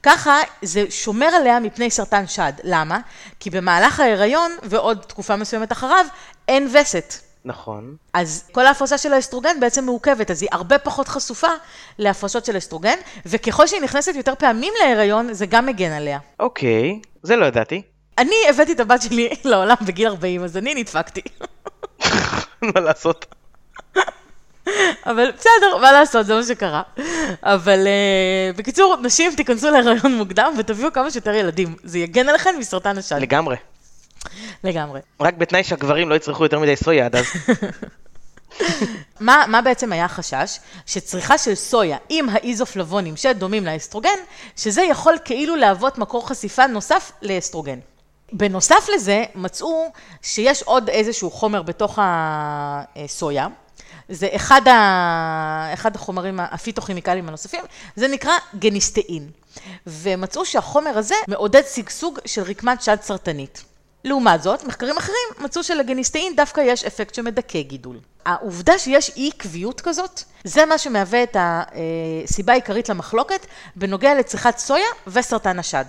ככה 0.04 0.40
זה 0.62 0.86
שומר 0.90 1.26
עליה 1.26 1.60
מפני 1.60 1.92
סרטן 1.92 2.28
שד. 2.28 2.54
למה? 2.64 3.00
כי 3.40 3.50
במהלך 3.50 4.00
ההיריון 4.00 4.52
ועוד 4.64 4.98
תקופה 5.08 5.36
מסוימת 5.36 5.72
אחריו, 5.72 6.06
אין 6.48 6.70
וסת. 6.74 7.31
נכון. 7.46 7.96
אז 8.14 8.50
כל 8.52 8.66
ההפרשה 8.66 8.98
של 8.98 9.14
האסטרוגן 9.14 9.60
בעצם 9.60 9.86
מעוכבת, 9.86 10.32
אז 10.32 10.42
היא 10.42 10.50
הרבה 10.52 10.78
פחות 10.78 11.08
חשופה 11.08 11.48
להפרשות 12.00 12.46
של 12.46 12.58
אסטרוגן, 12.58 12.98
וככל 13.26 13.68
שהיא 13.68 13.82
נכנסת 13.82 14.16
יותר 14.16 14.34
פעמים 14.36 14.74
להיריון, 14.84 15.34
זה 15.34 15.46
גם 15.46 15.66
מגן 15.66 15.92
עליה. 15.92 16.20
אוקיי. 16.40 17.00
זה 17.24 17.36
לא 17.36 17.46
ידעתי. 17.46 17.82
אני 18.18 18.36
הבאתי 18.50 18.72
את 18.72 18.80
הבת 18.80 19.02
שלי 19.02 19.30
לעולם 19.46 19.76
בגיל 19.86 20.08
40, 20.08 20.44
אז 20.44 20.58
אני 20.58 20.76
נדפקתי. 20.76 21.22
מה 22.76 22.82
לעשות? 22.82 23.26
אבל 25.06 25.32
בסדר, 25.32 25.78
מה 25.82 25.92
לעשות, 25.92 26.26
זה 26.26 26.36
מה 26.36 26.44
שקרה. 26.44 26.82
אבל 27.44 27.88
uh, 27.88 28.58
בקיצור, 28.58 28.96
נשים 29.02 29.36
תיכנסו 29.36 29.70
להיריון 29.70 30.16
מוקדם 30.18 30.54
ותביאו 30.58 30.94
כמה 30.94 31.12
שיותר 31.12 31.34
ילדים. 31.34 31.76
זה 31.84 32.00
יגן 32.00 32.30
עליכם 32.30 32.50
מסרטן 32.60 32.98
השד. 32.98 33.16
לגמרי. 33.16 33.56
לגמרי. 34.64 35.00
רק 35.20 35.34
בתנאי 35.34 35.64
שהגברים 35.64 36.10
לא 36.10 36.16
יצרכו 36.16 36.44
יותר 36.44 36.60
מדי 36.60 36.76
סויה 36.76 37.06
עד 37.06 37.16
אז. 37.16 37.26
מה, 39.20 39.44
מה 39.48 39.62
בעצם 39.62 39.92
היה 39.92 40.06
החשש? 40.06 40.60
שצריכה 40.86 41.38
של 41.38 41.56
סויה 41.56 41.98
עם 42.10 42.30
האיזופלבונים 42.30 43.18
שדומים 43.18 43.66
לאסטרוגן, 43.66 44.10
שזה 44.58 44.82
יכול 44.82 45.16
כאילו 45.26 45.56
להוות 45.56 45.98
מקור 45.98 46.30
חשיפה 46.30 46.68
נוסף 46.68 47.12
לאסטרוגן. 47.22 47.80
בנוסף 48.34 48.90
לזה, 48.96 49.24
מצאו 49.36 49.92
שיש 50.22 50.64
עוד 50.64 50.90
איזשהו 50.90 51.32
חומר 51.32 51.62
בתוך 51.62 52.00
הסויה. 52.02 53.48
זה 54.10 54.28
אחד, 54.36 54.68
ה... 54.68 55.74
אחד 55.74 55.96
החומרים 55.96 56.40
הפיתוכימיקליים 56.40 57.28
הנוספים, 57.28 57.64
זה 57.96 58.08
נקרא 58.08 58.34
גניסטאין. 58.60 59.30
ומצאו 59.88 60.46
שהחומר 60.46 60.98
הזה 60.98 61.16
מעודד 61.28 61.62
שגשוג 61.74 62.20
של 62.26 62.42
רקמת 62.42 62.82
שד 62.82 62.98
סרטנית. 63.02 63.64
לעומת 64.04 64.44
זאת, 64.44 64.64
מחקרים 64.64 64.98
אחרים 64.98 65.16
מצאו 65.40 65.64
שלגניסטאין 65.64 66.36
דווקא 66.36 66.62
יש 66.62 66.84
אפקט 66.84 67.16
שמדכא 67.16 67.62
גידול. 67.62 68.00
העובדה 68.26 68.80
שיש 68.80 69.12
אי 69.16 69.30
עקביות 69.36 69.82
כזאת, 69.82 70.24
זה 70.44 70.66
מה 70.66 70.78
שמהווה 70.78 71.24
את 71.24 71.38
הסיבה 71.40 72.54
העיקרית 72.54 72.90
למחלוקת 72.90 73.46
בנוגע 73.76 74.16
לצריכת 74.16 74.58
סויה 74.58 74.88
וסרטן 75.08 75.60
השד. 75.60 75.86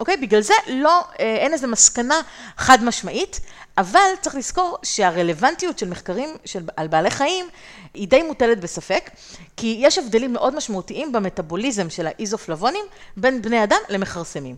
אוקיי? 0.00 0.16
בגלל 0.16 0.40
זה 0.40 0.54
לא, 0.66 1.04
אין 1.18 1.52
איזו 1.52 1.68
מסקנה 1.68 2.20
חד 2.56 2.84
משמעית, 2.84 3.40
אבל 3.78 4.00
צריך 4.20 4.34
לזכור 4.34 4.78
שהרלוונטיות 4.82 5.78
של 5.78 5.88
מחקרים 5.88 6.36
של, 6.44 6.62
על 6.76 6.88
בעלי 6.88 7.10
חיים 7.10 7.46
היא 7.94 8.08
די 8.08 8.22
מוטלת 8.22 8.60
בספק, 8.60 9.10
כי 9.56 9.76
יש 9.80 9.98
הבדלים 9.98 10.32
מאוד 10.32 10.54
משמעותיים 10.54 11.12
במטאבוליזם 11.12 11.90
של 11.90 12.06
האיזופלבונים 12.06 12.84
בין 13.16 13.42
בני 13.42 13.64
אדם 13.64 13.78
למכרסמים. 13.88 14.56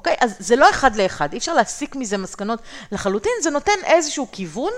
אוקיי? 0.00 0.16
אז 0.20 0.36
זה 0.38 0.56
לא 0.56 0.70
אחד 0.70 0.96
לאחד, 0.96 1.32
אי 1.32 1.38
אפשר 1.38 1.54
להסיק 1.54 1.96
מזה 1.96 2.18
מסקנות 2.18 2.58
לחלוטין, 2.92 3.32
זה 3.42 3.50
נותן 3.50 3.72
איזשהו 3.84 4.26
כיוון, 4.32 4.72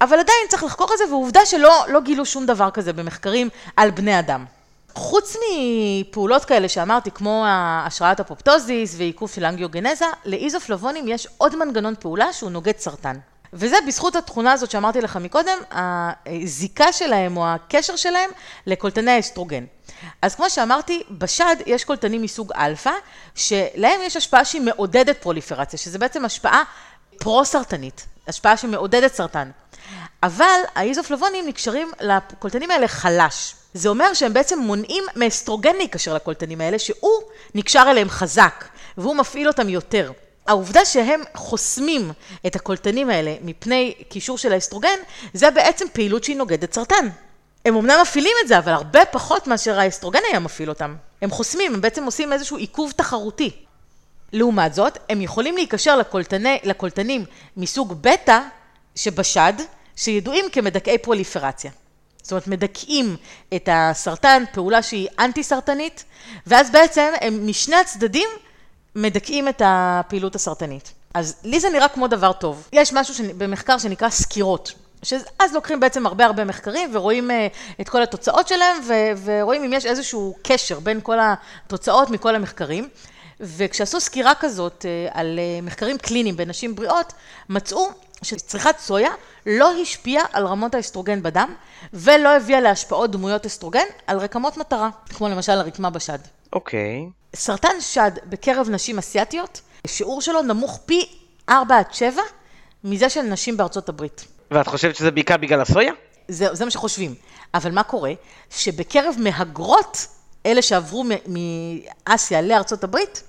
אבל 0.00 0.18
עדיין 0.18 0.38
צריך 0.48 0.64
לחקור 0.64 0.88
את 0.92 0.98
זה, 0.98 1.04
ועובדה 1.10 1.46
שלא 1.46 1.84
לא 1.88 2.00
גילו 2.00 2.26
שום 2.26 2.46
דבר 2.46 2.70
כזה 2.70 2.92
במחקרים 2.92 3.48
על 3.76 3.90
בני 3.90 4.18
אדם. 4.18 4.44
חוץ 4.94 5.36
מפעולות 5.36 6.44
כאלה 6.44 6.68
שאמרתי, 6.68 7.10
כמו 7.10 7.44
השראת 7.48 8.20
אפופטוזיס 8.20 8.94
ועיכוב 8.98 9.30
של 9.30 9.44
אנגיוגנזה, 9.44 10.06
לאיזופלבונים 10.24 11.08
יש 11.08 11.28
עוד 11.38 11.56
מנגנון 11.56 11.94
פעולה 12.00 12.32
שהוא 12.32 12.50
נוגד 12.50 12.78
סרטן. 12.78 13.16
וזה 13.52 13.76
בזכות 13.86 14.16
התכונה 14.16 14.52
הזאת 14.52 14.70
שאמרתי 14.70 15.00
לך 15.00 15.16
מקודם, 15.16 15.58
הזיקה 16.26 16.92
שלהם 16.92 17.36
או 17.36 17.46
הקשר 17.48 17.96
שלהם 17.96 18.30
לקולטני 18.66 19.10
האסטרוגן. 19.10 19.64
אז 20.22 20.34
כמו 20.34 20.50
שאמרתי, 20.50 21.02
בשד 21.10 21.56
יש 21.66 21.84
קולטנים 21.84 22.22
מסוג 22.22 22.52
אלפא, 22.52 22.92
שלהם 23.34 24.00
יש 24.02 24.16
השפעה 24.16 24.44
שהיא 24.44 24.62
מעודדת 24.62 25.22
פרוליפרציה, 25.22 25.78
שזה 25.78 25.98
בעצם 25.98 26.24
השפעה 26.24 26.62
פרו-סרטנית, 27.18 28.06
השפעה 28.26 28.56
שמעודדת 28.56 29.14
סרטן. 29.14 29.50
אבל 30.22 30.60
האיזופלבונים 30.74 31.46
נקשרים 31.46 31.90
לקולטנים 32.00 32.70
האלה 32.70 32.88
חלש. 32.88 33.54
זה 33.74 33.88
אומר 33.88 34.14
שהם 34.14 34.32
בעצם 34.32 34.58
מונעים 34.58 35.04
מאסטרוגן 35.16 35.76
להיקשר 35.76 36.14
לקולטנים 36.14 36.60
האלה, 36.60 36.78
שהוא 36.78 37.22
נקשר 37.54 37.84
אליהם 37.90 38.08
חזק, 38.08 38.64
והוא 38.98 39.16
מפעיל 39.16 39.48
אותם 39.48 39.68
יותר. 39.68 40.12
העובדה 40.46 40.84
שהם 40.84 41.22
חוסמים 41.34 42.12
את 42.46 42.56
הקולטנים 42.56 43.10
האלה 43.10 43.34
מפני 43.42 43.94
קישור 44.08 44.38
של 44.38 44.52
האסטרוגן, 44.52 44.98
זה 45.34 45.50
בעצם 45.50 45.86
פעילות 45.92 46.24
שהיא 46.24 46.36
נוגדת 46.36 46.74
סרטן. 46.74 47.08
הם 47.64 47.76
אמנם 47.76 47.98
מפעילים 48.02 48.32
את 48.42 48.48
זה, 48.48 48.58
אבל 48.58 48.72
הרבה 48.72 49.04
פחות 49.04 49.46
מאשר 49.46 49.80
האסטרוגן 49.80 50.20
היה 50.30 50.38
מפעיל 50.38 50.68
אותם. 50.68 50.96
הם 51.22 51.30
חוסמים, 51.30 51.74
הם 51.74 51.80
בעצם 51.80 52.04
עושים 52.04 52.32
איזשהו 52.32 52.56
עיכוב 52.56 52.92
תחרותי. 52.96 53.50
לעומת 54.32 54.74
זאת, 54.74 54.98
הם 55.08 55.20
יכולים 55.20 55.56
להיקשר 55.56 55.96
לקולטני, 55.96 56.58
לקולטנים 56.64 57.24
מסוג 57.56 57.94
בטא 58.00 58.40
שבשד, 58.94 59.52
שידועים 59.96 60.44
כמדכאי 60.52 60.98
פרוליפרציה. 60.98 61.70
זאת 62.22 62.32
אומרת, 62.32 62.46
מדכאים 62.46 63.16
את 63.54 63.68
הסרטן, 63.72 64.44
פעולה 64.52 64.82
שהיא 64.82 65.08
אנטי-סרטנית, 65.18 66.04
ואז 66.46 66.70
בעצם 66.70 67.12
הם 67.20 67.46
משני 67.46 67.76
הצדדים 67.76 68.28
מדכאים 68.94 69.48
את 69.48 69.62
הפעילות 69.64 70.34
הסרטנית. 70.34 70.92
אז 71.14 71.36
לי 71.44 71.60
זה 71.60 71.70
נראה 71.70 71.88
כמו 71.88 72.06
דבר 72.08 72.32
טוב. 72.32 72.68
יש 72.72 72.92
משהו. 72.92 73.14
במחקר 73.38 73.78
שנקרא 73.78 74.10
סקירות. 74.10 74.72
שאז 75.02 75.54
לוקחים 75.54 75.80
בעצם 75.80 76.06
הרבה 76.06 76.24
הרבה 76.26 76.44
מחקרים 76.44 76.90
ורואים 76.92 77.30
uh, 77.30 77.34
את 77.80 77.88
כל 77.88 78.02
התוצאות 78.02 78.48
שלהם 78.48 78.76
ו- 78.86 79.12
ורואים 79.24 79.64
אם 79.64 79.72
יש 79.72 79.86
איזשהו 79.86 80.36
קשר 80.42 80.80
בין 80.80 81.00
כל 81.02 81.18
התוצאות 81.20 82.10
מכל 82.10 82.34
המחקרים. 82.34 82.88
וכשעשו 83.40 84.00
סקירה 84.00 84.32
כזאת 84.34 84.84
uh, 84.84 85.18
על 85.18 85.38
uh, 85.38 85.64
מחקרים 85.64 85.98
קליניים 85.98 86.36
בנשים 86.36 86.74
בריאות, 86.74 87.12
מצאו 87.48 87.88
שצריכת 88.22 88.78
סויה 88.78 89.10
לא 89.46 89.72
השפיעה 89.82 90.24
על 90.32 90.46
רמות 90.46 90.74
האסטרוגן 90.74 91.22
בדם 91.22 91.54
ולא 91.92 92.36
הביאה 92.36 92.60
להשפעות 92.60 93.10
דמויות 93.10 93.46
אסטרוגן 93.46 93.84
על 94.06 94.18
רקמות 94.18 94.56
מטרה, 94.56 94.90
כמו 95.08 95.28
למשל 95.28 95.52
הרקמה 95.52 95.90
בשד. 95.90 96.18
אוקיי. 96.52 97.08
סרטן 97.36 97.80
שד 97.80 98.10
בקרב 98.26 98.68
נשים 98.70 98.98
אסיאתיות, 98.98 99.60
שיעור 99.86 100.22
שלו 100.22 100.42
נמוך 100.42 100.80
פי 100.86 101.08
4 101.48 101.78
עד 101.78 101.94
7 101.94 102.22
מזה 102.84 103.08
של 103.08 103.22
נשים 103.22 103.56
בארצות 103.56 103.88
הברית. 103.88 104.24
ואת 104.50 104.66
חושבת 104.66 104.96
שזה 104.96 105.10
בעיקר 105.10 105.36
בגלל 105.36 105.60
הסויה? 105.60 105.92
זה, 106.28 106.54
זה 106.54 106.64
מה 106.64 106.70
שחושבים. 106.70 107.14
אבל 107.54 107.72
מה 107.72 107.82
קורה? 107.82 108.12
שבקרב 108.50 109.14
מהגרות, 109.18 110.06
אלה 110.46 110.62
שעברו 110.62 111.04
מאסיה 111.26 112.42
לארצות 112.42 112.84
הברית, 112.84 113.22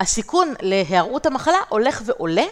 הסיכון 0.00 0.54
להיארעות 0.60 1.26
המחלה 1.26 1.58
הולך 1.68 2.02
ועולה 2.06 2.44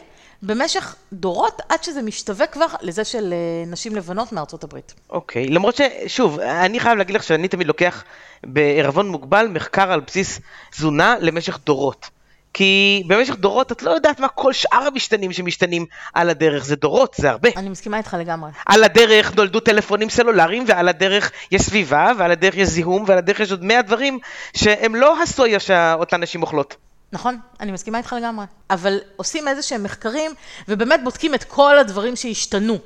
במשך 0.43 0.95
דורות, 1.13 1.63
עד 1.69 1.85
שזה 1.85 2.03
משתווה 2.03 2.47
כבר 2.47 2.67
לזה 2.81 3.05
של 3.05 3.33
אה, 3.33 3.71
נשים 3.71 3.97
לבנות 3.97 4.33
מארצות 4.33 4.65
הברית. 4.65 4.95
אוקיי, 5.11 5.47
למרות 5.49 5.77
ששוב, 5.77 6.41
אני 6.41 6.81
חייב 6.81 6.99
להגיד 6.99 7.15
לך 7.15 7.23
שאני 7.23 7.49
תמיד 7.49 7.67
לוקח 7.67 8.05
בערבון 8.47 9.09
מוגבל 9.09 9.49
מחקר 9.49 9.93
על 9.93 10.01
בסיס 10.01 10.41
תזונה 10.71 11.17
למשך 11.21 11.59
דורות. 11.67 12.11
כי 12.57 13.03
במשך 13.07 13.35
דורות 13.35 13.73
את 13.73 13.83
לא 13.83 13.91
יודעת 13.91 14.21
מה 14.21 14.29
כל 14.29 14.53
שאר 14.53 14.87
המשתנים 14.87 15.33
שמשתנים 15.33 15.87
על 16.15 16.31
הדרך, 16.31 16.65
זה 16.65 16.77
דורות, 16.77 17.15
זה 17.19 17.31
הרבה. 17.31 17.49
אני 17.57 17.69
מסכימה 17.69 17.99
איתך 17.99 18.17
לגמרי. 18.21 18.51
על 18.67 18.85
הדרך 18.85 19.37
נולדו 19.37 19.61
טלפונים 19.61 20.11
סלולריים, 20.11 20.65
ועל 20.67 20.89
הדרך 20.89 21.31
יש 21.51 21.63
סביבה, 21.63 22.13
ועל 22.19 22.31
הדרך 22.31 22.57
יש 22.57 22.69
זיהום, 22.69 23.05
ועל 23.07 23.19
הדרך 23.19 23.41
יש 23.41 23.51
עוד 23.51 23.65
מאה 23.65 23.83
דברים 23.83 24.19
שהם 24.57 24.95
לא 24.95 25.23
הסויה 25.23 25.61
שאותן 25.61 26.23
נשים 26.23 26.43
אוכלות. 26.43 26.77
נכון, 27.13 27.39
אני 27.61 27.73
מסכימה 27.73 27.99
איתך 27.99 28.13
לגמרי. 28.19 28.47
אבל 28.71 28.99
עושים 29.17 29.49
איזה 29.49 29.63
שהם 29.63 29.83
מחקרים, 29.83 30.31
ובאמת 30.69 31.01
בודקים 31.05 31.35
את 31.35 31.45
כל 31.45 31.79
הדברים 31.79 32.17
שהשתנו, 32.17 32.79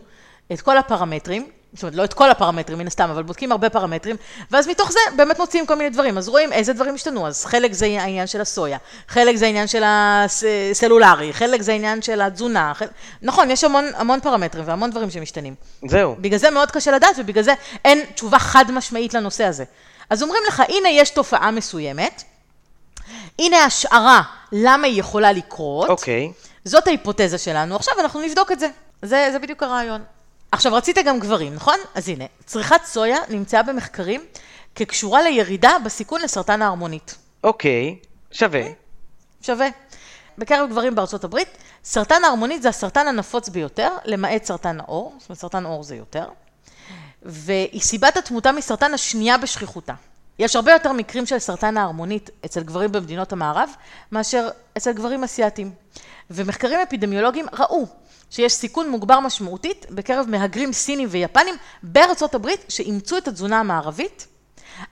את 0.53 0.61
כל 0.61 0.79
הפרמטרים, 0.79 1.47
זאת 1.73 1.83
אומרת, 1.83 1.95
לא 1.95 2.05
את 2.05 2.15
כל 2.15 2.31
הפרמטרים 2.31 2.79
מן 2.79 2.87
הסתם, 2.87 3.11
אבל 3.11 3.23
בודקים 3.23 3.53
הרבה 3.53 3.71
פרמטרים, 3.71 4.17
ואז 4.51 4.69
מתוך 4.69 4.93
זה 4.93 4.99
באמת 5.17 5.39
מוציאים 5.39 5.67
כל 5.67 5.75
מיני 5.75 5.91
דברים. 5.91 6.19
אז 6.19 6.29
רואים 6.29 6.53
איזה 6.53 6.73
דברים 6.73 6.95
השתנו, 6.95 7.27
אז 7.27 7.45
חלק 7.45 7.73
זה 7.73 7.87
העניין 7.87 8.27
של 8.27 8.41
הסויה, 8.41 8.79
חלק 9.09 9.37
זה 9.37 9.47
העניין 9.47 9.67
של 9.67 9.83
הסלולרי, 9.87 11.33
חלק 11.33 11.63
זה 11.63 11.73
העניין 11.73 12.03
של 12.03 12.21
התזונה. 12.21 12.73
חלק... 12.75 12.91
נכון, 13.23 13.51
יש 13.51 13.65
המון, 13.65 13.85
המון 13.95 14.21
פרמטרים 14.21 14.65
והמון 14.69 14.91
דברים 14.91 15.11
שמשתנים. 15.11 15.55
זהו. 15.89 16.17
בגלל 16.19 16.39
זה 16.39 16.51
מאוד 16.51 16.71
קשה 16.71 16.91
לדעת, 16.91 17.17
ובגלל 17.19 17.45
זה 17.45 17.55
אין 17.85 18.05
תשובה 18.15 18.39
חד 18.39 18.65
משמעית 18.71 19.15
לנושא 19.15 19.45
הזה. 19.45 19.65
אז 20.11 20.23
אומרים 20.23 20.43
לך, 20.49 20.63
הנה 20.69 20.89
יש 20.89 21.11
תופעה 21.11 21.51
מסוימת, 21.51 22.23
הנה 23.39 23.65
השערה 23.65 24.23
למה 24.53 24.87
היא 24.87 25.01
יכולה 25.01 25.33
לקרות. 25.33 25.89
אוקיי. 25.89 26.33
זאת 26.65 26.87
ההיפותזה 26.87 27.39
שלנו, 27.39 27.77
עכשיו 27.77 27.95
אנחנו 28.01 28.21
נבדוק 28.21 28.53
את 28.53 28.61
זה. 28.61 28.69
זה, 29.03 29.29
זה 29.33 29.39
בדיוק 29.39 29.63
הרעיון. 29.63 30.03
עכשיו, 30.53 30.75
רצית 30.75 30.97
גם 31.07 31.21
גברים, 31.21 31.55
נכון? 31.55 31.79
אז 31.95 32.09
הנה, 32.09 32.25
צריכת 32.45 32.81
סויה 32.85 33.19
נמצאה 33.29 33.63
במחקרים 33.63 34.25
כקשורה 34.75 35.23
לירידה 35.23 35.73
בסיכון 35.85 36.21
לסרטן 36.21 36.63
ההרמונית. 36.63 37.17
אוקיי, 37.45 37.99
שווה. 38.33 38.63
שווה. 39.43 39.69
בקרב 40.39 40.71
גברים 40.71 40.95
בארצות 40.95 41.25
הברית, 41.25 41.49
סרטן 41.85 42.25
ההרמונית 42.25 42.63
זה 42.63 42.69
הסרטן 42.69 43.07
הנפוץ 43.07 43.49
ביותר, 43.49 43.91
למעט 44.05 44.45
סרטן 44.45 44.81
העור, 44.81 45.15
זאת 45.19 45.29
אומרת 45.29 45.41
סרטן 45.41 45.65
עור 45.65 45.83
זה 45.83 45.97
יותר, 45.97 46.29
והיא 47.23 47.81
סיבת 47.81 48.17
התמותה 48.17 48.53
מסרטן 48.53 48.95
השנייה 48.95 49.39
בשכיחותה. 49.39 49.95
יש 50.41 50.57
הרבה 50.57 50.73
יותר 50.73 50.93
מקרים 50.93 51.27
של 51.27 51.39
סרטן 51.39 51.77
ההרמונית 51.77 52.31
אצל 52.45 52.63
גברים 52.63 52.93
במדינות 52.93 53.33
המערב, 53.33 53.71
מאשר 54.13 54.49
אצל 54.77 54.93
גברים 54.93 55.25
אסיאתיים. 55.25 55.71
ומחקרים 56.31 56.81
אפידמיולוגיים 56.81 57.47
ראו 57.59 57.87
שיש 58.31 58.53
סיכון 58.53 58.91
מוגבר 58.91 59.21
משמעותית 59.21 59.87
בקרב 59.91 60.27
מהגרים 60.29 60.73
סינים 60.73 61.09
ויפנים 61.11 61.55
בארצות 61.83 62.35
הברית 62.35 62.65
שאימצו 62.69 63.19
את 63.19 63.29
התזונה 63.29 63.61
המערבית, 63.61 64.27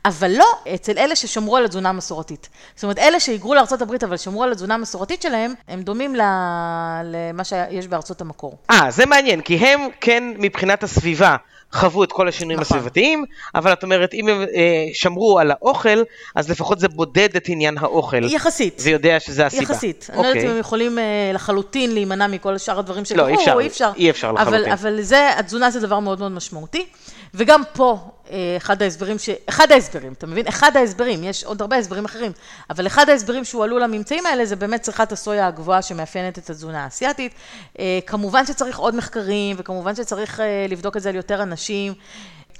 אבל 0.04 0.30
לא 0.30 0.46
אצל 0.74 0.98
אלה 0.98 1.16
ששמרו 1.16 1.56
על 1.56 1.64
התזונה 1.64 1.88
המסורתית. 1.88 2.48
זאת 2.74 2.82
אומרת, 2.82 2.98
אלה 2.98 3.20
שהיגרו 3.20 3.54
הברית 3.80 4.04
אבל 4.04 4.16
שמרו 4.16 4.42
על 4.42 4.52
התזונה 4.52 4.74
המסורתית 4.74 5.22
שלהם, 5.22 5.54
הם 5.68 5.82
דומים 5.82 6.14
למה 6.14 7.44
שיש 7.44 7.88
בארצות 7.88 8.20
המקור. 8.20 8.58
אה, 8.70 8.90
זה 8.90 9.06
מעניין, 9.06 9.40
כי 9.40 9.56
הם 9.56 9.80
כן 10.00 10.24
מבחינת 10.38 10.82
הסביבה 10.82 11.36
חוו 11.72 12.04
את 12.04 12.12
כל 12.12 12.28
השינויים 12.28 12.60
נכון. 12.60 12.76
הסביבתיים, 12.76 13.24
אבל 13.54 13.72
את 13.72 13.82
אומרת, 13.82 14.14
אם 14.14 14.28
הם 14.28 14.42
אה, 14.42 14.86
שמרו 14.92 15.38
על 15.38 15.50
האוכל, 15.50 16.02
אז 16.34 16.50
לפחות 16.50 16.78
זה 16.78 16.88
בודד 16.88 17.36
את 17.36 17.48
עניין 17.48 17.78
האוכל. 17.78 18.24
יחסית. 18.24 18.82
ויודע 18.84 19.20
שזה 19.20 19.46
הסיבה. 19.46 19.62
יחסית. 19.62 20.10
אני 20.12 20.22
לא 20.22 20.28
יודעת 20.28 20.44
אם 20.44 20.50
הם 20.50 20.58
יכולים 20.58 20.98
אה, 20.98 21.30
לחלוטין 21.34 21.94
להימנע 21.94 22.26
מכל 22.26 22.58
שאר 22.58 22.78
הדברים 22.78 23.04
שקרו, 23.04 23.26
אי 23.28 23.34
אפשר, 23.34 23.58
אי 23.60 23.66
אפשר. 23.66 23.90
אי 23.96 24.10
אפשר 24.10 24.30
אבל, 24.30 24.42
לחלוטין. 24.42 24.72
אבל 24.72 25.02
זה, 25.02 25.38
התזונה 25.38 25.70
זה 25.70 25.80
דבר 25.80 25.98
מאוד 25.98 26.18
מאוד 26.18 26.32
משמעותי. 26.32 26.86
וגם 27.34 27.62
פה, 27.72 28.10
אה, 28.30 28.54
אחד 28.56 28.82
ההסברים, 28.82 29.18
ש... 29.18 29.30
אחד 29.48 29.72
ההסברים, 29.72 30.12
אתה 30.12 30.26
מבין? 30.26 30.46
אחד 30.46 30.76
ההסברים, 30.76 31.24
יש 31.24 31.44
עוד 31.44 31.60
הרבה 31.60 31.76
הסברים 31.76 32.04
אחרים, 32.04 32.32
אבל 32.70 32.86
אחד 32.86 33.10
ההסברים 33.10 33.44
שהועלו 33.44 33.78
לממצאים 33.78 34.26
האלה 34.26 34.44
זה 34.46 34.56
באמת 34.56 34.82
צריכת 34.82 35.12
הסויה 35.12 35.46
הגבוהה 35.46 35.82
שמאפיינת 35.82 36.38
את 36.38 36.50
התזונה 36.50 36.84
האסייתית. 36.84 37.32
אה, 37.78 37.98
כמובן 38.06 38.46
שצריך 38.46 38.78
עוד 38.78 38.94
מחקרים, 38.94 39.56
וכמובן 39.58 39.94
שצריך 39.94 40.40
אה, 40.40 40.66
לבדוק 40.68 40.96
את 40.96 41.02
זה 41.02 41.08
על 41.08 41.14
יותר 41.14 41.42
אנשים. 41.42 41.94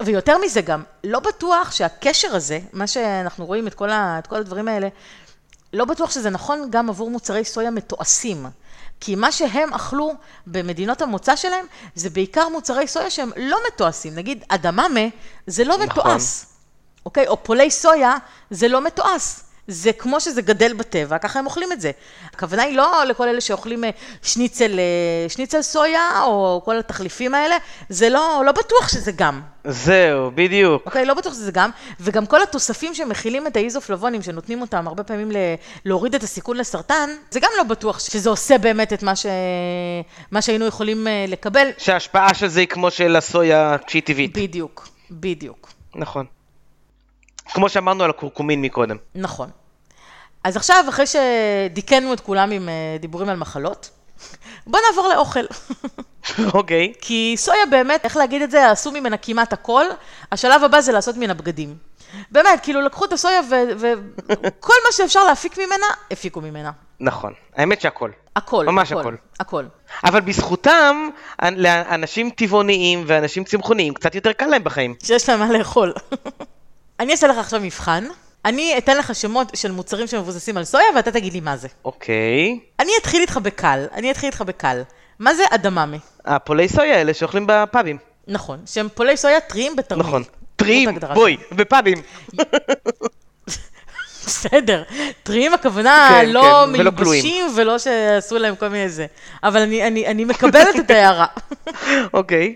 ויותר 0.03 0.39
מזה 0.39 0.61
גם, 0.61 0.83
לא 1.05 1.21
בטוח 1.21 1.73
שהקשר 1.73 2.35
הזה, 2.35 2.61
מה 2.73 2.87
שאנחנו 2.87 3.47
רואים 3.47 3.66
את 3.66 3.75
כל, 3.75 3.91
ה, 3.91 4.19
את 4.19 4.27
כל 4.27 4.37
הדברים 4.37 4.69
האלה, 4.69 4.89
לא 5.73 5.85
בטוח 5.85 6.11
שזה 6.11 6.31
נכון 6.31 6.69
גם 6.71 6.89
עבור 6.89 7.11
מוצרי 7.11 7.45
סויה 7.45 7.71
מתועשים. 7.71 8.47
כי 9.01 9.14
מה 9.14 9.32
שהם 9.32 9.74
אכלו 9.74 10.14
במדינות 10.46 11.03
המוצא 11.03 11.36
שלהם, 11.36 11.66
זה 11.94 12.11
בעיקר 12.11 12.49
מוצרי 12.49 12.86
סויה 12.86 13.11
שהם 13.11 13.30
לא 13.36 13.59
מתועשים. 13.68 14.14
נגיד, 14.14 14.44
אדממה 14.49 15.01
זה 15.46 15.64
לא 15.64 15.74
נכון. 15.74 15.86
מתועש, 15.86 16.44
אוקיי? 17.07 17.26
או 17.26 17.42
פולי 17.42 17.70
סויה 17.70 18.16
זה 18.51 18.68
לא 18.68 18.80
מתועש. 18.80 19.40
זה 19.69 19.93
כמו 19.93 20.21
שזה 20.21 20.43
גדל 20.43 20.73
בטבע, 20.73 21.19
ככה 21.19 21.39
הם 21.39 21.47
אוכלים 21.47 21.73
את 21.73 21.81
זה. 21.81 21.91
הכוונה 22.35 22.62
היא 22.62 22.77
לא 22.77 23.05
לכל 23.05 23.29
אלה 23.29 23.41
שאוכלים 23.41 23.85
אה, 23.85 23.91
שניצל, 24.23 24.79
אה, 24.79 25.29
שניצל 25.29 25.62
סויה, 25.62 26.23
או 26.25 26.62
כל 26.64 26.79
התחליפים 26.79 27.35
האלה, 27.35 27.57
זה 27.89 28.09
לא, 28.09 28.43
לא 28.47 28.53
בטוח 28.53 28.89
שזה 28.89 29.12
גם. 29.12 29.41
זהו, 29.64 30.31
בדיוק. 30.35 30.83
אוקיי, 30.87 31.05
לא 31.07 31.14
בטוח 31.14 31.33
שזה 31.33 31.53
גם, 31.53 31.71
וגם 32.01 32.27
כל 32.27 32.43
התוספים 32.43 32.95
שמכילים 32.95 33.47
את 33.47 33.57
האיזופלבונים, 33.57 34.23
שנותנים 34.23 34.61
אותם 34.61 34.89
הרבה 34.89 35.03
פעמים 35.03 35.31
ל- 35.33 35.55
להוריד 35.85 36.14
את 36.14 36.23
הסיכון 36.23 36.57
לסרטן, 36.57 37.11
זה 37.31 37.41
גם 37.41 37.51
לא 37.59 37.62
בטוח 37.62 37.99
שזה 37.99 38.31
עושה 38.31 38.59
באמת 38.59 38.93
את 38.93 39.03
מה, 39.03 39.16
ש... 39.16 39.27
מה 40.31 40.43
שהיינו 40.43 40.66
יכולים 40.66 41.07
אה, 41.07 41.25
לקבל. 41.29 41.69
שההשפעה 41.79 42.35
של 42.35 42.49
זה 42.49 42.61
היא 42.61 42.69
כמו 42.69 42.91
של 42.91 43.16
הסויה 43.16 43.77
כשהיא 43.87 44.03
טבעית. 44.03 44.39
בדיוק, 44.39 44.89
בדיוק, 45.11 45.73
נכון. 45.95 46.27
כמו 47.55 47.69
שאמרנו 47.69 48.05
על 48.05 48.11
הקורקומין 48.11 48.62
מקודם. 48.62 48.97
נכון. 49.14 49.51
אז 50.49 50.57
עכשיו, 50.57 50.84
אחרי 50.88 51.05
שדיכאנו 51.07 52.12
את 52.12 52.20
כולם 52.20 52.51
עם 52.51 52.68
אה, 52.68 52.96
דיבורים 53.01 53.28
על 53.28 53.36
מחלות, 53.36 53.90
בוא 54.66 54.80
נעבור 54.88 55.09
לאוכל. 55.09 55.44
אוקיי. 56.55 56.92
כי 57.01 57.34
סויה 57.38 57.66
באמת, 57.70 58.05
איך 58.05 58.16
להגיד 58.16 58.42
את 58.42 58.51
זה, 58.51 58.70
עשו 58.70 58.92
ממנה 58.92 59.16
כמעט 59.16 59.53
הכל, 59.53 59.84
השלב 60.32 60.64
הבא 60.64 60.80
זה 60.80 60.92
לעשות 60.92 61.16
ממנה 61.16 61.34
בגדים. 61.34 61.76
באמת, 62.30 62.61
כאילו 62.62 62.80
לקחו 62.80 63.05
את 63.05 63.12
הסויה 63.12 63.40
וכל 63.78 64.72
מה 64.86 64.92
שאפשר 64.92 65.24
להפיק 65.24 65.59
ממנה, 65.59 65.86
הפיקו 66.11 66.40
ממנה. 66.40 66.70
נכון. 67.01 67.32
האמת 67.57 67.80
שהכל. 67.80 68.11
הכל. 68.36 68.66
ממש 68.66 68.92
הכל. 68.92 69.01
הכל. 69.01 69.14
הכל. 69.40 69.64
אבל 70.05 70.20
בזכותם, 70.20 71.09
לאנשים 71.57 72.30
טבעוניים 72.30 73.05
ואנשים 73.07 73.44
צמחוניים, 73.44 73.94
קצת 73.94 74.14
יותר 74.14 74.32
קל 74.32 74.46
להם 74.46 74.64
בחיים. 74.64 74.94
שיש 75.03 75.28
להם 75.28 75.38
מה 75.40 75.53
לאכול. 75.53 75.92
אני 77.01 77.12
אעשה 77.12 77.26
לך 77.26 77.38
עכשיו 77.38 77.61
מבחן. 77.61 78.05
אני 78.49 78.78
אתן 78.78 78.99
לך 78.99 79.14
שמות 79.14 79.53
של 79.55 79.72
מוצרים 79.72 80.07
שמבוססים 80.07 80.57
על 80.57 80.64
סויה, 80.64 80.84
ואתה 80.96 81.11
תגיד 81.11 81.32
לי 81.32 81.40
מה 81.40 81.57
זה. 81.57 81.68
אוקיי. 81.84 82.59
אני 82.80 82.92
אתחיל 83.01 83.20
איתך 83.20 83.36
בקל, 83.36 83.86
אני 83.92 84.11
אתחיל 84.11 84.26
איתך 84.26 84.42
בקל. 84.42 84.82
מה 85.18 85.34
זה 85.34 85.42
אדממה? 85.51 85.96
הפולי 86.24 86.68
סויה 86.68 86.96
האלה 86.96 87.14
שאוכלים 87.14 87.44
בפאבים. 87.49 87.99
נכון, 88.28 88.61
שהם 88.66 88.88
פולי 88.94 89.16
סויה 89.16 89.40
טריים 89.40 89.76
בתרמיל. 89.76 90.07
נכון. 90.07 90.22
טריים, 90.57 90.99
בואי, 91.14 91.36
בפאבים. 91.53 91.99
בסדר, 94.26 94.82
טריים 95.22 95.55
הכוונה 95.55 96.09
כן, 96.11 96.30
לא 96.30 96.66
כן, 96.66 96.72
מיובשים 96.72 97.46
ולא 97.57 97.78
שעשו 97.78 98.38
להם 98.38 98.57
כל 98.57 98.68
מיני 98.68 98.88
זה. 98.88 99.07
אבל 99.42 99.61
אני, 99.61 99.86
אני, 99.86 100.07
אני 100.07 100.24
מקבלת 100.24 100.76
את 100.78 100.90
ההערה. 100.90 101.26
אוקיי. 102.14 102.55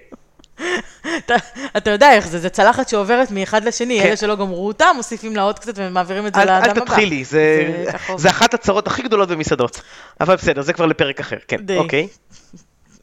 אתה, 1.18 1.34
אתה 1.76 1.90
יודע 1.90 2.12
איך 2.12 2.28
זה, 2.28 2.38
זה 2.38 2.48
צלחת 2.48 2.88
שעוברת 2.88 3.30
מאחד 3.30 3.64
לשני, 3.64 4.00
כן. 4.00 4.06
אלה 4.06 4.16
שלא 4.16 4.36
גמרו 4.36 4.66
אותה, 4.66 4.86
מוסיפים 4.96 5.36
לה 5.36 5.42
עוד 5.42 5.58
קצת 5.58 5.72
ומעבירים 5.76 6.26
את 6.26 6.34
זה 6.34 6.42
אל, 6.42 6.46
לאדם 6.46 6.64
אל 6.64 6.70
הבא. 6.70 6.80
תתחילי, 6.80 7.24
זה, 7.24 7.72
זה 7.84 8.16
זה 8.16 8.30
אחת 8.30 8.54
הצרות 8.54 8.86
הכי 8.86 9.02
גדולות 9.02 9.28
במסעדות. 9.28 9.80
אבל 10.20 10.36
בסדר, 10.36 10.62
זה 10.62 10.72
כבר 10.72 10.86
לפרק 10.86 11.20
אחר, 11.20 11.36
כן. 11.48 11.56
די. 11.56 11.78
אוקיי. 11.78 12.08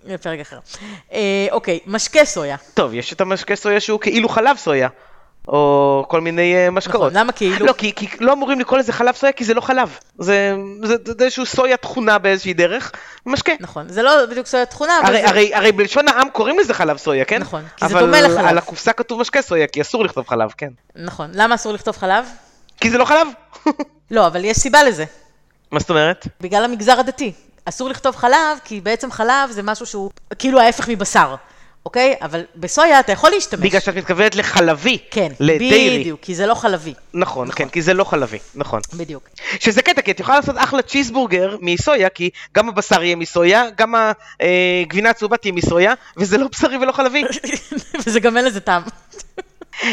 זה 0.04 0.18
פרק 0.18 0.40
אחר. 0.40 0.60
אה, 1.14 1.48
אוקיי, 1.52 1.80
משקה 1.86 2.26
סויה. 2.26 2.58
טוב, 2.74 2.94
יש 2.94 3.14
את 3.14 3.22
המשקה 3.22 3.56
סויה 3.56 3.80
שהוא 3.80 4.00
כאילו 4.00 4.30
חלב 4.30 4.58
סויה. 4.58 4.88
או 5.48 6.06
כל 6.08 6.22
מיני 6.22 6.56
אה, 6.56 6.72
משקאות. 6.72 7.12
נכון, 7.12 7.14
למה 7.14 7.32
כאילו? 7.32 7.66
לא, 7.66 7.74
כי, 7.74 7.96
כי 7.96 8.08
לא 8.20 8.34
אמורים 8.34 8.60
לקרוא 8.60 8.80
לזה 8.80 8.94
חלב 8.94 9.16
סויה 9.16 9.32
כי 9.32 9.46
זה 9.46 9.54
לא 9.54 9.62
חלב. 9.62 9.98
זה, 10.20 10.56
זה, 10.84 10.96
זה 11.06 11.26
איזשהו 11.26 11.46
סויה 11.46 11.78
תכונה 11.78 12.18
באיזושהי 12.18 12.54
דרך, 12.54 12.92
משקה. 13.26 13.52
נכון, 13.60 13.90
זה 13.90 14.02
לא 14.02 14.26
בדיוק 14.26 14.48
סויה 14.48 14.66
תכונה, 14.66 15.00
אבל 15.00 15.08
הרי, 15.08 15.22
זה... 15.22 15.30
הרי, 15.30 15.56
הרי 15.56 15.72
בלשון 15.72 16.08
העם 16.08 16.30
קוראים 16.30 16.60
לזה 16.60 16.74
חלב 16.74 16.98
סויה, 16.98 17.26
כן? 17.26 17.42
נכון, 17.42 17.64
כי 17.78 17.88
זה 17.88 17.94
אבל 17.94 18.06
דומה 18.06 18.22
לחלב. 18.22 18.46
על 18.46 18.58
הקופסה 18.58 18.94
כתוב 18.94 19.22
משקה 19.22 19.42
סויה, 19.42 19.68
כי 19.68 19.82
אסור 19.82 20.04
לכתוב 20.06 20.28
חלב, 20.28 20.50
כן. 20.58 20.70
נכון. 20.96 21.32
למה 21.34 21.56
אסור 21.56 21.74
לכתוב 21.74 21.98
חלב? 21.98 22.26
כי 22.82 22.90
זה 22.90 22.98
לא 22.98 23.06
חלב. 23.06 23.28
לא, 24.12 24.28
אבל 24.28 24.46
יש 24.46 24.58
סיבה 24.58 24.84
לזה. 24.84 25.06
מה 25.72 25.80
זאת 25.80 25.90
אומרת? 25.90 26.28
בגלל 26.42 26.64
המגזר 26.64 27.00
הדתי. 27.00 27.34
אסור 27.66 27.90
לכתוב 27.90 28.16
חלב, 28.16 28.60
כי 28.64 28.82
בעצם 28.82 29.12
חלב 29.12 29.52
זה 29.52 29.64
משהו 29.64 29.86
שהוא 29.86 30.12
כאילו 30.40 30.60
ההפך 30.60 30.90
מבשר, 30.90 31.36
אוקיי? 31.86 32.16
אבל 32.22 32.44
בסויה 32.56 33.00
אתה 33.00 33.12
יכול 33.12 33.30
להשתמש. 33.30 33.60
בגלל 33.60 33.80
שאת 33.80 33.96
מתכוונת 33.96 34.36
לחלבי. 34.36 34.98
כן, 35.12 35.32
לדיירי. 35.40 36.00
בדיוק, 36.00 36.20
כי 36.22 36.36
זה 36.36 36.48
לא 36.48 36.54
חלבי. 36.54 36.94
נכון, 37.14 37.52
כן, 37.52 37.70
כי 37.70 37.82
זה 37.82 37.94
לא 37.94 38.04
חלבי, 38.04 38.38
נכון. 38.56 38.82
בדיוק. 38.94 39.30
שזה 39.60 39.82
קטע, 39.82 40.02
כי 40.02 40.12
את 40.12 40.20
יכולה 40.20 40.40
לעשות 40.40 40.56
אחלה 40.58 40.82
צ'יזבורגר 40.82 41.58
מסויה, 41.62 42.10
כי 42.10 42.30
גם 42.56 42.70
הבשר 42.70 43.04
יהיה 43.04 43.16
מסויה, 43.16 43.66
גם 43.78 43.96
הגבינה 44.86 45.10
הצהובה 45.10 45.38
תהיה 45.38 45.54
מסויה, 45.54 45.94
וזה 46.18 46.38
לא 46.38 46.48
בשרי 46.48 46.78
ולא 46.78 46.92
חלבי. 46.92 47.24
וזה 48.06 48.20
גם 48.20 48.38
אין 48.38 48.46
לזה 48.46 48.60
טעם. 48.60 48.82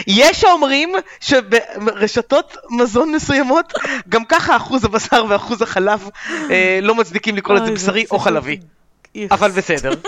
יש 0.07 0.45
האומרים 0.45 0.93
שברשתות 1.21 2.57
מזון 2.71 3.13
מסוימות, 3.13 3.73
גם 4.09 4.25
ככה 4.25 4.57
אחוז 4.57 4.85
הבשר 4.85 5.25
ואחוז 5.29 5.63
החלב 5.63 6.09
אה, 6.51 6.79
לא 6.83 6.95
מצדיקים 6.95 7.37
לקרוא 7.37 7.57
לזה 7.57 7.73
בשרי 7.73 8.05
או 8.11 8.19
חלבי. 8.19 8.59
אבל 9.31 9.51
בסדר. 9.51 9.93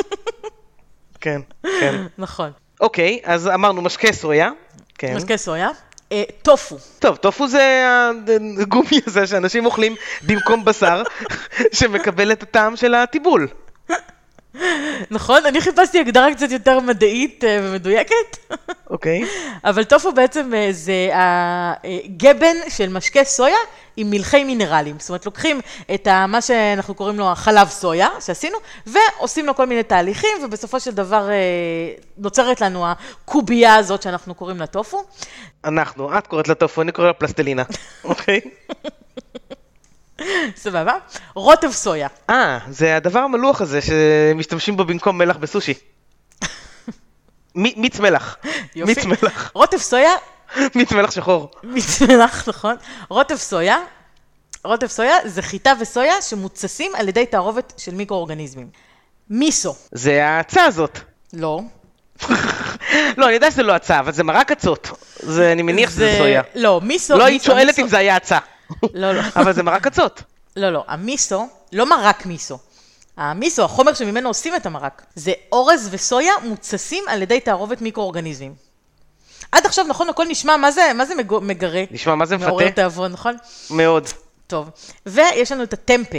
כן, 1.29 1.41
כן. 1.81 2.03
נכון. 2.19 2.51
אוקיי, 2.81 3.19
אז 3.25 3.49
אמרנו 3.49 3.83
משקה 3.83 4.13
סויה. 4.13 4.51
כן. 4.99 5.17
משקה 5.17 5.37
סויה. 5.37 5.69
אה, 6.13 6.23
טופו. 6.43 6.77
טוב, 6.99 7.17
טופו 7.17 7.49
זה 7.49 7.87
הגומי 8.61 9.01
הזה 9.07 9.27
שאנשים 9.27 9.67
אוכלים 9.67 9.95
במקום 10.23 10.65
בשר, 10.65 11.03
שמקבל 11.79 12.33
את 12.33 12.43
הטעם 12.43 12.77
של 12.77 12.95
הטיבול. 12.95 13.49
נכון? 15.11 15.47
אני 15.47 15.61
חיפשתי 15.61 16.01
הגדרה 16.01 16.35
קצת 16.35 16.51
יותר 16.51 16.81
מדעית 16.81 17.45
אה, 17.45 17.59
ומדויקת, 17.63 18.37
אוקיי. 18.91 19.25
אבל 19.65 19.85
טופו 19.85 20.13
בעצם 20.13 20.55
אה, 20.55 20.69
זה 20.71 21.11
הגבן 21.13 22.57
של 22.69 22.89
משקה 22.89 23.25
סויה 23.25 23.57
עם 23.97 24.11
מלחי 24.11 24.45
מינרלים. 24.45 24.97
זאת 24.99 25.09
אומרת, 25.09 25.27
לוקחים 25.27 25.61
את 25.95 26.07
ה- 26.07 26.27
מה 26.27 26.41
שאנחנו 26.41 26.95
קוראים 26.95 27.19
לו 27.19 27.33
החלב 27.33 27.69
סויה, 27.69 28.09
שעשינו, 28.21 28.59
ועושים 28.87 29.47
לו 29.47 29.55
כל 29.55 29.67
מיני 29.67 29.83
תהליכים, 29.83 30.31
ובסופו 30.45 30.81
של 30.81 30.91
דבר 30.91 31.31
אה, 31.31 31.35
נוצרת 32.19 32.61
לנו 32.61 32.87
הקובייה 32.87 33.75
הזאת 33.75 34.03
שאנחנו 34.03 34.35
קוראים 34.35 34.57
לה 34.61 34.67
טופו. 34.67 35.05
אנחנו, 35.65 36.19
את 36.19 36.27
קוראת 36.27 36.49
לה 36.49 36.55
טופו, 36.55 36.83
אני 36.83 36.93
קורא 36.93 37.07
לה 37.07 37.13
פלסטלינה. 37.13 37.63
אוקיי. 38.05 38.41
סבבה? 40.57 40.95
רוטב 41.35 41.71
סויה. 41.71 42.09
אה, 42.31 42.59
זה 42.71 42.97
הדבר 42.97 43.19
המלוח 43.19 43.61
הזה 43.61 43.81
שמשתמשים 43.83 44.77
בו 44.77 44.85
במקום 44.85 45.19
מלח 45.19 45.37
בסושי. 45.37 45.75
מיץ 47.55 48.01
מלח. 48.01 48.37
יופי. 48.75 48.95
מיץ 48.95 49.05
מלח. 49.05 49.51
רוטב 49.55 49.79
סויה 49.79 50.13
מיץ 50.77 50.93
מלח 50.93 51.11
שחור. 51.11 51.51
מיץ 51.63 52.03
מלח, 52.03 52.49
נכון. 52.49 52.77
רוטב 53.09 53.37
סויה, 53.37 53.79
רוטב 54.65 54.87
סויה 54.87 55.15
זה 55.25 55.43
חיטה 55.43 55.73
וסויה 55.81 56.23
שמוצסים 56.23 56.93
על 56.95 57.09
ידי 57.09 57.27
תערובת 57.27 57.73
של 57.77 57.95
מיקרואורגניזמים. 57.95 58.69
מיסו, 59.31 59.75
זה 59.93 60.27
ההצעה 60.27 60.65
הזאת. 60.65 60.99
לא. 61.33 61.61
לא, 63.19 63.27
אני 63.27 63.35
יודע 63.35 63.51
שזה 63.51 63.63
לא 63.63 63.73
הצעה, 63.73 64.01
אבל 64.01 64.13
זה 64.13 64.25
מרק 64.25 64.53
אצות. 64.53 64.91
זה, 65.17 65.53
אני 65.53 65.63
מניח 65.63 65.91
שזה 65.91 66.15
סויה. 66.19 66.43
לא, 66.55 66.81
מיסו, 66.83 67.19
לא 67.19 67.25
מיסו, 67.25 67.45
שואלת 67.45 67.79
אם 67.79 67.89
זה 67.89 67.99
היה 67.99 68.17
הצעה. 68.17 68.39
לא, 68.95 69.13
לא. 69.13 69.23
אבל 69.41 69.53
זה 69.53 69.63
מרק 69.63 69.87
אצות. 69.87 70.23
לא, 70.57 70.71
לא, 70.71 70.85
המיסו, 70.89 71.49
לא 71.73 71.91
מרק 71.91 72.27
מיסו. 72.27 72.59
המיסו, 73.17 73.65
החומר 73.65 73.95
שממנו 73.95 74.29
עושים 74.29 74.57
את 74.57 74.67
המרק, 74.67 75.03
זה 75.15 75.33
אורז 75.53 75.89
וסויה 75.93 76.33
מוצסים 76.43 77.05
על 77.09 77.23
ידי 77.23 77.41
תערובת 77.41 77.81
מיקרואורגניזמים. 77.81 78.55
עד 79.53 79.67
עכשיו, 79.67 79.85
נכון, 79.89 80.09
הכל 80.09 80.25
נשמע, 80.29 80.57
מה 80.57 80.71
זה, 80.71 80.83
מה 80.95 81.05
זה 81.07 81.15
מג- 81.15 81.39
מגרה? 81.43 81.83
נשמע 81.91 82.15
מה 82.15 82.27
זה 82.27 82.37
מעורר 82.37 82.65
מפתה? 82.65 82.75
תיאבון, 82.75 83.13
נכון? 83.13 83.37
מאוד. 83.71 84.07
טוב. 84.47 84.71
ויש 85.07 85.53
לנו 85.53 85.63
את 85.63 85.73
הטמפה. 85.73 86.19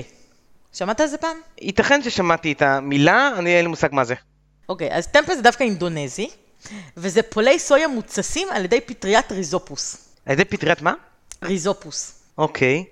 שמעת 0.74 1.02
על 1.02 1.08
זה 1.08 1.18
פעם? 1.18 1.38
ייתכן 1.62 2.04
ששמעתי 2.04 2.52
את 2.52 2.62
המילה, 2.62 3.32
אני 3.38 3.56
אין 3.56 3.66
לי 3.66 3.70
מושג 3.70 3.90
מה 3.92 4.04
זה. 4.04 4.16
אוקיי, 4.70 4.90
אז 4.96 5.08
טמפה 5.08 5.36
זה 5.36 5.42
דווקא 5.42 5.64
אינדונזי, 5.64 6.30
וזה 6.98 7.22
פולי 7.22 7.60
סויה 7.60 7.88
מוצסים 7.88 8.48
על 8.52 8.66
ידי 8.66 8.82
פטריית 8.82 9.32
ריזופוס. 9.32 9.98
על 10.26 10.34
ידי 10.34 10.46
פטריית 10.46 10.82
מה? 10.82 10.94
ריזופוס. 11.44 12.14
אוקיי. 12.40 12.86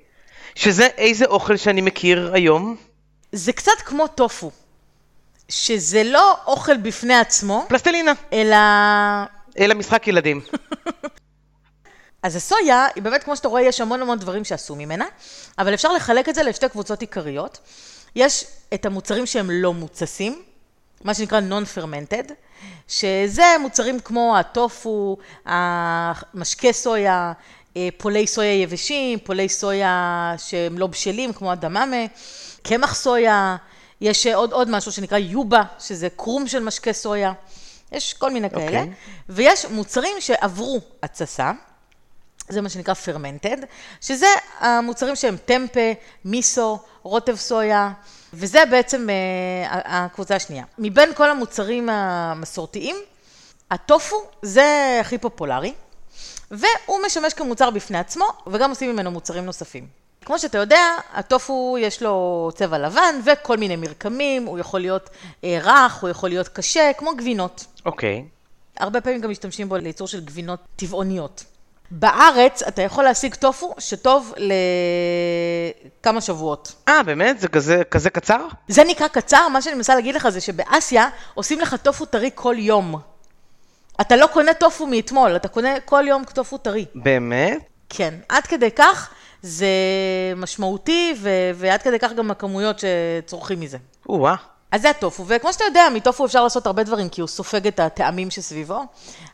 שזה 0.55 0.85
איזה 0.85 1.25
אוכל 1.25 1.57
שאני 1.57 1.81
מכיר 1.81 2.31
היום? 2.33 2.75
זה 3.31 3.53
קצת 3.53 3.71
כמו 3.85 4.07
טופו, 4.07 4.51
שזה 5.49 6.03
לא 6.03 6.37
אוכל 6.47 6.77
בפני 6.77 7.15
עצמו, 7.15 7.65
פלסטלינה. 7.69 8.11
אלא... 8.33 8.57
אלא 9.59 9.75
משחק 9.75 10.07
ילדים. 10.07 10.41
אז 12.23 12.35
הסויה, 12.35 12.85
היא 12.95 13.03
באמת, 13.03 13.23
כמו 13.23 13.35
שאתה 13.35 13.47
רואה, 13.47 13.61
יש 13.61 13.81
המון 13.81 14.01
המון 14.01 14.19
דברים 14.19 14.43
שעשו 14.43 14.75
ממנה, 14.75 15.05
אבל 15.59 15.73
אפשר 15.73 15.93
לחלק 15.93 16.29
את 16.29 16.35
זה 16.35 16.43
לשתי 16.43 16.69
קבוצות 16.69 17.01
עיקריות. 17.01 17.59
יש 18.15 18.45
את 18.73 18.85
המוצרים 18.85 19.25
שהם 19.25 19.49
לא 19.51 19.73
מוצסים, 19.73 20.41
מה 21.03 21.13
שנקרא 21.13 21.39
non-fermented, 21.39 22.31
שזה 22.87 23.45
מוצרים 23.61 23.99
כמו 23.99 24.37
הטופו, 24.37 25.17
המשקה 25.45 26.71
סויה, 26.71 27.33
פולי 27.97 28.27
סויה 28.27 28.61
יבשים, 28.61 29.19
פולי 29.19 29.49
סויה 29.49 30.33
שהם 30.37 30.77
לא 30.77 30.87
בשלים, 30.87 31.33
כמו 31.33 31.51
הדממה, 31.51 32.05
קמח 32.63 32.95
סויה, 32.95 33.55
יש 34.01 34.27
עוד, 34.27 34.51
עוד 34.51 34.69
משהו 34.69 34.91
שנקרא 34.91 35.17
יובה, 35.17 35.63
שזה 35.79 36.07
קרום 36.09 36.47
של 36.47 36.63
משקה 36.63 36.93
סויה, 36.93 37.33
יש 37.91 38.13
כל 38.13 38.31
מיני 38.31 38.49
כאלה, 38.49 38.65
אוקיי. 38.65 38.89
ויש 39.29 39.65
מוצרים 39.65 40.15
שעברו 40.19 40.79
התססה. 41.03 41.51
זה 42.49 42.61
מה 42.61 42.69
שנקרא 42.69 42.93
פרמנטד, 42.93 43.57
שזה 44.01 44.27
המוצרים 44.59 45.15
שהם 45.15 45.37
טמפה, 45.45 45.91
מיסו, 46.25 46.79
רוטב 47.03 47.35
סויה, 47.35 47.91
וזה 48.33 48.63
בעצם 48.71 49.09
אה, 49.09 50.05
הקבוצה 50.05 50.35
השנייה. 50.35 50.63
מבין 50.77 51.13
כל 51.13 51.29
המוצרים 51.29 51.89
המסורתיים, 51.89 52.95
הטופו 53.71 54.15
זה 54.41 54.97
הכי 55.01 55.17
פופולרי, 55.17 55.73
והוא 56.51 56.99
משמש 57.05 57.33
כמוצר 57.33 57.69
בפני 57.69 57.97
עצמו, 57.97 58.25
וגם 58.47 58.69
עושים 58.69 58.91
ממנו 58.93 59.11
מוצרים 59.11 59.45
נוספים. 59.45 59.87
כמו 60.25 60.39
שאתה 60.39 60.57
יודע, 60.57 60.81
הטופו 61.13 61.77
יש 61.79 62.01
לו 62.01 62.49
צבע 62.55 62.77
לבן 62.77 63.15
וכל 63.25 63.57
מיני 63.57 63.75
מרקמים, 63.75 64.45
הוא 64.45 64.59
יכול 64.59 64.79
להיות 64.79 65.09
אה, 65.43 65.59
רך, 65.63 66.01
הוא 66.01 66.09
יכול 66.09 66.29
להיות 66.29 66.47
קשה, 66.47 66.91
כמו 66.97 67.15
גבינות. 67.15 67.65
אוקיי. 67.85 68.25
הרבה 68.79 69.01
פעמים 69.01 69.21
גם 69.21 69.29
משתמשים 69.29 69.69
בו 69.69 69.77
לייצור 69.77 70.07
של 70.07 70.25
גבינות 70.25 70.59
טבעוניות. 70.75 71.43
בארץ 71.91 72.63
אתה 72.63 72.81
יכול 72.81 73.03
להשיג 73.03 73.35
טופו 73.35 73.75
שטוב 73.79 74.33
לכמה 76.01 76.21
שבועות. 76.21 76.73
אה, 76.87 77.03
באמת? 77.03 77.39
זה 77.39 77.47
כזה, 77.47 77.81
כזה 77.91 78.09
קצר? 78.09 78.47
זה 78.67 78.83
נקרא 78.83 79.07
קצר, 79.07 79.47
מה 79.47 79.61
שאני 79.61 79.75
מנסה 79.75 79.95
להגיד 79.95 80.15
לך 80.15 80.29
זה 80.29 80.41
שבאסיה 80.41 81.09
עושים 81.33 81.59
לך 81.59 81.75
טופו 81.83 82.05
טרי 82.05 82.29
כל 82.35 82.55
יום. 82.57 82.95
אתה 84.01 84.15
לא 84.15 84.27
קונה 84.27 84.53
טופו 84.53 84.87
מאתמול, 84.87 85.35
אתה 85.35 85.47
קונה 85.47 85.79
כל 85.85 86.03
יום 86.07 86.23
טופו 86.33 86.57
טרי. 86.57 86.85
באמת? 86.95 87.57
כן, 87.89 88.13
עד 88.29 88.43
כדי 88.47 88.71
כך 88.71 89.09
זה 89.41 89.67
משמעותי, 90.35 91.13
ו- 91.17 91.51
ועד 91.55 91.81
כדי 91.81 91.99
כך 91.99 92.13
גם 92.13 92.31
הכמויות 92.31 92.79
שצורכים 92.79 93.59
מזה. 93.59 93.77
או-אה. 94.09 94.35
אז 94.71 94.81
זה 94.81 94.89
הטופו, 94.89 95.25
וכמו 95.27 95.53
שאתה 95.53 95.63
יודע, 95.65 95.87
מטופו 95.93 96.25
אפשר 96.25 96.43
לעשות 96.43 96.65
הרבה 96.65 96.83
דברים, 96.83 97.09
כי 97.09 97.21
הוא 97.21 97.27
סופג 97.27 97.67
את 97.67 97.79
הטעמים 97.79 98.31
שסביבו, 98.31 98.81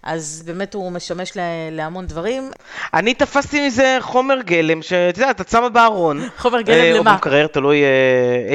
אז 0.03 0.43
באמת 0.45 0.73
הוא 0.73 0.91
משמש 0.91 1.37
לה- 1.37 1.43
להמון 1.71 2.07
דברים. 2.07 2.51
אני 2.93 3.13
תפסתי 3.13 3.67
מזה 3.67 3.97
חומר 4.01 4.41
גלם, 4.41 4.81
שאת 4.81 5.17
יודעת, 5.17 5.41
את 5.41 5.49
שמה 5.49 5.69
בארון. 5.69 6.27
חומר 6.37 6.61
גלם 6.61 6.75
אה, 6.83 6.91
או 6.93 6.97
למה? 6.97 7.11
במקרר, 7.11 7.47
תלוי 7.47 7.83
אה, 7.83 7.89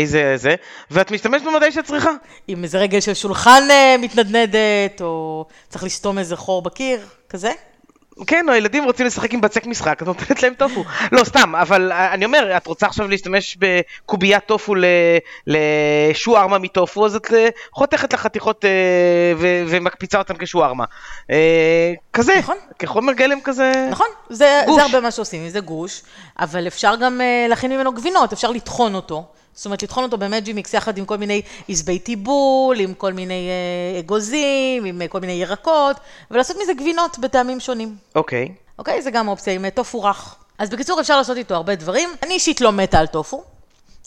איזה 0.00 0.32
זה, 0.36 0.54
ואת 0.90 1.10
משתמשת 1.10 1.44
בו 1.44 1.50
מתי 1.50 1.72
שאת 1.72 1.84
צריכה. 1.84 2.10
עם 2.48 2.64
איזה 2.64 2.78
רגל 2.78 3.00
של 3.00 3.14
שולחן 3.14 3.62
אה, 3.70 3.96
מתנדנדת, 4.00 5.00
או 5.00 5.44
צריך 5.68 5.84
לסתום 5.84 6.18
איזה 6.18 6.36
חור 6.36 6.62
בקיר, 6.62 7.00
כזה. 7.28 7.52
כן, 8.26 8.48
או 8.48 8.54
הילדים 8.54 8.84
רוצים 8.84 9.06
לשחק 9.06 9.34
עם 9.34 9.40
בצק 9.40 9.66
משחק, 9.66 10.02
את 10.02 10.06
נותנת 10.06 10.42
להם 10.42 10.54
טופו. 10.54 10.84
לא, 11.12 11.24
סתם, 11.24 11.54
אבל 11.56 11.92
אני 11.92 12.24
אומר, 12.24 12.56
את 12.56 12.66
רוצה 12.66 12.86
עכשיו 12.86 13.08
להשתמש 13.08 13.56
בקוביית 13.58 14.44
טופו 14.46 14.74
לשוארמה 15.46 16.58
מטופו, 16.58 17.06
אז 17.06 17.16
את 17.16 17.32
אה, 17.32 17.48
חותכת 17.72 18.12
לחתיכות 18.12 18.64
אה, 18.64 18.70
ו- 19.36 19.62
ומקפיצה 19.68 20.18
אותן 20.18 20.34
כשוארמה. 20.38 20.84
אה, 21.30 21.92
כזה, 22.12 22.32
נכון. 22.38 22.56
כחומר 22.78 23.12
גלם 23.12 23.40
כזה. 23.44 23.72
נכון, 23.90 24.06
זה, 24.30 24.62
גוש. 24.66 24.76
זה 24.76 24.82
הרבה 24.82 25.00
מה 25.00 25.10
שעושים, 25.10 25.48
זה 25.48 25.60
גוש, 25.60 26.02
אבל 26.38 26.66
אפשר 26.66 26.94
גם 27.00 27.20
להכין 27.48 27.72
ממנו 27.72 27.92
גבינות, 27.92 28.32
אפשר 28.32 28.50
לטחון 28.50 28.94
אותו. 28.94 29.26
זאת 29.54 29.64
אומרת, 29.66 29.82
לטחון 29.82 30.04
אותו 30.04 30.18
במג'י 30.18 30.52
מיקס 30.52 30.74
יחד 30.74 30.98
עם 30.98 31.04
כל 31.04 31.16
מיני 31.16 31.42
עזבי 31.68 31.98
טיבול, 31.98 32.80
עם 32.80 32.94
כל 32.94 33.12
מיני 33.12 33.48
אה, 33.94 34.00
אגוזים, 34.00 34.84
עם 34.84 35.02
אה, 35.02 35.08
כל 35.08 35.20
מיני 35.20 35.32
ירקות, 35.32 35.96
ולעשות 36.30 36.56
מזה 36.62 36.74
גבינות 36.74 37.18
בטעמים 37.18 37.60
שונים. 37.60 37.96
אוקיי. 38.14 38.48
אוקיי? 38.78 39.02
זה 39.02 39.10
גם 39.10 39.28
אופציה 39.28 39.52
עם 39.52 39.64
אה, 39.64 39.70
טופו 39.70 40.02
רך. 40.02 40.34
אז 40.58 40.70
בקיצור, 40.70 41.00
אפשר 41.00 41.16
לעשות 41.16 41.36
איתו 41.36 41.54
הרבה 41.54 41.74
דברים. 41.74 42.08
אני 42.22 42.34
אישית 42.34 42.60
לא 42.60 42.72
מתה 42.72 42.98
על 42.98 43.06
טופו. 43.06 43.42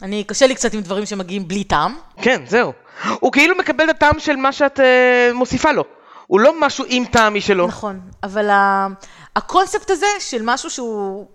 אני, 0.01 0.23
קשה 0.23 0.47
לי 0.47 0.55
קצת 0.55 0.73
עם 0.73 0.81
דברים 0.81 1.05
שמגיעים 1.05 1.47
בלי 1.47 1.63
טעם. 1.63 1.95
כן, 2.21 2.41
זהו. 2.47 2.73
הוא 3.19 3.31
כאילו 3.31 3.55
מקבל 3.57 3.89
את 3.89 3.95
הטעם 3.95 4.19
של 4.19 4.35
מה 4.35 4.51
שאת 4.51 4.79
אה, 4.79 5.29
מוסיפה 5.33 5.71
לו. 5.71 5.83
הוא 6.27 6.39
לא 6.39 6.53
משהו 6.59 6.85
עם 6.87 7.05
טעם 7.05 7.33
משלו. 7.35 7.67
נכון, 7.67 7.99
אבל 8.23 8.49
ה- 8.49 8.87
הקונספט 9.35 9.89
הזה 9.91 10.05
של 10.19 10.41
משהו 10.43 10.69
שהוא 10.69 11.25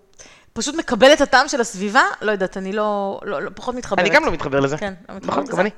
פשוט 0.57 0.75
מקבל 0.75 1.13
את 1.13 1.21
הטעם 1.21 1.47
של 1.47 1.61
הסביבה, 1.61 2.03
לא 2.21 2.31
יודעת, 2.31 2.57
אני 2.57 2.73
לא, 2.73 3.19
לא, 3.23 3.41
לא 3.41 3.49
פחות 3.55 3.75
מתחברת. 3.75 3.99
אני 3.99 4.09
גם 4.09 4.25
לא 4.25 4.31
מתחבר 4.31 4.59
לזה. 4.59 4.77
כן, 4.77 4.93
לא 5.09 5.15
מתחברת 5.15 5.33
נכון, 5.33 5.43
לזה. 5.43 5.51
גם 5.51 5.59
אני. 5.59 5.69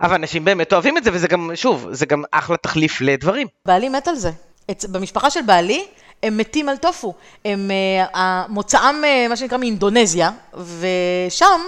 אבל 0.00 0.14
אנשים 0.14 0.44
באמת 0.44 0.72
אוהבים 0.72 0.98
את 0.98 1.04
זה, 1.04 1.10
וזה 1.12 1.28
גם, 1.28 1.50
שוב, 1.54 1.88
זה 1.90 2.06
גם 2.06 2.22
אחלה 2.30 2.56
תחליף 2.56 3.00
לדברים. 3.00 3.46
בעלי 3.66 3.88
מת 3.88 4.08
על 4.08 4.14
זה. 4.14 4.30
את, 4.70 4.84
במשפחה 4.84 5.30
של 5.30 5.42
בעלי, 5.42 5.86
הם 6.22 6.36
מתים 6.36 6.68
על 6.68 6.76
טופו. 6.76 7.14
הם, 7.44 7.70
אה, 8.14 8.44
מוצאם, 8.48 9.04
אה, 9.04 9.26
מה 9.28 9.36
שנקרא, 9.36 9.58
מאינדונזיה, 9.58 10.30
ושם 10.54 11.60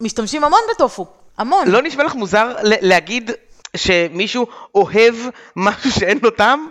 משתמשים 0.00 0.44
המון 0.44 0.60
בטופו. 0.74 1.06
המון. 1.38 1.68
לא 1.68 1.82
נשמע 1.82 2.04
לך 2.04 2.14
מוזר 2.14 2.52
להגיד 2.62 3.30
שמישהו 3.76 4.46
אוהב 4.74 5.14
משהו 5.56 5.90
שאין 5.90 6.18
לו 6.22 6.30
טעם? 6.30 6.66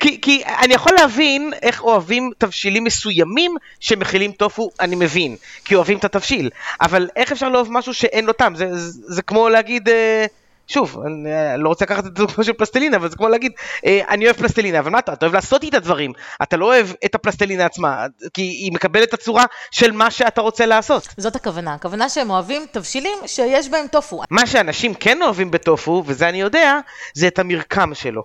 כי, 0.00 0.20
כי 0.20 0.42
אני 0.44 0.74
יכול 0.74 0.92
להבין 0.98 1.52
איך 1.62 1.82
אוהבים 1.82 2.30
תבשילים 2.38 2.84
מסוימים 2.84 3.56
שמכילים 3.80 4.32
טופו, 4.32 4.70
אני 4.80 4.96
מבין, 4.96 5.36
כי 5.64 5.74
אוהבים 5.74 5.98
את 5.98 6.04
התבשיל, 6.04 6.50
אבל 6.80 7.08
איך 7.16 7.32
אפשר 7.32 7.48
לאהוב 7.48 7.72
משהו 7.72 7.94
שאין 7.94 8.24
לו 8.24 8.32
טעם? 8.32 8.54
זה, 8.54 8.76
זה, 8.76 9.00
זה 9.14 9.22
כמו 9.22 9.48
להגיד... 9.48 9.88
אה, 9.88 10.26
שוב, 10.68 11.02
אני 11.06 11.32
אה, 11.32 11.56
לא 11.56 11.68
רוצה 11.68 11.84
לקחת 11.84 12.06
את 12.06 12.06
הדוגמה 12.06 12.44
של 12.44 12.52
פלסטלינה, 12.52 12.96
אבל 12.96 13.10
זה 13.10 13.16
כמו 13.16 13.28
להגיד, 13.28 13.52
אה, 13.86 14.00
אני 14.08 14.24
אוהב 14.24 14.36
פלסטלינה, 14.36 14.78
אבל 14.78 14.90
מה 14.90 14.98
אתה, 14.98 15.12
אתה 15.12 15.26
אוהב 15.26 15.34
לעשות 15.34 15.62
איתה 15.62 15.78
דברים, 15.78 16.12
אתה 16.42 16.56
לא 16.56 16.66
אוהב 16.66 16.88
את 17.04 17.14
הפלסטלינה 17.14 17.66
עצמה, 17.66 18.06
כי 18.34 18.42
היא 18.42 18.72
מקבלת 18.72 19.08
את 19.08 19.14
הצורה 19.14 19.44
של 19.70 19.92
מה 19.92 20.10
שאתה 20.10 20.40
רוצה 20.40 20.66
לעשות. 20.66 21.08
זאת 21.16 21.36
הכוונה. 21.36 21.74
הכוונה 21.74 22.08
שהם 22.08 22.30
אוהבים 22.30 22.66
תבשילים 22.70 23.18
שיש 23.26 23.68
בהם 23.68 23.86
טופו. 23.86 24.22
מה 24.30 24.46
שאנשים 24.46 24.94
כן 24.94 25.22
אוהבים 25.22 25.50
בטופו, 25.50 26.02
וזה 26.06 26.28
אני 26.28 26.40
יודע, 26.40 26.78
זה 27.14 27.26
את 27.26 27.38
המרקם 27.38 27.94
שלו. 27.94 28.22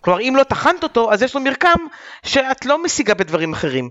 כלומר, 0.00 0.20
אם 0.20 0.34
לא 0.36 0.42
טחנת 0.42 0.82
אותו, 0.82 1.12
אז 1.12 1.22
יש 1.22 1.34
לו 1.34 1.40
מרקם 1.40 1.78
שאת 2.22 2.64
לא 2.66 2.82
משיגה 2.82 3.14
בדברים 3.14 3.52
אחרים. 3.52 3.90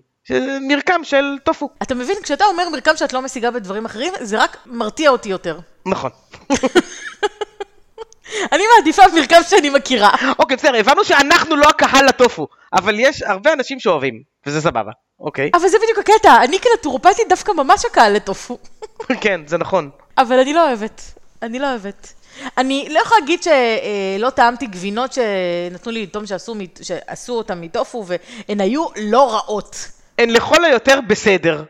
מרקם 0.62 1.04
של 1.04 1.24
טופו. 1.44 1.70
אתה 1.82 1.96
מבין, 1.96 2.16
כשאתה 2.24 2.46
אומר 2.46 2.70
מרקם 2.70 2.92
שאת 2.96 3.14
לא 3.14 3.22
משיגה 3.22 3.52
בדברים 3.52 3.86
אחרים, 3.86 4.14
זה 4.20 4.44
רק 4.44 4.58
מרתיע 4.66 5.10
אותי 5.10 5.30
יותר. 5.30 5.60
נכון. 5.86 6.12
אני 8.52 8.64
מעדיפה 8.76 9.04
מרקם 9.16 9.42
שאני 9.50 9.70
מכירה. 9.70 10.10
אוקיי, 10.40 10.58
בסדר, 10.58 10.80
הבנו 10.80 11.04
שאנחנו 11.04 11.56
לא 11.56 11.70
הקהל 11.70 12.06
לטופו, 12.06 12.48
אבל 12.74 13.00
יש 13.00 13.22
הרבה 13.22 13.54
אנשים 13.54 13.80
שאוהבים, 13.80 14.22
וזה 14.46 14.62
סבבה, 14.62 14.92
אוקיי? 15.20 15.52
אבל 15.54 15.68
זה 15.68 15.78
בדיוק 15.84 16.00
הקטע, 16.00 16.44
אני 16.44 16.60
כנטורופטית 16.60 17.30
דווקא 17.30 17.52
ממש 17.52 17.86
הקהל 17.86 18.14
לטופו. 18.16 18.58
כן, 19.22 19.42
זה 19.48 19.58
נכון. 19.58 19.90
אבל 20.18 20.40
אני 20.40 20.54
לא 20.54 20.68
אוהבת. 20.68 21.02
אני 21.42 21.60
לא 21.60 21.70
אוהבת. 21.70 22.14
אני 22.58 22.88
לא 22.90 23.00
יכולה 23.00 23.20
להגיד 23.20 23.44
שלא 23.44 24.30
טעמתי 24.30 24.68
גבינות 24.68 25.14
שנתנו 25.14 25.92
לי 25.92 26.04
לטעום 26.04 26.26
שעשו, 26.26 26.56
שעשו 26.82 27.34
אותן 27.34 27.62
מטופו, 27.62 28.06
והן 28.08 28.62
היו 28.62 28.86
לא 28.96 29.34
רעות. 29.34 29.76
הן 30.20 30.30
לכל 30.30 30.66
היותר 30.66 31.00
בסדר. 31.08 31.64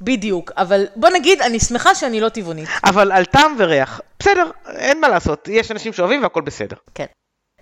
בדיוק. 0.00 0.52
אבל 0.56 0.86
בוא 0.96 1.08
נגיד, 1.08 1.40
אני 1.42 1.60
שמחה 1.60 1.94
שאני 1.94 2.20
לא 2.20 2.28
טבעונית. 2.28 2.68
אבל 2.84 3.12
על 3.12 3.24
טעם 3.24 3.56
וריח, 3.58 4.00
בסדר, 4.18 4.50
אין 4.76 5.00
מה 5.00 5.08
לעשות, 5.08 5.48
יש 5.48 5.70
אנשים 5.70 5.92
שאוהבים 5.92 6.22
והכל 6.22 6.40
בסדר. 6.40 6.76
כן. 6.94 7.04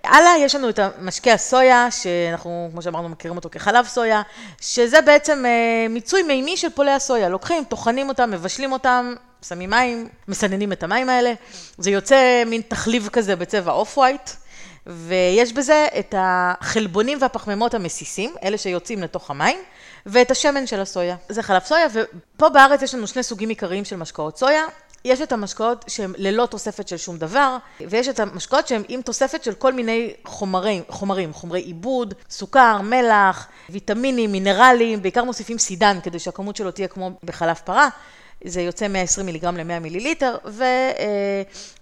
הלאה, 0.03 0.37
יש 0.37 0.55
לנו 0.55 0.69
את 0.69 0.79
המשקה 0.79 1.33
הסויה, 1.33 1.91
שאנחנו, 1.91 2.69
כמו 2.71 2.81
שאמרנו, 2.81 3.09
מכירים 3.09 3.37
אותו 3.37 3.49
כחלב 3.51 3.85
סויה, 3.85 4.21
שזה 4.61 5.01
בעצם 5.01 5.45
אה, 5.45 5.87
מיצוי 5.89 6.23
מימי 6.23 6.57
של 6.57 6.69
פולי 6.69 6.91
הסויה. 6.91 7.29
לוקחים, 7.29 7.63
טוחנים 7.63 8.09
אותם, 8.09 8.31
מבשלים 8.31 8.71
אותם, 8.71 9.13
שמים 9.47 9.69
מים, 9.69 10.07
מסננים 10.27 10.71
את 10.71 10.83
המים 10.83 11.09
האלה. 11.09 11.33
זה 11.77 11.91
יוצא 11.91 12.43
מין 12.45 12.61
תחליב 12.67 13.09
כזה 13.11 13.35
בצבע 13.35 13.71
off 13.71 13.97
white, 13.97 14.29
ויש 14.87 15.53
בזה 15.53 15.87
את 15.99 16.15
החלבונים 16.17 17.17
והפחמימות 17.21 17.73
המסיסים, 17.73 18.33
אלה 18.43 18.57
שיוצאים 18.57 19.03
לתוך 19.03 19.31
המים, 19.31 19.57
ואת 20.05 20.31
השמן 20.31 20.67
של 20.67 20.79
הסויה. 20.79 21.15
זה 21.29 21.43
חלב 21.43 21.61
סויה, 21.61 21.87
ופה 21.93 22.49
בארץ 22.49 22.81
יש 22.81 22.95
לנו 22.95 23.07
שני 23.07 23.23
סוגים 23.23 23.49
עיקריים 23.49 23.85
של 23.85 23.95
משקאות 23.95 24.37
סויה. 24.37 24.63
יש 25.05 25.21
את 25.21 25.31
המשקאות 25.31 25.85
שהם 25.87 26.13
ללא 26.17 26.45
תוספת 26.45 26.87
של 26.87 26.97
שום 26.97 27.17
דבר, 27.17 27.57
ויש 27.89 28.07
את 28.07 28.19
המשקאות 28.19 28.67
שהם 28.67 28.83
עם 28.87 29.01
תוספת 29.01 29.43
של 29.43 29.53
כל 29.53 29.73
מיני 29.73 30.13
חומרים, 30.25 30.83
חומרים, 30.89 31.33
חומרי 31.33 31.61
עיבוד, 31.61 32.13
סוכר, 32.29 32.81
מלח, 32.81 33.47
ויטמינים, 33.69 34.31
מינרלים, 34.31 35.01
בעיקר 35.01 35.23
מוסיפים 35.23 35.57
סידן 35.57 35.97
כדי 36.03 36.19
שהכמות 36.19 36.55
שלו 36.55 36.71
תהיה 36.71 36.87
כמו 36.87 37.11
בחלב 37.23 37.55
פרה. 37.55 37.89
זה 38.43 38.61
יוצא 38.61 38.87
120 38.87 39.25
מיליגרם 39.25 39.57
ל-100 39.57 39.79
מיליליטר, 39.79 40.37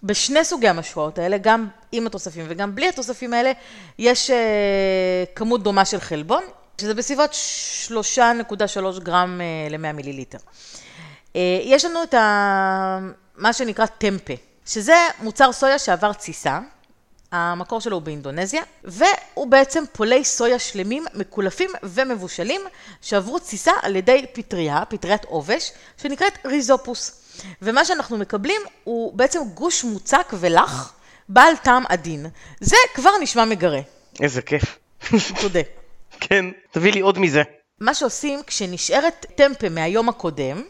ובשני 0.04 0.44
סוגי 0.44 0.68
המשקאות 0.68 1.20
האלה, 1.20 1.38
גם 1.38 1.68
עם 1.92 2.08
התוספים 2.08 2.46
וגם 2.48 2.76
בלי 2.76 2.88
התוספים 2.88 3.34
האלה, 3.34 3.52
יש 4.00 4.30
אה, 4.30 5.24
כמות 5.36 5.64
דומה 5.64 5.86
של 5.86 6.00
חלבון, 6.00 6.44
שזה 6.82 6.94
בסביבות 6.94 7.32
3.3 7.88 9.00
גרם 9.00 9.42
אה, 9.42 9.70
ל-100 9.70 9.92
מיליליטר. 9.94 10.38
אה, 11.36 11.42
יש 11.64 11.86
לנו 11.86 12.04
את 12.04 12.14
ה... 12.14 13.00
מה 13.36 13.54
שנקרא 13.54 13.86
טמפה, 13.86 14.34
שזה 14.66 14.96
מוצר 15.20 15.52
סויה 15.52 15.80
שעבר 15.80 16.14
תסיסה, 16.14 16.60
המקור 17.32 17.82
שלו 17.82 17.96
הוא 17.96 18.04
באינדונזיה, 18.04 18.62
והוא 18.84 19.48
בעצם 19.48 19.84
פולי 19.92 20.26
סויה 20.26 20.60
שלמים, 20.60 21.06
מקולפים 21.14 21.70
ומבושלים, 21.84 22.62
שעברו 23.02 23.40
תסיסה 23.40 23.72
על 23.82 23.96
ידי 23.96 24.26
פטריה, 24.34 24.84
פטריית 24.90 25.26
עובש, 25.26 25.72
שנקראת 26.02 26.34
ריזופוס. 26.46 27.22
ומה 27.62 27.86
שאנחנו 27.86 28.18
מקבלים 28.18 28.62
הוא 28.84 29.14
בעצם 29.14 29.40
גוש 29.54 29.84
מוצק 29.84 30.34
ולח, 30.34 30.94
בעל 31.30 31.56
טעם 31.64 31.84
עדין. 31.90 32.26
זה 32.60 32.78
כבר 32.94 33.12
נשמע 33.22 33.46
מגרה, 33.46 33.80
איזה 34.22 34.42
כיף. 34.42 34.78
תודה. 35.42 35.77
כן, 36.20 36.46
תביא 36.72 36.94
לי 36.94 37.00
עוד 37.00 37.20
מזה. 37.20 37.44
מה 37.80 37.94
שעושים 37.94 38.40
כשנשארת 38.48 39.26
טמפה 39.36 39.70
מהיום 39.70 40.10
הקודם, 40.10 40.64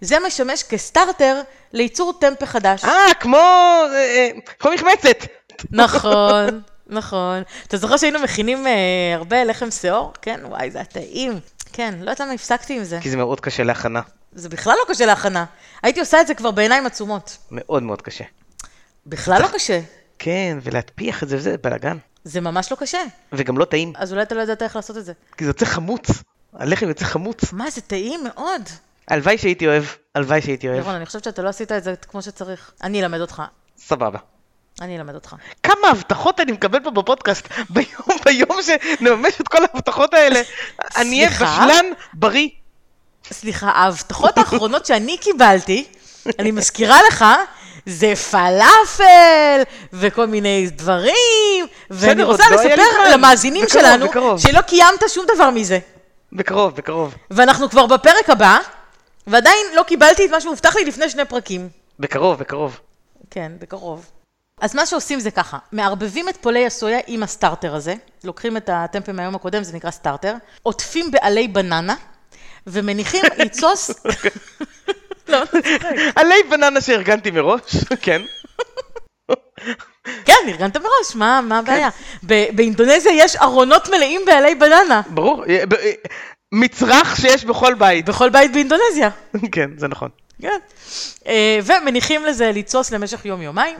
זה 0.00 0.16
משמש 0.26 0.62
כסטארטר 0.62 1.40
לייצור 1.72 2.12
טמפה 2.20 2.46
חדש. 2.46 2.84
אה, 2.84 3.14
כמו... 3.20 3.36
אה, 3.36 3.94
אה, 3.94 4.30
כמו 4.58 4.70
מחמצת. 4.74 5.26
נכון, 5.70 6.62
נכון. 6.86 7.42
אתה 7.66 7.76
זוכר 7.76 7.96
שהיינו 7.96 8.18
מכינים 8.18 8.66
אה, 8.66 8.72
הרבה 9.14 9.44
לחם 9.44 9.70
שאור? 9.70 10.12
כן, 10.22 10.40
וואי, 10.44 10.70
זה 10.70 10.78
היה 10.78 10.84
טעים. 10.84 11.40
כן, 11.72 11.94
לא 11.94 12.00
יודעת 12.00 12.20
למה 12.20 12.32
הפסקתי 12.32 12.76
עם 12.76 12.84
זה. 12.84 12.98
כי 13.02 13.10
זה 13.10 13.16
מאוד 13.16 13.40
קשה 13.40 13.62
להכנה. 13.62 14.00
זה 14.32 14.48
בכלל 14.48 14.74
לא 14.78 14.94
קשה 14.94 15.06
להכנה. 15.06 15.44
הייתי 15.82 16.00
עושה 16.00 16.20
את 16.20 16.26
זה 16.26 16.34
כבר 16.34 16.50
בעיניים 16.50 16.86
עצומות. 16.86 17.36
מאוד 17.50 17.82
מאוד 17.82 18.02
קשה. 18.02 18.24
בכלל 19.06 19.42
לא 19.42 19.48
קשה. 19.48 19.80
כן, 20.18 20.58
ולהטפיח 20.62 21.22
את 21.22 21.28
זה 21.28 21.36
וזה 21.36 21.56
בלאגן. 21.62 21.96
זה 22.24 22.40
ממש 22.40 22.72
לא 22.72 22.76
קשה. 22.76 23.02
וגם 23.32 23.58
לא 23.58 23.64
טעים, 23.64 23.92
אז 23.96 24.12
אולי 24.12 24.22
אתה 24.22 24.34
לא 24.34 24.42
ידעת 24.42 24.62
איך 24.62 24.76
לעשות 24.76 24.96
את 24.96 25.04
זה. 25.04 25.12
כי 25.36 25.44
זה 25.44 25.50
יוצא 25.50 25.64
חמוץ. 25.64 26.06
הלחם 26.52 26.88
יוצא 26.88 27.04
חמוץ. 27.04 27.52
מה, 27.52 27.70
זה 27.70 27.80
טעים 27.80 28.24
מאוד. 28.24 28.62
הלוואי 29.08 29.38
שהייתי 29.38 29.66
אוהב, 29.66 29.84
הלוואי 30.14 30.42
שהייתי 30.42 30.68
אוהב. 30.68 30.78
ירון, 30.78 30.94
אני 30.94 31.06
חושבת 31.06 31.24
שאתה 31.24 31.42
לא 31.42 31.48
עשית 31.48 31.72
את 31.72 31.84
זה 31.84 31.94
כמו 32.08 32.22
שצריך. 32.22 32.70
אני 32.82 33.02
אלמד 33.02 33.20
אותך. 33.20 33.42
סבבה. 33.78 34.18
אני 34.80 34.96
אלמד 34.96 35.14
אותך. 35.14 35.34
כמה 35.62 35.88
הבטחות 35.90 36.40
אני 36.40 36.52
מקבל 36.52 36.80
פה 36.80 36.90
בפודקאסט 36.90 37.48
ביום 37.74 38.18
ביום 38.24 38.58
שנממש 38.62 39.40
את 39.40 39.48
כל 39.48 39.58
ההבטחות 39.64 40.14
האלה. 40.14 40.42
אני 41.00 41.26
אהיה? 41.26 41.30
בשלן 41.30 41.86
בריא. 42.14 42.48
סליחה, 43.32 43.70
ההבטחות 43.70 44.38
האחרונות 44.38 44.86
שאני 44.86 45.18
קיבלתי, 45.18 45.84
אני 46.38 46.50
מזכירה 46.50 46.98
לך, 47.08 47.24
זה 47.86 48.12
פלאפל, 48.16 49.62
וכל 49.92 50.26
מיני 50.26 50.68
דברים, 50.72 51.66
ואני 51.90 52.22
רוצה 52.22 52.44
לא 52.50 52.56
לספר. 52.56 53.12
למאזינים 53.12 53.64
בקרוב, 53.64 53.82
שלנו, 53.82 54.08
בקרוב. 54.08 54.40
שלא 54.40 54.60
קיימת 54.60 55.02
שום 55.08 55.26
דבר 55.34 55.50
מזה. 55.50 55.78
בקרוב, 56.32 56.76
בקרוב. 56.76 57.14
ואנחנו 57.30 57.70
כבר 57.70 57.86
בפרק 57.86 58.30
הבא, 58.30 58.58
ועדיין 59.26 59.66
לא 59.74 59.82
קיבלתי 59.82 60.26
את 60.26 60.30
מה 60.30 60.40
שהובטח 60.40 60.76
לי 60.76 60.84
לפני 60.84 61.10
שני 61.10 61.24
פרקים. 61.24 61.68
בקרוב, 61.98 62.38
בקרוב. 62.38 62.80
כן, 63.30 63.52
בקרוב. 63.58 64.06
אז 64.60 64.74
מה 64.74 64.86
שעושים 64.86 65.20
זה 65.20 65.30
ככה, 65.30 65.58
מערבבים 65.72 66.28
את 66.28 66.36
פולי 66.36 66.66
הסויה 66.66 66.98
עם 67.06 67.22
הסטארטר 67.22 67.74
הזה, 67.74 67.94
לוקחים 68.24 68.56
את 68.56 68.70
הטמפה 68.72 69.12
מהיום 69.12 69.34
הקודם, 69.34 69.62
זה 69.64 69.76
נקרא 69.76 69.90
סטארטר, 69.90 70.34
עוטפים 70.62 71.10
בעלי 71.10 71.48
בננה, 71.48 71.94
ומניחים 72.66 73.22
לתסוס... 73.38 73.90
לא, 75.28 75.42
אתה 75.42 75.62
צוחק. 75.62 75.94
עלי 76.16 76.42
בננה 76.50 76.80
שארגנתי 76.80 77.30
מראש, 77.30 77.76
כן. 78.02 78.22
כן, 80.24 80.34
ארגנת 80.48 80.76
מראש, 80.76 81.14
מה, 81.14 81.40
מה 81.40 81.58
הבעיה? 81.58 81.88
באינדונזיה 82.22 83.12
יש 83.12 83.36
ארונות 83.36 83.88
מלאים 83.88 84.20
בעלי 84.26 84.54
בננה, 84.54 85.00
ברור. 85.06 85.44
אה, 85.48 85.64
אה, 85.82 85.92
מצרך 86.52 87.16
שיש 87.16 87.44
בכל 87.44 87.74
בית. 87.74 88.04
בכל 88.04 88.30
בית 88.30 88.52
באינדונזיה. 88.52 89.08
כן, 89.52 89.70
זה 89.76 89.88
נכון. 89.88 90.08
כן. 90.42 90.58
אה, 91.26 91.58
ומניחים 91.64 92.24
לזה 92.24 92.52
לתסוס 92.54 92.90
למשך 92.90 93.24
יום-יומיים. 93.24 93.76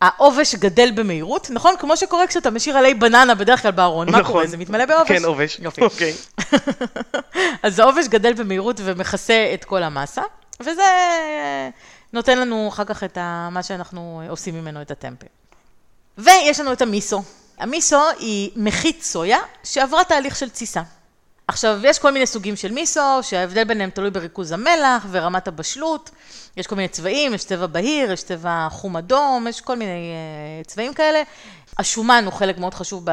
העובש 0.00 0.54
גדל 0.54 0.90
במהירות, 0.94 1.50
נכון? 1.50 1.74
כמו 1.78 1.96
שקורה 1.96 2.26
כשאתה 2.26 2.50
משאיר 2.50 2.78
עלי 2.78 2.94
בננה 2.94 3.34
בדרך 3.34 3.62
כלל 3.62 3.70
בארון. 3.70 4.10
מה 4.10 4.18
נכון. 4.18 4.32
קורה? 4.32 4.46
זה 4.46 4.56
מתמלא 4.56 4.84
בעובש? 4.84 5.08
כן, 5.08 5.24
עובש. 5.24 5.58
יופי. 5.62 5.80
אוקיי. 5.80 6.12
אז 7.62 7.78
העובש 7.78 8.06
גדל 8.08 8.32
במהירות 8.32 8.80
ומכסה 8.84 9.50
את 9.54 9.64
כל 9.64 9.82
המסה, 9.82 10.22
וזה 10.60 10.82
נותן 12.12 12.38
לנו 12.38 12.68
אחר 12.68 12.84
כך 12.84 13.04
את 13.04 13.18
ה... 13.18 13.48
מה 13.52 13.62
שאנחנו 13.62 14.22
עושים 14.28 14.54
ממנו 14.54 14.82
את 14.82 14.90
הטמפה. 14.90 15.26
ויש 16.18 16.60
לנו 16.60 16.72
את 16.72 16.82
המיסו. 16.82 17.22
המיסו 17.58 18.00
היא 18.18 18.50
מחית 18.56 19.02
סויה 19.02 19.38
שעברה 19.64 20.04
תהליך 20.04 20.36
של 20.36 20.50
תסיסה. 20.50 20.82
עכשיו, 21.48 21.80
יש 21.84 21.98
כל 21.98 22.10
מיני 22.10 22.26
סוגים 22.26 22.56
של 22.56 22.72
מיסו, 22.72 23.22
שההבדל 23.22 23.64
ביניהם 23.64 23.90
תלוי 23.90 24.10
בריכוז 24.10 24.52
המלח 24.52 25.06
ורמת 25.10 25.48
הבשלות. 25.48 26.10
יש 26.56 26.66
כל 26.66 26.76
מיני 26.76 26.88
צבעים, 26.88 27.34
יש 27.34 27.44
צבע 27.44 27.66
בהיר, 27.66 28.12
יש 28.12 28.22
צבע 28.22 28.68
חום 28.70 28.96
אדום, 28.96 29.46
יש 29.48 29.60
כל 29.60 29.76
מיני 29.76 30.12
uh, 30.62 30.66
צבעים 30.66 30.94
כאלה. 30.94 31.22
השומן 31.78 32.22
הוא 32.24 32.32
חלק 32.32 32.58
מאוד 32.58 32.74
חשוב 32.74 33.04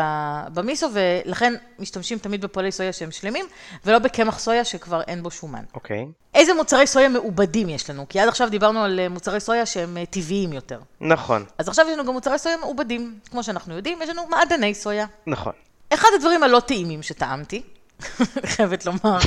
במיסו, 0.53 0.89
ולכן 0.93 1.53
משתמשים 1.79 2.17
תמיד 2.17 2.41
בפועלי 2.41 2.71
סויה 2.71 2.93
שהם 2.93 3.11
שלמים, 3.11 3.45
ולא 3.85 3.99
בקמח 3.99 4.39
סויה 4.39 4.65
שכבר 4.65 5.01
אין 5.01 5.23
בו 5.23 5.31
שומן. 5.31 5.63
אוקיי. 5.73 6.05
Okay. 6.09 6.21
איזה 6.33 6.53
מוצרי 6.53 6.87
סויה 6.87 7.09
מעובדים 7.09 7.69
יש 7.69 7.89
לנו? 7.89 8.05
כי 8.09 8.19
עד 8.19 8.27
עכשיו 8.27 8.49
דיברנו 8.49 8.83
על 8.83 8.99
אה, 8.99 9.09
מוצרי 9.09 9.39
סויה 9.39 9.65
שהם 9.65 9.97
אה, 9.97 10.05
טבעיים 10.05 10.53
יותר. 10.53 10.79
נכון. 11.01 11.45
אז 11.57 11.67
עכשיו 11.67 11.85
יש 11.87 11.93
לנו 11.93 12.05
גם 12.05 12.13
מוצרי 12.13 12.39
סויה 12.39 12.57
מעובדים. 12.57 13.19
כמו 13.31 13.43
שאנחנו 13.43 13.75
יודעים, 13.75 14.01
יש 14.01 14.09
לנו 14.09 14.27
מעדני 14.29 14.75
סויה. 14.75 15.05
נכון. 15.27 15.53
אחד 15.93 16.07
הדברים 16.15 16.43
הלא 16.43 16.59
טעימים 16.59 17.03
שטעמתי, 17.03 17.61
חייבת 18.53 18.85
לומר. 18.85 19.19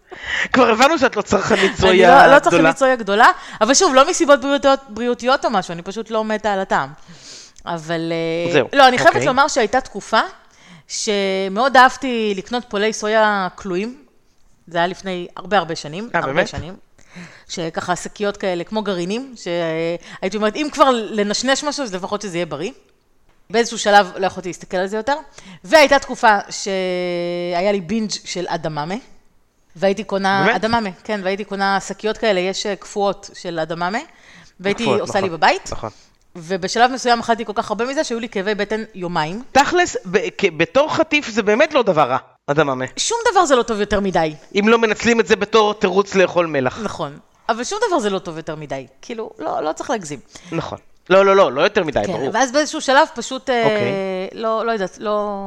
כבר 0.52 0.70
הבנו 0.70 0.98
שאת 0.98 1.16
לא 1.16 1.22
צרכנית 1.22 1.76
סויה 1.76 1.92
גדולה. 1.92 2.24
אני 2.24 2.30
לא, 2.30 2.34
לא 2.34 2.40
צרכנית 2.40 2.76
סויה 2.76 2.96
גדולה, 2.96 3.30
אבל 3.60 3.74
שוב, 3.74 3.94
לא 3.94 4.10
מסיבות 4.10 4.40
בריאותיות, 4.40 4.80
בריאותיות 4.88 5.44
או 5.44 5.50
משהו, 5.50 5.72
אני 5.72 5.82
פשוט 5.82 6.10
לא 6.10 6.24
מתה 6.24 6.52
על 6.52 6.60
הטעם. 6.60 6.90
אבל... 7.66 8.12
אה, 8.12 8.52
זהו. 8.52 8.68
לא, 8.72 8.88
אני 8.88 8.98
חייבת 8.98 9.14
אוקיי. 9.14 9.26
לומר 9.26 9.48
שהייתה 9.48 9.80
תקופה 9.80 10.20
שמאוד 10.88 11.76
אהבתי 11.76 12.34
לקנות 12.36 12.64
פולי 12.68 12.92
סויה 12.92 13.48
כלואים. 13.54 14.04
זה 14.66 14.78
היה 14.78 14.86
לפני 14.86 15.28
הרבה 15.36 15.58
הרבה 15.58 15.76
שנים. 15.76 16.10
אה, 16.14 16.20
באמת? 16.20 16.48
שנים. 16.48 16.76
שככה 17.48 17.96
שקיות 17.96 18.36
כאלה, 18.36 18.64
כמו 18.64 18.82
גרעינים, 18.82 19.34
שהייתי 19.36 20.36
אומרת, 20.36 20.56
אם 20.56 20.68
כבר 20.72 20.90
לנשנש 20.90 21.64
משהו, 21.64 21.82
אז 21.82 21.94
לפחות 21.94 22.22
שזה 22.22 22.36
יהיה 22.36 22.46
בריא. 22.46 22.70
באיזשהו 23.50 23.78
שלב 23.78 24.12
לא 24.16 24.26
יכולתי 24.26 24.48
להסתכל 24.48 24.76
על 24.76 24.86
זה 24.86 24.96
יותר. 24.96 25.14
והייתה 25.64 25.98
תקופה 25.98 26.38
שהיה 26.50 27.72
לי 27.72 27.80
בינג' 27.80 28.10
של 28.24 28.44
אדממה. 28.48 28.94
והייתי 29.76 30.04
קונה, 30.04 30.42
באמת? 30.46 30.64
אדממה, 30.64 30.90
כן, 31.04 31.20
והייתי 31.24 31.44
קונה 31.44 31.80
שקיות 31.80 32.18
כאלה, 32.18 32.40
יש 32.40 32.66
אה, 32.66 32.76
קפואות 32.76 33.30
של 33.34 33.58
אדממה, 33.58 33.98
והייתי 34.60 34.82
קפואות, 34.82 35.00
עושה 35.00 35.18
נכון, 35.18 35.30
לי 35.30 35.36
בבית. 35.36 35.72
נכון. 35.72 35.90
ובשלב 36.36 36.90
מסוים 36.90 37.20
אכלתי 37.20 37.44
כל 37.44 37.52
כך 37.54 37.70
הרבה 37.70 37.84
מזה, 37.84 38.04
שהיו 38.04 38.20
לי 38.20 38.28
כאבי 38.28 38.54
בטן 38.54 38.82
יומיים. 38.94 39.42
תכלס, 39.52 39.96
בתור 40.56 40.94
חטיף 40.94 41.28
זה 41.28 41.42
באמת 41.42 41.74
לא 41.74 41.82
דבר 41.82 42.02
רע, 42.02 42.18
אדממה. 42.46 42.84
שום 42.96 43.18
דבר 43.32 43.44
זה 43.44 43.56
לא 43.56 43.62
טוב 43.62 43.80
יותר 43.80 44.00
מדי. 44.00 44.34
אם 44.54 44.68
לא 44.68 44.78
מנצלים 44.78 45.20
את 45.20 45.26
זה 45.26 45.36
בתור 45.36 45.74
תירוץ 45.74 46.14
לאכול 46.14 46.46
מלח. 46.46 46.80
נכון. 46.82 47.18
אבל 47.48 47.64
שום 47.64 47.78
דבר 47.88 47.98
זה 47.98 48.10
לא 48.10 48.18
טוב 48.18 48.36
יותר 48.36 48.56
מדי. 48.56 48.86
כאילו, 49.02 49.30
לא, 49.38 49.62
לא 49.62 49.72
צריך 49.72 49.90
להגזים. 49.90 50.18
נכון. 50.52 50.78
לא, 51.10 51.26
לא, 51.26 51.36
לא, 51.36 51.52
לא 51.52 51.60
יותר 51.60 51.84
מדי, 51.84 52.00
כן, 52.06 52.12
ברור. 52.12 52.30
ואז 52.32 52.52
באיזשהו 52.52 52.80
שלב 52.80 53.08
פשוט, 53.14 53.50
אה, 53.50 53.62
אוקיי. 53.64 53.82
אה, 53.82 54.28
לא, 54.32 54.66
לא 54.66 54.72
יודעת, 54.72 54.98
לא... 55.00 55.40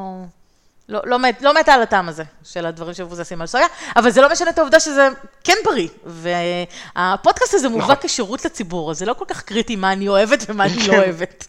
לא, 0.92 1.00
לא, 1.04 1.20
מת, 1.20 1.42
לא 1.42 1.54
מתה 1.54 1.74
על 1.74 1.82
הטעם 1.82 2.10
הזה 2.10 2.24
של 2.44 2.66
הדברים 2.66 2.94
שמבוססים 2.94 3.42
על 3.42 3.48
סויה, 3.48 3.68
אבל 3.96 4.12
זה 4.12 4.22
לא 4.22 4.32
משנה 4.32 4.50
את 4.50 4.58
העובדה 4.58 4.80
שזה 4.80 5.10
כן 5.44 5.58
בריא. 5.66 5.88
והפודקאסט 6.06 7.54
הזה 7.54 7.70
מובא 7.70 7.84
נכון. 7.84 7.96
כשירות 8.02 8.46
לציבור, 8.46 8.92
אז 8.92 8.98
זה 8.98 9.06
לא 9.06 9.14
כל 9.14 9.26
כך 9.28 9.42
קריטי 9.42 9.76
מה 9.76 9.92
אני 9.92 10.08
אוהבת 10.08 10.40
ומה 10.50 10.66
אני 10.66 10.88
לא. 10.88 10.94
אוהבת. 10.94 11.48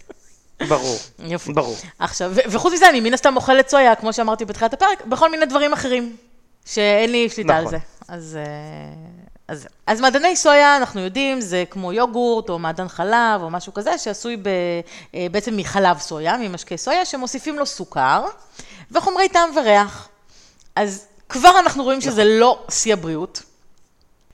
ברור, 0.68 0.98
יופי. 1.18 1.52
ברור. 1.52 1.76
עכשיו, 1.98 2.32
וחוץ 2.34 2.72
מזה, 2.72 2.88
אני 2.88 3.00
מן 3.00 3.14
הסתם 3.14 3.36
אוכלת 3.36 3.68
סויה, 3.68 3.94
כמו 3.94 4.12
שאמרתי 4.12 4.44
בתחילת 4.44 4.72
הפרק, 4.72 5.06
בכל 5.06 5.30
מיני 5.30 5.46
דברים 5.46 5.72
אחרים, 5.72 6.16
שאין 6.66 7.12
לי 7.12 7.28
שליטה 7.28 7.52
נכון. 7.52 7.64
על 7.64 7.70
זה. 7.70 7.78
אז... 8.08 8.38
אה, 8.40 9.22
אז, 9.48 9.68
אז 9.86 10.00
מעדני 10.00 10.36
סויה, 10.36 10.76
אנחנו 10.76 11.00
יודעים, 11.00 11.40
זה 11.40 11.64
כמו 11.70 11.92
יוגורט 11.92 12.48
או 12.48 12.58
מעדן 12.58 12.88
חלב 12.88 13.42
או 13.42 13.50
משהו 13.50 13.74
כזה, 13.74 13.98
שעשוי 13.98 14.36
ב, 14.36 14.48
אה, 15.14 15.26
בעצם 15.30 15.56
מחלב 15.56 15.98
סויה, 15.98 16.36
ממשקי 16.36 16.78
סויה, 16.78 17.04
שמוסיפים 17.04 17.58
לו 17.58 17.66
סוכר 17.66 18.24
וחומרי 18.92 19.28
טעם 19.28 19.56
וריח. 19.56 20.08
אז 20.76 21.06
כבר 21.28 21.58
אנחנו 21.58 21.84
רואים 21.84 22.00
שזה 22.00 22.24
לא 22.24 22.58
שיא 22.70 22.92
הבריאות, 22.92 23.42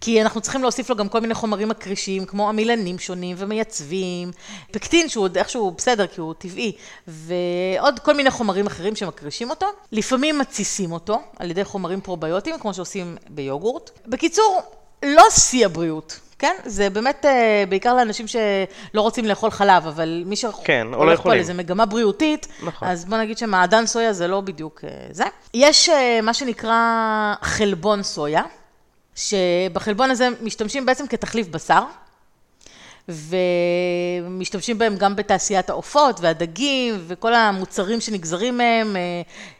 כי 0.00 0.22
אנחנו 0.22 0.40
צריכים 0.40 0.62
להוסיף 0.62 0.90
לו 0.90 0.96
גם 0.96 1.08
כל 1.08 1.20
מיני 1.20 1.34
חומרים 1.34 1.68
מקרישים, 1.68 2.26
כמו 2.26 2.48
עמילנים 2.48 2.98
שונים 2.98 3.36
ומייצבים, 3.38 4.30
פקטין 4.70 5.08
שהוא 5.08 5.24
עוד 5.24 5.38
איכשהו 5.38 5.70
בסדר, 5.70 6.06
כי 6.06 6.20
הוא 6.20 6.34
טבעי, 6.38 6.72
ועוד 7.06 7.98
כל 7.98 8.14
מיני 8.14 8.30
חומרים 8.30 8.66
אחרים 8.66 8.96
שמקרישים 8.96 9.50
אותו. 9.50 9.66
לפעמים 9.92 10.38
מתסיסים 10.38 10.92
אותו 10.92 11.20
על 11.38 11.50
ידי 11.50 11.64
חומרים 11.64 12.00
פרוביוטיים, 12.00 12.58
כמו 12.58 12.74
שעושים 12.74 13.16
ביוגורט. 13.28 13.90
בקיצור, 14.06 14.62
לא 15.02 15.24
שיא 15.30 15.66
הבריאות, 15.66 16.20
כן? 16.38 16.54
זה 16.64 16.90
באמת 16.90 17.24
אה, 17.24 17.64
בעיקר 17.68 17.94
לאנשים 17.94 18.26
שלא 18.26 19.00
רוצים 19.00 19.24
לאכול 19.24 19.50
חלב, 19.50 19.86
אבל 19.86 20.22
מי 20.26 20.36
שהולך 20.36 20.56
כן, 20.64 20.86
לא. 20.90 21.16
פה 21.16 21.34
איזה 21.34 21.54
מגמה 21.54 21.86
בריאותית, 21.86 22.48
נכון. 22.62 22.88
אז 22.88 23.04
בוא 23.04 23.18
נגיד 23.18 23.38
שמעדן 23.38 23.86
סויה 23.86 24.12
זה 24.12 24.28
לא 24.28 24.40
בדיוק 24.40 24.80
אה, 24.84 24.90
זה. 25.10 25.24
יש 25.54 25.88
אה, 25.88 26.20
מה 26.22 26.34
שנקרא 26.34 27.34
חלבון 27.42 28.02
סויה, 28.02 28.42
שבחלבון 29.14 30.10
הזה 30.10 30.28
משתמשים 30.42 30.86
בעצם 30.86 31.06
כתחליף 31.06 31.48
בשר. 31.48 31.82
ומשתמשים 34.28 34.78
בהם 34.78 34.96
גם 34.96 35.16
בתעשיית 35.16 35.70
העופות 35.70 36.20
והדגים 36.20 36.94
וכל 37.06 37.34
המוצרים 37.34 38.00
שנגזרים 38.00 38.58
מהם, 38.58 38.96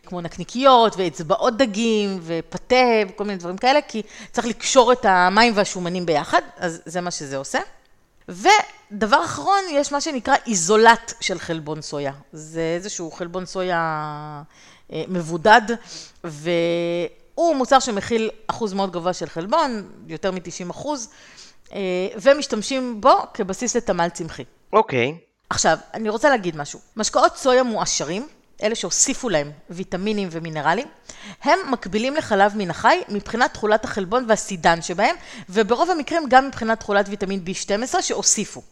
כמו 0.09 0.20
נקניקיות 0.20 0.96
ואצבעות 0.96 1.56
דגים 1.56 2.20
ופתה 2.22 2.76
וכל 3.09 3.24
מיני 3.24 3.38
דברים 3.38 3.56
כאלה, 3.56 3.80
כי 3.82 4.02
צריך 4.32 4.46
לקשור 4.46 4.92
את 4.92 5.04
המים 5.04 5.52
והשומנים 5.56 6.06
ביחד, 6.06 6.42
אז 6.56 6.82
זה 6.84 7.00
מה 7.00 7.11
שזה 7.11 7.36
עושה. 7.36 7.59
ודבר 8.28 9.24
אחרון, 9.24 9.61
יש 9.70 9.92
מה 9.92 10.00
שנקרא 10.00 10.34
איזולט 10.46 11.12
של 11.20 11.38
חלבון 11.38 11.82
סויה. 11.82 12.12
זה 12.32 12.74
איזשהו 12.76 13.11
חלבון 13.11 13.46
סויה 13.46 13.78
אה, 14.92 15.04
מבודד, 15.09 15.62
והוא 16.24 17.56
מוצר 17.56 17.78
שמכיל 17.78 18.30
אחוז 18.46 18.72
מאוד 18.72 18.92
גבוה 18.92 19.12
של 19.12 19.26
חלבון, 19.26 19.88
יותר 20.06 20.30
מ-90 20.30 20.70
אחוז. 20.70 21.09
אה, 21.72 21.78
ומשתמשים 22.22 23.00
בו 23.00 23.14
כבסיס 23.34 23.76
לתמ"ל 23.76 24.09
צמחי. 24.09 24.44
אוקיי. 24.72 25.14
Okay. 25.16 25.28
עכשיו, 25.50 25.78
אני 25.94 26.09
רוצה 26.09 26.30
להגיד 26.30 26.56
משהו. 26.56 26.80
משקאות 26.96 27.36
סויה 27.36 27.62
מועשרים, 27.62 28.28
אלה 28.62 28.74
שהוסיפו 28.74 29.28
להם 29.28 29.50
ויטמינים 29.70 30.28
ומינרלים, 30.32 30.88
הם 31.42 31.59
מקבילים 31.70 32.16
לחלב 32.16 32.52
מן 32.56 32.70
החי 32.70 33.00
מבחינת 33.09 33.54
תכולת 33.54 33.84
החלבון 33.84 34.24
והסידן 34.28 34.82
שבהם, 34.82 35.16
וברוב 35.48 35.90
המקרים 35.90 36.22
גם 36.28 36.46
מבחינת 36.46 36.80
תכולת 36.80 37.09
ויטמין 37.09 37.44
B12 37.46 38.02
שהוסיפו. 38.02 38.62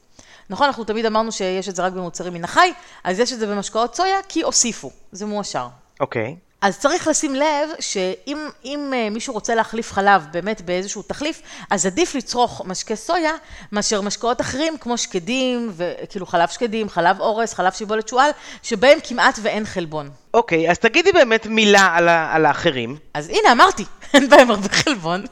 נכון, 0.51 0.66
אנחנו 0.66 0.84
תמיד 0.84 1.07
אמרנו 1.07 1.32
שיש 1.32 1.68
את 1.68 1.76
זה 1.76 1.82
רק 1.82 1.93
במוצרים 1.93 2.34
מן 2.34 2.45
החי, 2.45 2.72
אז 3.05 3.20
יש 3.20 3.32
את 3.32 3.39
זה 3.39 3.47
במשקאות 3.47 3.95
סויה 3.95 4.18
כי 4.28 4.43
הוסיפו, 4.43 4.91
זה 5.12 5.26
מועשר. 5.26 5.68
אוקיי. 6.01 6.37
Okay. 6.39 6.45
אז 6.61 6.79
צריך 6.79 7.09
לשים 7.09 7.35
לב 7.35 7.69
שאם 7.81 8.93
אה, 8.95 9.11
מישהו 9.11 9.35
רוצה 9.35 9.55
להחליף 9.55 9.93
חלב 9.93 10.27
באמת 10.31 10.61
באיזשהו 10.61 11.03
תחליף, 11.03 11.43
אז 11.71 11.87
עדיף 11.87 12.15
לצרוך 12.15 12.63
משקה 12.65 12.97
סויה 12.97 13.33
מאשר 13.73 14.01
משקאות 14.01 14.41
אחרים 14.41 14.79
כמו 14.79 14.99
שקדים, 14.99 15.73
כאילו 16.11 16.27
חלב 16.27 16.49
שקדים, 16.49 16.89
חלב 16.89 17.21
אורס, 17.21 17.55
חלב 17.55 17.73
שיבולת 17.73 18.09
שועל, 18.09 18.31
שבהם 18.63 18.99
כמעט 19.05 19.39
ואין 19.43 19.65
חלבון. 19.67 20.11
אוקיי, 20.35 20.71
אז 20.71 20.79
תגידי 20.79 21.13
באמת 21.13 21.47
מילה 21.47 21.87
על, 21.95 22.09
על 22.09 22.47
האחרים. 22.47 22.97
אז 23.15 23.29
הנה, 23.29 23.53
אמרתי, 23.53 23.85
אין 24.15 24.29
בהם 24.29 24.51
הרבה 24.51 24.69
חלבון. 24.69 25.25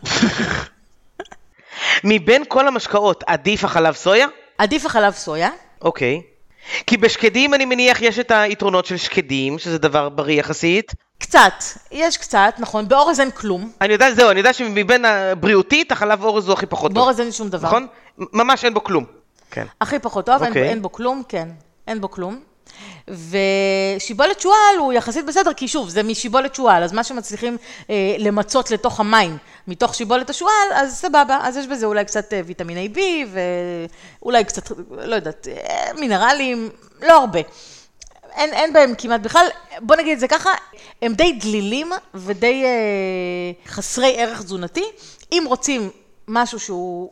מבין 2.04 2.42
כל 2.48 2.68
המשקאות, 2.68 3.24
עדיף 3.26 3.64
החלב 3.64 3.94
סויה? 3.94 4.26
עדיף 4.58 4.86
החלב 4.86 5.12
סויה. 5.12 5.50
אוקיי. 5.82 6.33
כי 6.86 6.96
בשקדים 6.96 7.54
אני 7.54 7.64
מניח 7.64 8.02
יש 8.02 8.18
את 8.18 8.30
היתרונות 8.30 8.86
של 8.86 8.96
שקדים, 8.96 9.58
שזה 9.58 9.78
דבר 9.78 10.08
בריא 10.08 10.40
יחסית. 10.40 10.92
קצת, 11.18 11.52
יש 11.92 12.16
קצת, 12.16 12.54
נכון, 12.58 12.88
באורז 12.88 13.20
אין 13.20 13.30
כלום. 13.30 13.70
אני 13.80 13.92
יודע, 13.92 14.14
זהו, 14.14 14.30
אני 14.30 14.40
יודע 14.40 14.52
שמבין 14.52 15.04
הבריאותית, 15.04 15.92
החלב 15.92 16.24
אורז 16.24 16.48
הוא 16.48 16.52
הכי 16.52 16.66
פחות 16.66 16.90
טוב. 16.90 16.98
באורז 16.98 17.20
אין 17.20 17.32
שום 17.32 17.48
דבר. 17.48 17.68
נכון? 17.68 17.86
ממש 18.18 18.64
אין 18.64 18.74
בו 18.74 18.84
כלום. 18.84 19.04
כן. 19.50 19.66
הכי 19.80 19.98
פחות 19.98 20.26
טוב, 20.26 20.34
okay. 20.34 20.44
אין, 20.44 20.48
אוקיי. 20.48 20.68
אין 20.68 20.82
בו 20.82 20.92
כלום, 20.92 21.22
כן, 21.28 21.48
אין 21.86 22.00
בו 22.00 22.10
כלום. 22.10 22.40
ושיבולת 23.08 24.40
שועל 24.40 24.76
הוא 24.78 24.92
יחסית 24.92 25.26
בסדר, 25.26 25.52
כי 25.52 25.68
שוב, 25.68 25.88
זה 25.88 26.02
משיבולת 26.02 26.54
שועל, 26.54 26.82
אז 26.82 26.92
מה 26.92 27.04
שמצליחים 27.04 27.56
אה, 27.90 28.16
למצות 28.18 28.70
לתוך 28.70 29.00
המים 29.00 29.38
מתוך 29.68 29.94
שיבולת 29.94 30.30
השועל, 30.30 30.68
אז 30.74 30.94
סבבה, 30.94 31.38
אז 31.42 31.56
יש 31.56 31.66
בזה 31.66 31.86
אולי 31.86 32.04
קצת 32.04 32.32
אה, 32.32 32.40
ויטמיני 32.46 32.88
B, 32.94 32.98
ואולי 34.22 34.44
קצת, 34.44 34.70
לא 34.90 35.14
יודעת, 35.14 35.48
אה, 35.48 35.92
מינרלים, 36.00 36.70
לא 37.02 37.20
הרבה. 37.20 37.40
אין, 38.34 38.52
אין 38.52 38.72
בהם 38.72 38.94
כמעט 38.98 39.20
בכלל, 39.20 39.46
בוא 39.80 39.96
נגיד 39.96 40.12
את 40.12 40.20
זה 40.20 40.28
ככה, 40.28 40.50
הם 41.02 41.14
די 41.14 41.32
דלילים 41.32 41.92
ודי 42.14 42.64
אה, 42.64 42.70
חסרי 43.66 44.14
ערך 44.16 44.42
תזונתי. 44.42 44.84
אם 45.32 45.44
רוצים 45.46 45.90
משהו 46.28 46.60
שהוא 46.60 47.10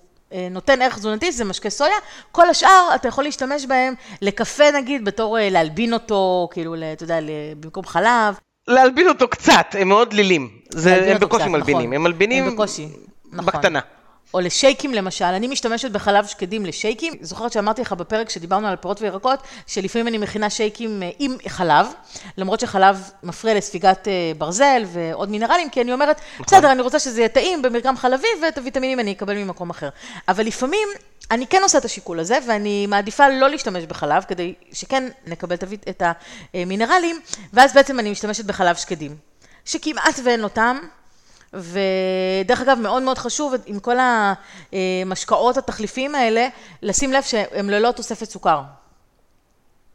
נותן 0.51 0.83
ערך 0.83 0.99
תזונתי, 0.99 1.33
זה 1.33 1.45
משקה 1.45 1.70
סויה. 1.70 1.97
כל 2.33 2.51
השאר, 2.51 2.89
אתה 2.95 3.09
יכול 3.09 3.24
להשתמש 3.24 3.66
בהם 3.66 3.95
לקפה 4.22 4.70
נגיד, 4.70 5.05
בתור 5.05 5.39
אה, 5.39 5.51
להלבין 5.51 5.93
אותו, 5.93 6.49
כאילו, 6.53 6.74
אתה 6.93 7.05
יודע, 7.05 7.18
במקום 7.61 7.85
חלב. 7.85 8.39
להלבין 8.68 9.09
אותו 9.09 9.28
קצת, 9.28 9.66
הם 9.78 9.89
מאוד 9.89 10.11
דלילים. 10.11 10.49
זה, 10.70 11.12
הם 11.12 11.18
בקושי 11.18 11.43
קצת, 11.43 11.51
מלבינים, 11.51 11.80
נכון. 11.83 11.95
הם 11.95 12.03
מלבינים... 12.03 12.45
הם 12.45 12.53
בקושי, 12.53 12.89
נכון. 13.33 13.47
בקטנה. 13.47 13.80
או 14.35 14.41
לשייקים 14.41 14.95
למשל, 14.95 15.24
אני 15.24 15.49
משתמשת 15.49 15.91
בחלב 15.91 16.26
שקדים 16.26 16.66
לשייקים. 16.66 17.14
זוכרת 17.20 17.53
שאמרתי 17.53 17.83
לך 17.83 17.93
בפרק 17.93 18.30
שדיברנו 18.30 18.66
על 18.66 18.76
פירות 18.76 19.03
וירקות, 19.03 19.39
שלפעמים 19.66 20.09
אני 20.09 20.18
מכינה 20.18 20.51
שייקים 20.51 21.03
אה, 21.03 21.11
עם 21.18 21.37
חלב, 21.49 21.87
למרות 22.37 22.61
שחלב 22.61 23.11
מפריע 23.22 23.55
לספיגת 23.55 24.09
אה, 24.09 24.33
ברזל 24.39 24.83
ועוד 24.93 25.30
מינרלים, 25.30 25.70
כי 25.70 25.80
אני 25.80 25.93
אומרת, 25.93 26.20
נכון. 26.35 26.47
בסדר, 26.47 26.72
אני 26.72 26.83
רוצה 26.83 26.99
שזה 26.99 27.20
יהיה 27.20 27.28
טעים 27.28 27.62
במרקם 27.62 27.97
חלבי, 27.97 28.26
ואת 28.43 28.59
הוויטמינים 28.59 29.01
אני 29.01 29.12
אקבל 29.12 29.35
ממקום 29.35 29.70
אחר. 29.70 29.89
אבל 30.28 30.47
לפעמים 30.47 30.89
אני 31.30 31.47
כן 31.47 31.62
עושה 31.62 31.78
את 31.78 31.85
השיקול 31.85 32.20
הזה, 32.20 32.39
ואני 32.47 32.87
מעדיפה 32.87 33.28
לא 33.28 33.51
להשתמש 33.51 33.85
בחלב, 33.85 34.24
כדי 34.28 34.55
שכן 34.72 35.09
נקבל 35.26 35.57
את 35.89 36.03
המינרלים, 36.55 37.20
ואז 37.53 37.74
בעצם 37.74 38.01
אני 38.01 38.11
משתמשת 38.11 38.45
בחלב 38.45 38.76
שקדים, 38.76 39.16
שכמעט 39.64 40.20
ואין 40.24 40.41
לו 40.41 40.49
טעם. 40.49 40.80
ודרך 41.55 42.61
אגב, 42.61 42.78
מאוד 42.78 43.03
מאוד 43.03 43.18
חשוב 43.18 43.55
עם 43.66 43.78
כל 43.78 43.96
המשקאות 44.72 45.57
התחליפיים 45.57 46.14
האלה, 46.14 46.48
לשים 46.82 47.12
לב 47.12 47.22
שהם 47.22 47.70
ללא 47.70 47.90
תוספת 47.90 48.30
סוכר. 48.30 48.61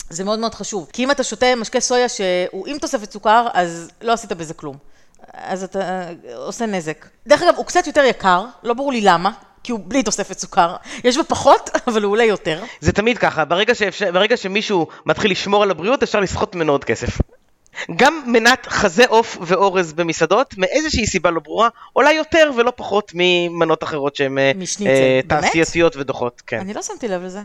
זה 0.09 0.23
מאוד 0.23 0.39
מאוד 0.39 0.55
חשוב. 0.55 0.87
כי 0.93 1.03
אם 1.03 1.11
אתה 1.11 1.23
שותה 1.23 1.55
משקה 1.55 1.79
סויה 1.79 2.09
שהוא 2.09 2.67
עם 2.67 2.77
תוספת 2.77 3.11
סוכר, 3.11 3.47
אז 3.53 3.89
לא 4.01 4.13
עשית 4.13 4.31
בזה 4.31 4.53
כלום. 4.53 4.77
אז 5.33 5.63
אתה 5.63 6.09
עושה 6.35 6.65
נזק. 6.65 7.05
דרך 7.27 7.41
אגב, 7.41 7.53
הוא 7.55 7.65
קצת 7.65 7.87
יותר 7.87 8.03
יקר, 8.03 8.45
לא 8.63 8.73
ברור 8.73 8.91
לי 8.91 9.01
למה. 9.01 9.31
כי 9.63 9.71
הוא 9.71 9.79
בלי 9.83 10.03
תוספת 10.03 10.39
סוכר. 10.39 10.75
יש 11.03 11.17
בו 11.17 11.23
פחות, 11.23 11.69
אבל 11.87 12.03
הוא 12.03 12.11
עולה 12.11 12.23
יותר. 12.23 12.63
זה 12.79 12.91
תמיד 12.91 13.17
ככה, 13.17 13.45
ברגע, 13.45 13.75
שאפשר, 13.75 14.11
ברגע 14.11 14.37
שמישהו 14.37 14.87
מתחיל 15.05 15.31
לשמור 15.31 15.63
על 15.63 15.71
הבריאות, 15.71 16.03
אפשר 16.03 16.19
לסחוט 16.19 16.55
ממנו 16.55 16.71
עוד 16.71 16.83
כסף. 16.83 17.17
גם 17.95 18.24
מנת 18.26 18.65
חזה 18.65 19.05
עוף 19.07 19.38
ואורז 19.41 19.93
במסעדות, 19.93 20.53
מאיזושהי 20.57 21.07
סיבה 21.07 21.32
לא 21.32 21.39
ברורה, 21.39 21.70
עולה 21.93 22.11
יותר 22.11 22.51
ולא 22.57 22.74
פחות 22.76 23.11
ממנות 23.15 23.84
אחרות 23.84 24.15
שהן 24.15 24.38
אה, 24.38 24.51
אה 24.86 25.20
תעשייתיות 25.28 25.95
ודוחות. 25.95 26.41
כן. 26.47 26.59
אני 26.59 26.74
לא 26.74 26.82
שמתי 26.82 27.07
לב 27.07 27.24
לזה. 27.24 27.41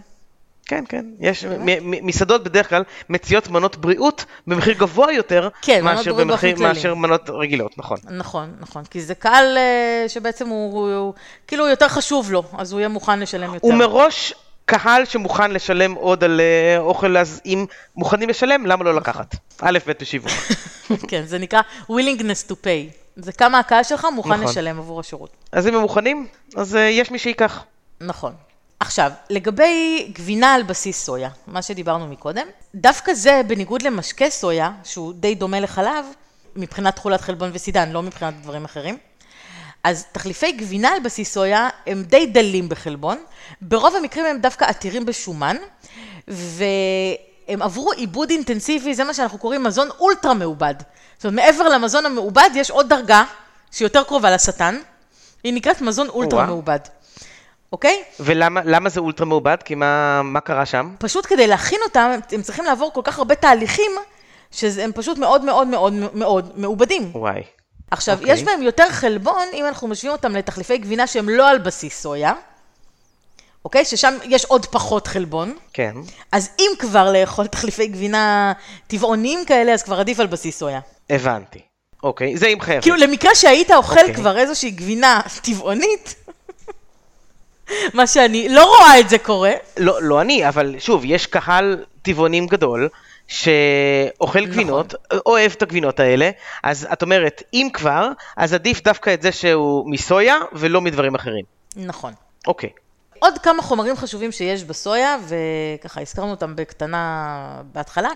כן, 0.67 0.85
כן, 0.89 1.05
יש, 1.21 1.45
מסעדות 1.83 2.45
בדרך 2.45 2.69
כלל 2.69 2.83
מציעות 3.09 3.49
מנות 3.49 3.77
בריאות 3.77 4.25
במחיר 4.47 4.75
גבוה 4.75 5.13
יותר, 5.13 5.49
כן, 5.63 5.85
מאשר, 5.85 6.15
במחיר, 6.15 6.57
מאשר 6.59 6.95
מנות 6.95 7.31
רגילות, 7.31 7.79
נכון. 7.79 7.99
נכון, 8.11 8.53
נכון, 8.61 8.85
כי 8.85 9.01
זה 9.01 9.15
קהל 9.15 9.59
אה, 9.59 10.05
שבעצם 10.09 10.49
הוא, 10.49 10.73
הוא, 10.73 10.95
הוא 10.95 11.15
כאילו 11.47 11.69
יותר 11.69 11.89
חשוב 11.89 12.33
לו, 12.33 12.43
אז 12.59 12.73
הוא 12.73 12.81
יהיה 12.81 12.89
מוכן 12.89 13.21
לשלם 13.21 13.55
יותר. 13.55 13.67
הוא 13.67 13.75
מראש 13.75 14.35
קהל 14.67 15.05
שמוכן 15.05 15.51
לשלם 15.51 15.93
עוד 15.93 16.25
על 16.25 16.41
אה, 16.41 16.79
אוכל, 16.79 17.17
אז 17.17 17.41
אם 17.47 17.67
מוכנים 17.97 18.29
לשלם, 18.29 18.67
למה 18.67 18.85
לא 18.85 18.95
לקחת? 18.95 19.37
א', 19.61 19.79
ב' 19.87 19.93
בשיווק. 20.01 20.33
כן, 21.09 21.23
זה 21.27 21.39
נקרא 21.39 21.61
willingness 21.91 22.51
to 22.51 22.53
pay. 22.53 23.03
זה 23.17 23.33
כמה 23.33 23.59
הקהל 23.59 23.83
שלך 23.83 24.07
מוכן 24.15 24.31
נכון. 24.33 24.45
לשלם 24.45 24.79
עבור 24.79 25.01
השירות. 25.01 25.31
אז 25.53 25.67
אם 25.67 25.75
הם 25.75 25.81
מוכנים, 25.81 26.27
אז 26.57 26.75
uh, 26.75 26.79
יש 26.79 27.11
מי 27.11 27.19
שייקח. 27.19 27.65
נכון. 28.01 28.33
עכשיו, 28.81 29.11
לגבי 29.31 30.07
גבינה 30.13 30.55
על 30.55 30.63
בסיס 30.63 31.05
סויה, 31.05 31.29
מה 31.47 31.63
שדיברנו 31.63 32.07
מקודם, 32.07 32.47
דווקא 32.75 33.15
זה, 33.15 33.41
בניגוד 33.47 33.83
למשקה 33.83 34.31
סויה, 34.31 34.71
שהוא 34.85 35.13
די 35.15 35.35
דומה 35.35 35.61
לחלב, 35.61 36.05
מבחינת 36.57 36.97
תכולת 36.97 37.21
חלבון 37.21 37.51
וסידן, 37.53 37.93
לא 37.93 38.03
מבחינת 38.03 38.35
דברים 38.43 38.65
אחרים, 38.65 38.97
אז 39.85 40.07
תחליפי 40.13 40.53
גבינה 40.53 40.89
על 40.89 41.01
בסיס 41.01 41.35
סויה 41.35 41.69
הם 41.87 42.03
די 42.03 42.27
דלים 42.27 42.69
בחלבון, 42.69 43.19
ברוב 43.61 43.97
המקרים 43.97 44.27
הם 44.27 44.39
דווקא 44.39 44.65
עתירים 44.65 45.07
בשומן, 45.07 45.57
והם 46.29 47.63
עברו 47.63 47.93
עיבוד 47.93 48.31
אינטנסיבי, 48.31 48.95
זה 48.95 49.05
מה 49.05 49.15
שאנחנו 49.15 49.39
קוראים 49.39 49.63
מזון 49.63 49.89
אולטרה 50.01 50.35
מעובד. 50.35 50.75
זאת 51.17 51.25
אומרת, 51.25 51.47
מעבר 51.47 51.69
למזון 51.69 52.07
המעובד 52.07 52.51
יש 52.55 52.71
עוד 52.71 52.89
דרגה 52.89 53.25
שהיא 53.71 53.87
יותר 53.87 54.03
קרובה 54.03 54.31
לשטן, 54.31 54.79
היא 55.45 55.55
נקראת 55.55 55.81
מזון 55.81 56.09
אולטרה 56.09 56.47
מעובד. 56.47 56.79
אוקיי? 57.73 58.03
ולמה 58.21 58.89
זה 58.89 59.01
אולטרה 59.01 59.27
מעובד? 59.27 59.57
כי 59.65 59.75
מה, 59.75 60.23
מה 60.23 60.41
קרה 60.41 60.67
שם? 60.67 60.95
פשוט 60.99 61.27
כדי 61.27 61.47
להכין 61.47 61.79
אותם, 61.85 62.11
הם 62.33 62.43
צריכים 62.43 62.65
לעבור 62.65 62.93
כל 62.93 63.01
כך 63.05 63.19
הרבה 63.19 63.35
תהליכים, 63.35 63.91
שהם 64.51 64.91
פשוט 64.95 65.19
מאוד 65.19 65.45
מאוד 65.45 65.67
מאוד 65.67 65.93
מאוד 66.15 66.53
מעובדים. 66.57 67.11
וואי. 67.15 67.43
עכשיו, 67.91 68.17
okay. 68.17 68.21
אוקיי. 68.21 68.35
יש 68.35 68.43
בהם 68.43 68.63
יותר 68.63 68.91
חלבון, 68.91 69.47
אם 69.53 69.67
אנחנו 69.67 69.89
משווים 69.89 70.13
אותם 70.13 70.37
לתחליפי 70.37 70.79
גבינה 70.79 71.07
שהם 71.07 71.29
לא 71.29 71.51
על 71.51 71.59
בסיס 71.59 72.03
סויה, 72.03 72.33
אוקיי? 73.65 73.85
ששם 73.85 74.15
יש 74.25 74.45
עוד 74.45 74.67
פחות 74.67 75.07
חלבון. 75.07 75.55
כן. 75.73 75.95
אז 76.33 76.51
אם 76.59 76.71
כבר 76.79 77.13
לאכול 77.13 77.47
תחליפי 77.47 77.87
גבינה 77.87 78.53
טבעוניים 78.87 79.45
כאלה, 79.45 79.73
אז 79.73 79.83
כבר 79.83 80.01
עדיף 80.01 80.21
על 80.21 80.27
בסיס 80.27 80.59
סויה. 80.59 80.81
הבנתי. 81.11 81.61
אוקיי, 82.03 82.37
זה 82.37 82.47
עם 82.47 82.61
חייבת. 82.61 82.83
כאילו, 82.83 82.97
למקרה 82.97 83.35
שהיית 83.35 83.71
אוכל 83.71 83.95
okay. 83.95 84.01
אוקיי. 84.01 84.15
כבר 84.15 84.39
איזושהי 84.39 84.71
גבינה 84.71 85.21
טבעונית, 85.43 86.15
מה 87.95 88.07
שאני 88.07 88.49
לא 88.49 88.65
רואה 88.65 89.01
את 89.01 89.09
זה 89.09 89.19
קורה. 89.19 89.53
לא, 89.77 90.03
לא 90.03 90.21
אני, 90.21 90.49
אבל 90.49 90.75
שוב, 90.79 91.03
יש 91.05 91.27
קהל 91.27 91.85
טבעונים 92.03 92.47
גדול. 92.47 92.89
שאוכל 93.33 94.41
נכון. 94.41 94.53
גבינות, 94.53 94.95
אוהב 95.27 95.53
את 95.53 95.63
הגבינות 95.63 96.01
האלה, 96.01 96.31
אז 96.63 96.89
את 96.93 97.03
אומרת, 97.03 97.43
אם 97.55 97.69
כבר, 97.73 98.09
אז 98.37 98.55
עדיף 98.55 98.83
דווקא 98.83 99.15
את 99.15 99.23
זה 99.23 99.33
שהוא 99.33 99.91
מסויה 99.91 100.37
ולא 100.53 100.81
מדברים 100.81 101.15
אחרים. 101.15 101.45
נכון. 101.77 102.13
אוקיי. 102.47 102.71
עוד 103.19 103.39
כמה 103.39 103.63
חומרים 103.63 103.97
חשובים 103.97 104.33
שיש 104.33 104.65
בסויה, 104.65 105.17
וככה 105.29 106.01
הזכרנו 106.01 106.31
אותם 106.31 106.57
בקטנה 106.57 107.63
בהתחלה, 107.73 108.09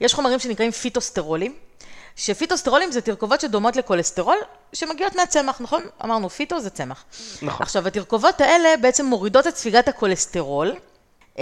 יש 0.00 0.14
חומרים 0.14 0.38
שנקראים 0.38 0.70
פיטוסטרולים, 0.70 1.54
שפיטוסטרולים 2.16 2.92
זה 2.92 3.00
תרכובות 3.00 3.40
שדומות 3.40 3.76
לכולסטרול, 3.76 4.36
שמגיעות 4.72 5.16
מהצמח, 5.16 5.60
נכון? 5.60 5.82
אמרנו, 6.04 6.30
פיטו 6.30 6.60
זה 6.60 6.70
צמח. 6.70 7.04
נכון. 7.42 7.62
עכשיו, 7.62 7.86
התרכובות 7.86 8.40
האלה 8.40 8.68
בעצם 8.80 9.06
מורידות 9.06 9.46
את 9.46 9.56
ספיגת 9.56 9.88
הכולסטרול, 9.88 10.72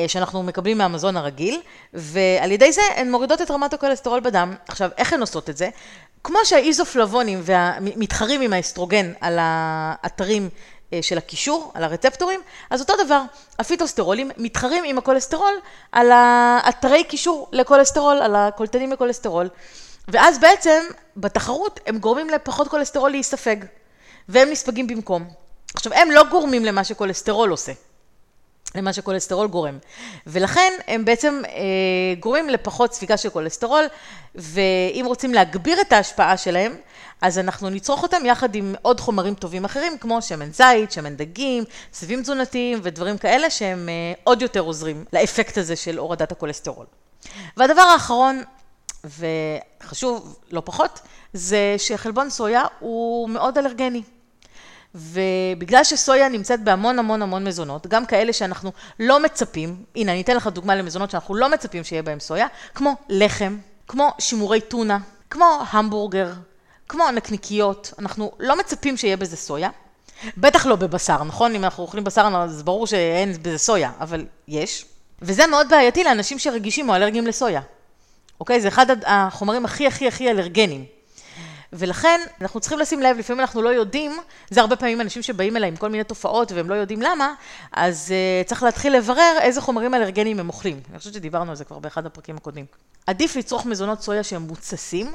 שאנחנו 0.07 0.43
מקבלים 0.43 0.79
מהמזון 0.79 1.17
הרגיל, 1.17 1.61
ועל 1.95 2.53
ידי 2.53 2.73
זה 2.73 2.83
הן 2.97 3.11
מורידות 3.11 3.43
את 3.43 3.51
רמת 3.51 3.75
הכולסטרול 3.75 4.21
בדם. 4.21 4.55
עכשיו, 4.69 4.91
איך 4.99 5.13
הן 5.13 5.21
עושות 5.21 5.51
את 5.51 5.57
זה? 5.57 5.69
כמו 6.25 6.39
שהאיזופלבונים 6.45 7.43
מתחרים 7.81 8.41
עם 8.41 8.53
האסטרוגן 8.53 9.13
על 9.21 9.39
האתרים 9.41 10.49
אה, 10.93 11.03
של 11.03 11.19
הקישור, 11.19 11.73
על 11.75 11.85
הרצפטורים, 11.85 12.41
אז 12.71 12.81
אותו 12.81 12.93
דבר, 13.05 13.23
הפיטוסטרולים 13.59 14.31
מתחרים 14.37 14.85
עם 14.85 14.99
הכולסטרול 14.99 15.55
על 15.93 16.11
האתרי 16.13 17.05
קישור 17.05 17.49
לכולסטרול, 17.53 18.17
על 18.17 18.37
הקולטנים 18.37 18.93
לכולסטרול. 18.93 19.49
ואז 20.09 20.39
בעצם, 20.39 20.81
בתחרות, 21.17 21.81
הם 21.87 21.99
גורמים 21.99 22.31
לפחות 22.31 22.69
כולסטרול 22.69 23.11
להיספג, 23.11 23.57
והם 24.29 24.51
נספגים 24.51 24.87
במקום. 24.87 25.25
עכשיו, 25.75 25.93
הם 25.93 26.11
לא 26.11 26.25
גורמים 26.31 26.65
למה 26.65 26.85
שכולסטרול 26.85 27.51
עושה. 27.51 27.73
למה 28.75 28.93
שכולסטרול 28.93 29.49
גורם. 29.49 29.79
ולכן 30.27 30.73
הם 30.87 31.05
בעצם 31.05 31.43
אה, 31.49 31.53
גורמים 32.21 32.49
לפחות 32.49 32.95
ספיגה 32.95 33.17
של 33.17 33.31
כולסטרול, 33.31 33.85
ואם 34.35 35.05
רוצים 35.07 35.35
להגביר 35.35 35.81
את 35.81 35.93
ההשפעה 35.93 36.37
שלהם, 36.37 36.77
אז 37.21 37.39
אנחנו 37.39 37.71
נצרוך 37.71 38.03
אותם 38.03 38.27
יחד 38.27 38.55
עם 38.55 38.75
עוד 38.83 39.01
חומרים 39.01 39.35
טובים 39.35 39.65
אחרים, 39.65 39.99
כמו 39.99 40.23
שמן 40.23 40.53
זית, 40.53 40.93
שמן 40.93 41.17
דגים, 41.17 41.65
סיבים 41.93 42.23
תזונתיים 42.23 42.81
ודברים 42.83 43.19
כאלה 43.19 43.51
שהם 43.51 43.89
אה, 43.89 44.13
עוד 44.25 44.43
יותר 44.43 44.61
עוזרים 44.61 45.05
לאפקט 45.13 45.59
הזה 45.59 45.77
של 45.77 45.99
הורדת 45.99 46.33
הכולסטרול. 46.33 46.87
והדבר 47.57 47.83
האחרון, 47.83 48.43
וחשוב 49.05 50.39
לא 50.51 50.63
פחות, 50.65 51.01
זה 51.33 51.75
שחלבון 51.79 52.31
סויה 52.31 52.65
הוא 52.79 53.29
מאוד 53.29 53.59
אלרגני. 53.59 54.03
ובגלל 54.95 55.85
שסויה 55.85 56.29
נמצאת 56.29 56.65
בהמון 56.65 56.99
המון 56.99 57.23
המון 57.23 57.45
מזונות, 57.45 57.87
גם 57.87 58.07
כאלה 58.07 58.33
שאנחנו 58.33 58.73
לא 59.01 59.23
מצפים, 59.23 59.85
הנה 59.97 60.13
אני 60.13 60.21
אתן 60.21 60.37
לך 60.37 60.47
דוגמה 60.47 60.75
למזונות 60.75 61.11
שאנחנו 61.11 61.35
לא 61.35 61.49
מצפים 61.49 61.85
שיהיה 61.85 62.03
בהם 62.03 62.21
סויה, 62.21 62.47
כמו 62.75 62.95
לחם, 63.09 63.59
כמו 63.89 64.11
שימורי 64.19 64.61
טונה, 64.61 64.99
כמו 65.31 65.59
המבורגר, 65.71 66.33
כמו 66.89 67.11
נקניקיות, 67.11 67.93
אנחנו 67.99 68.33
לא 68.39 68.59
מצפים 68.59 68.97
שיהיה 68.97 69.17
בזה 69.17 69.37
סויה. 69.37 69.71
בטח 70.37 70.67
לא 70.67 70.77
בבשר, 70.77 71.25
נכון? 71.25 71.55
אם 71.55 71.65
אנחנו 71.65 71.83
אוכלים 71.83 72.05
בשר, 72.05 72.29
אז 72.35 72.63
ברור 72.63 72.87
שאין 72.87 73.33
בזה 73.43 73.59
סויה, 73.59 73.91
אבל 74.01 74.27
יש. 74.49 74.85
וזה 75.23 75.47
מאוד 75.47 75.69
בעייתי 75.69 76.05
לאנשים 76.05 76.39
שרגישים 76.39 76.89
או 76.89 76.95
אלרגיים 76.95 77.27
לסויה. 77.27 77.61
אוקיי? 78.41 78.61
זה 78.61 78.69
אחד 78.69 78.87
החומרים 79.07 79.65
הכי 79.65 79.87
הכי 79.87 80.09
הכי 80.09 80.31
אלרגניים. 80.31 80.85
ולכן 81.73 82.21
אנחנו 82.41 82.61
צריכים 82.61 82.79
לשים 82.79 83.01
לב, 83.01 83.19
לפעמים 83.19 83.41
אנחנו 83.41 83.63
לא 83.63 83.69
יודעים, 83.69 84.19
זה 84.51 84.61
הרבה 84.61 84.77
פעמים 84.77 85.01
אנשים 85.01 85.23
שבאים 85.23 85.57
אליי 85.57 85.69
עם 85.69 85.77
כל 85.77 85.89
מיני 85.89 86.05
תופעות 86.05 86.53
והם 86.53 86.69
לא 86.69 86.75
יודעים 86.75 87.03
למה, 87.03 87.35
אז 87.73 88.13
uh, 88.45 88.49
צריך 88.49 88.63
להתחיל 88.63 88.97
לברר 88.97 89.37
איזה 89.41 89.61
חומרים 89.61 89.95
אלרגניים 89.95 90.41
הם 90.41 90.49
אוכלים. 90.49 90.81
אני 90.91 90.99
חושבת 90.99 91.15
שדיברנו 91.15 91.51
על 91.51 91.57
זה 91.57 91.65
כבר 91.65 91.79
באחד 91.79 92.07
הפרקים 92.07 92.37
הקודמים. 92.37 92.67
עדיף 93.07 93.37
לצרוך 93.37 93.67
מזונות 93.67 94.03
סויה 94.03 94.23
שהם 94.23 94.43
מוצסים, 94.43 95.13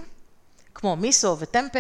כמו 0.76 0.96
מיסו 0.96 1.38
וטמפה, 1.40 1.80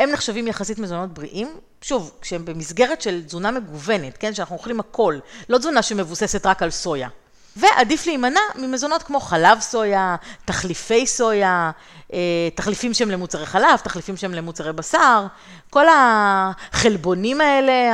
הם 0.00 0.10
נחשבים 0.10 0.48
יחסית 0.48 0.78
מזונות 0.78 1.14
בריאים, 1.14 1.48
שוב, 1.80 2.12
כשהם 2.20 2.44
במסגרת 2.44 3.02
של 3.02 3.22
תזונה 3.26 3.50
מגוונת, 3.50 4.16
כן, 4.18 4.34
שאנחנו 4.34 4.56
אוכלים 4.56 4.80
הכל, 4.80 5.18
לא 5.48 5.58
תזונה 5.58 5.82
שמבוססת 5.82 6.46
רק 6.46 6.62
על 6.62 6.70
סויה. 6.70 7.08
ועדיף 7.56 8.06
להימנע 8.06 8.40
ממזונות 8.54 9.02
כמו 9.02 9.20
חלב 9.20 9.60
סויה, 9.60 10.16
תחליפי 10.44 11.06
סויה, 11.06 11.70
אה, 12.12 12.48
תחליפים 12.54 12.94
שהם 12.94 13.10
למוצרי 13.10 13.46
חלב, 13.46 13.76
תחליפים 13.84 14.16
שהם 14.16 14.34
למוצרי 14.34 14.72
בשר, 14.72 15.26
כל 15.70 15.86
החלבונים 15.88 17.40
האלה 17.40 17.90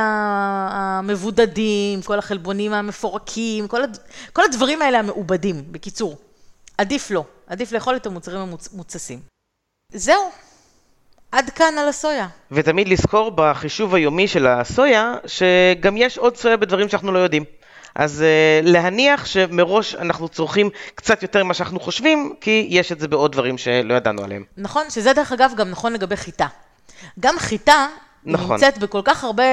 המבודדים, 0.71 2.01
כל 2.01 2.19
החלבונים 2.19 2.73
המפורקים, 2.73 3.67
כל, 3.67 3.83
הד... 3.83 3.97
כל 4.33 4.43
הדברים 4.43 4.81
האלה 4.81 4.99
המעובדים, 4.99 5.63
בקיצור. 5.71 6.17
עדיף 6.77 7.11
לא, 7.11 7.23
עדיף 7.47 7.71
לאכול 7.71 7.95
את 7.95 8.05
המוצרים 8.05 8.39
המוצסים. 8.73 9.19
זהו, 9.93 10.31
עד 11.31 11.49
כאן 11.49 11.77
על 11.77 11.87
הסויה. 11.87 12.27
ותמיד 12.51 12.87
לזכור 12.87 13.31
בחישוב 13.35 13.95
היומי 13.95 14.27
של 14.27 14.47
הסויה, 14.47 15.15
שגם 15.25 15.97
יש 15.97 16.17
עוד 16.17 16.37
סויה 16.37 16.57
בדברים 16.57 16.89
שאנחנו 16.89 17.11
לא 17.11 17.19
יודעים. 17.19 17.43
אז 17.95 18.23
uh, 18.23 18.67
להניח 18.67 19.25
שמראש 19.25 19.95
אנחנו 19.95 20.29
צורכים 20.29 20.69
קצת 20.95 21.23
יותר 21.23 21.43
ממה 21.43 21.53
שאנחנו 21.53 21.79
חושבים, 21.79 22.33
כי 22.41 22.67
יש 22.69 22.91
את 22.91 22.99
זה 22.99 23.07
בעוד 23.07 23.31
דברים 23.31 23.57
שלא 23.57 23.93
ידענו 23.93 24.23
עליהם. 24.23 24.43
נכון, 24.57 24.89
שזה 24.89 25.13
דרך 25.13 25.31
אגב 25.31 25.51
גם 25.57 25.69
נכון 25.69 25.93
לגבי 25.93 26.15
חיטה. 26.15 26.47
גם 27.19 27.35
חיטה 27.39 27.87
נכון. 28.25 28.51
נמצאת 28.51 28.77
בכל 28.77 29.01
כך 29.03 29.23
הרבה 29.23 29.43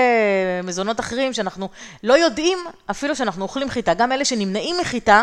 מזונות 0.64 1.00
אחרים 1.00 1.32
שאנחנו 1.32 1.68
לא 2.02 2.18
יודעים 2.18 2.58
אפילו 2.90 3.16
שאנחנו 3.16 3.42
אוכלים 3.42 3.70
חיטה. 3.70 3.94
גם 3.94 4.12
אלה 4.12 4.24
שנמנעים 4.24 4.76
מחיטה, 4.80 5.22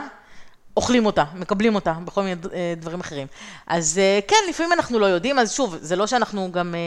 אוכלים 0.77 1.05
אותה, 1.05 1.23
מקבלים 1.35 1.75
אותה 1.75 1.93
בכל 2.05 2.21
מיני 2.21 2.35
אה, 2.53 2.73
דברים 2.77 2.99
אחרים. 2.99 3.27
אז 3.67 3.97
אה, 3.97 4.19
כן, 4.27 4.35
לפעמים 4.49 4.73
אנחנו 4.73 4.99
לא 4.99 5.05
יודעים, 5.05 5.39
אז 5.39 5.51
שוב, 5.51 5.77
זה 5.81 5.95
לא 5.95 6.07
שאנחנו 6.07 6.51
גם 6.51 6.75
אה, 6.75 6.79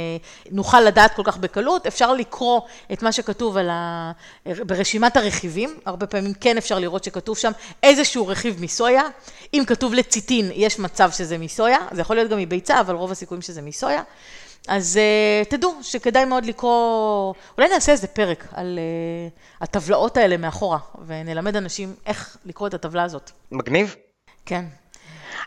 נוכל 0.51 0.81
לדעת 0.81 1.15
כל 1.15 1.23
כך 1.25 1.37
בקלות, 1.37 1.87
אפשר 1.87 2.13
לקרוא 2.13 2.61
את 2.93 3.03
מה 3.03 3.13
שכתוב 3.13 3.57
ה... 3.57 4.13
ברשימת 4.67 5.17
הרכיבים, 5.17 5.79
הרבה 5.85 6.07
פעמים 6.07 6.35
כן 6.35 6.57
אפשר 6.57 6.79
לראות 6.79 7.05
שכתוב 7.05 7.39
שם 7.39 7.53
איזשהו 7.83 8.27
רכיב 8.27 8.63
מסויה. 8.63 9.03
אם 9.55 9.63
כתוב 9.67 9.95
לציטין, 9.95 10.51
יש 10.55 10.79
מצב 10.79 11.11
שזה 11.11 11.39
מסויה, 11.39 11.79
זה 11.93 12.01
יכול 12.01 12.17
להיות 12.17 12.31
גם 12.31 12.39
מביצה, 12.39 12.81
אבל 12.81 12.95
רוב 12.95 13.11
הסיכויים 13.11 13.43
שזה 13.43 13.63
מסויה. 13.63 14.03
אז 14.71 14.99
uh, 14.99 15.49
תדעו 15.49 15.79
שכדאי 15.83 16.25
מאוד 16.25 16.45
לקרוא, 16.45 17.35
אולי 17.59 17.69
נעשה 17.69 17.93
איזה 17.93 18.07
פרק 18.07 18.47
על 18.55 18.79
uh, 18.79 19.63
הטבלאות 19.63 20.17
האלה 20.17 20.37
מאחורה, 20.37 20.79
ונלמד 21.07 21.57
אנשים 21.57 21.95
איך 22.07 22.37
לקרוא 22.45 22.69
את 22.69 22.75
הטבלה 22.75 23.03
הזאת. 23.03 23.31
מגניב. 23.53 23.97
כן. 24.47 24.65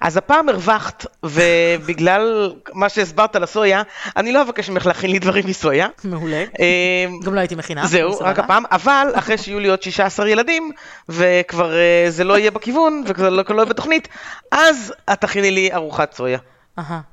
אז 0.01 0.17
הפעם 0.17 0.49
הרווחת, 0.49 1.05
ובגלל 1.23 2.53
מה 2.73 2.89
שהסברת 2.89 3.35
על 3.35 3.43
הסויה, 3.43 3.81
אני 4.17 4.31
לא 4.31 4.41
אבקש 4.41 4.69
ממך 4.69 4.85
להכין 4.85 5.11
לי 5.11 5.19
דברים 5.19 5.43
מסויה. 5.47 5.87
מעולה. 6.03 6.43
אה, 6.59 7.05
גם 7.23 7.33
לא 7.35 7.39
הייתי 7.39 7.55
מכינה. 7.55 7.87
זהו, 7.87 8.19
רק 8.19 8.39
הפעם, 8.39 8.63
אבל 8.71 9.07
אחרי 9.13 9.37
שיהיו 9.37 9.59
לי 9.59 9.67
עוד 9.69 9.83
16 9.83 10.29
ילדים, 10.29 10.71
וכבר 11.09 11.71
זה 12.09 12.23
לא 12.23 12.37
יהיה 12.37 12.51
בכיוון, 12.51 13.03
וכבר 13.07 13.29
לא 13.29 13.43
יהיה 13.49 13.65
בתוכנית, 13.65 14.07
אז 14.51 14.93
את 15.13 15.21
תכיני 15.21 15.51
לי 15.51 15.73
ארוחת 15.73 16.13
סויה. 16.13 16.39
אהה. 16.79 17.12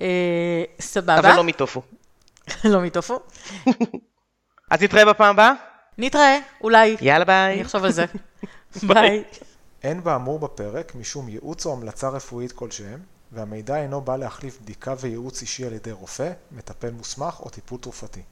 אה, 0.00 0.64
סבבה. 0.80 1.18
אבל 1.18 1.36
לא 1.36 1.44
מטופו. 1.44 1.82
לא 2.72 2.80
מטופו. 2.80 3.20
אז 4.70 4.82
נתראה 4.82 5.04
בפעם 5.04 5.30
הבאה? 5.30 5.52
נתראה, 5.98 6.38
אולי. 6.60 6.96
יאללה 7.00 7.24
ביי. 7.24 7.54
אני 7.54 7.62
אחשוב 7.62 7.84
על 7.84 7.92
זה. 7.92 8.04
ביי. 8.88 9.24
אין 9.82 10.04
באמור 10.04 10.38
בפרק 10.38 10.94
משום 10.94 11.28
ייעוץ 11.28 11.66
או 11.66 11.72
המלצה 11.72 12.08
רפואית 12.08 12.52
כלשהם, 12.52 13.00
והמידע 13.32 13.76
אינו 13.76 14.00
בא 14.00 14.16
להחליף 14.16 14.58
בדיקה 14.60 14.94
וייעוץ 15.00 15.40
אישי 15.40 15.66
על 15.66 15.72
ידי 15.72 15.92
רופא, 15.92 16.32
מטפל 16.52 16.90
מוסמך 16.90 17.40
או 17.40 17.50
טיפול 17.50 17.78
תרופתי. 17.78 18.22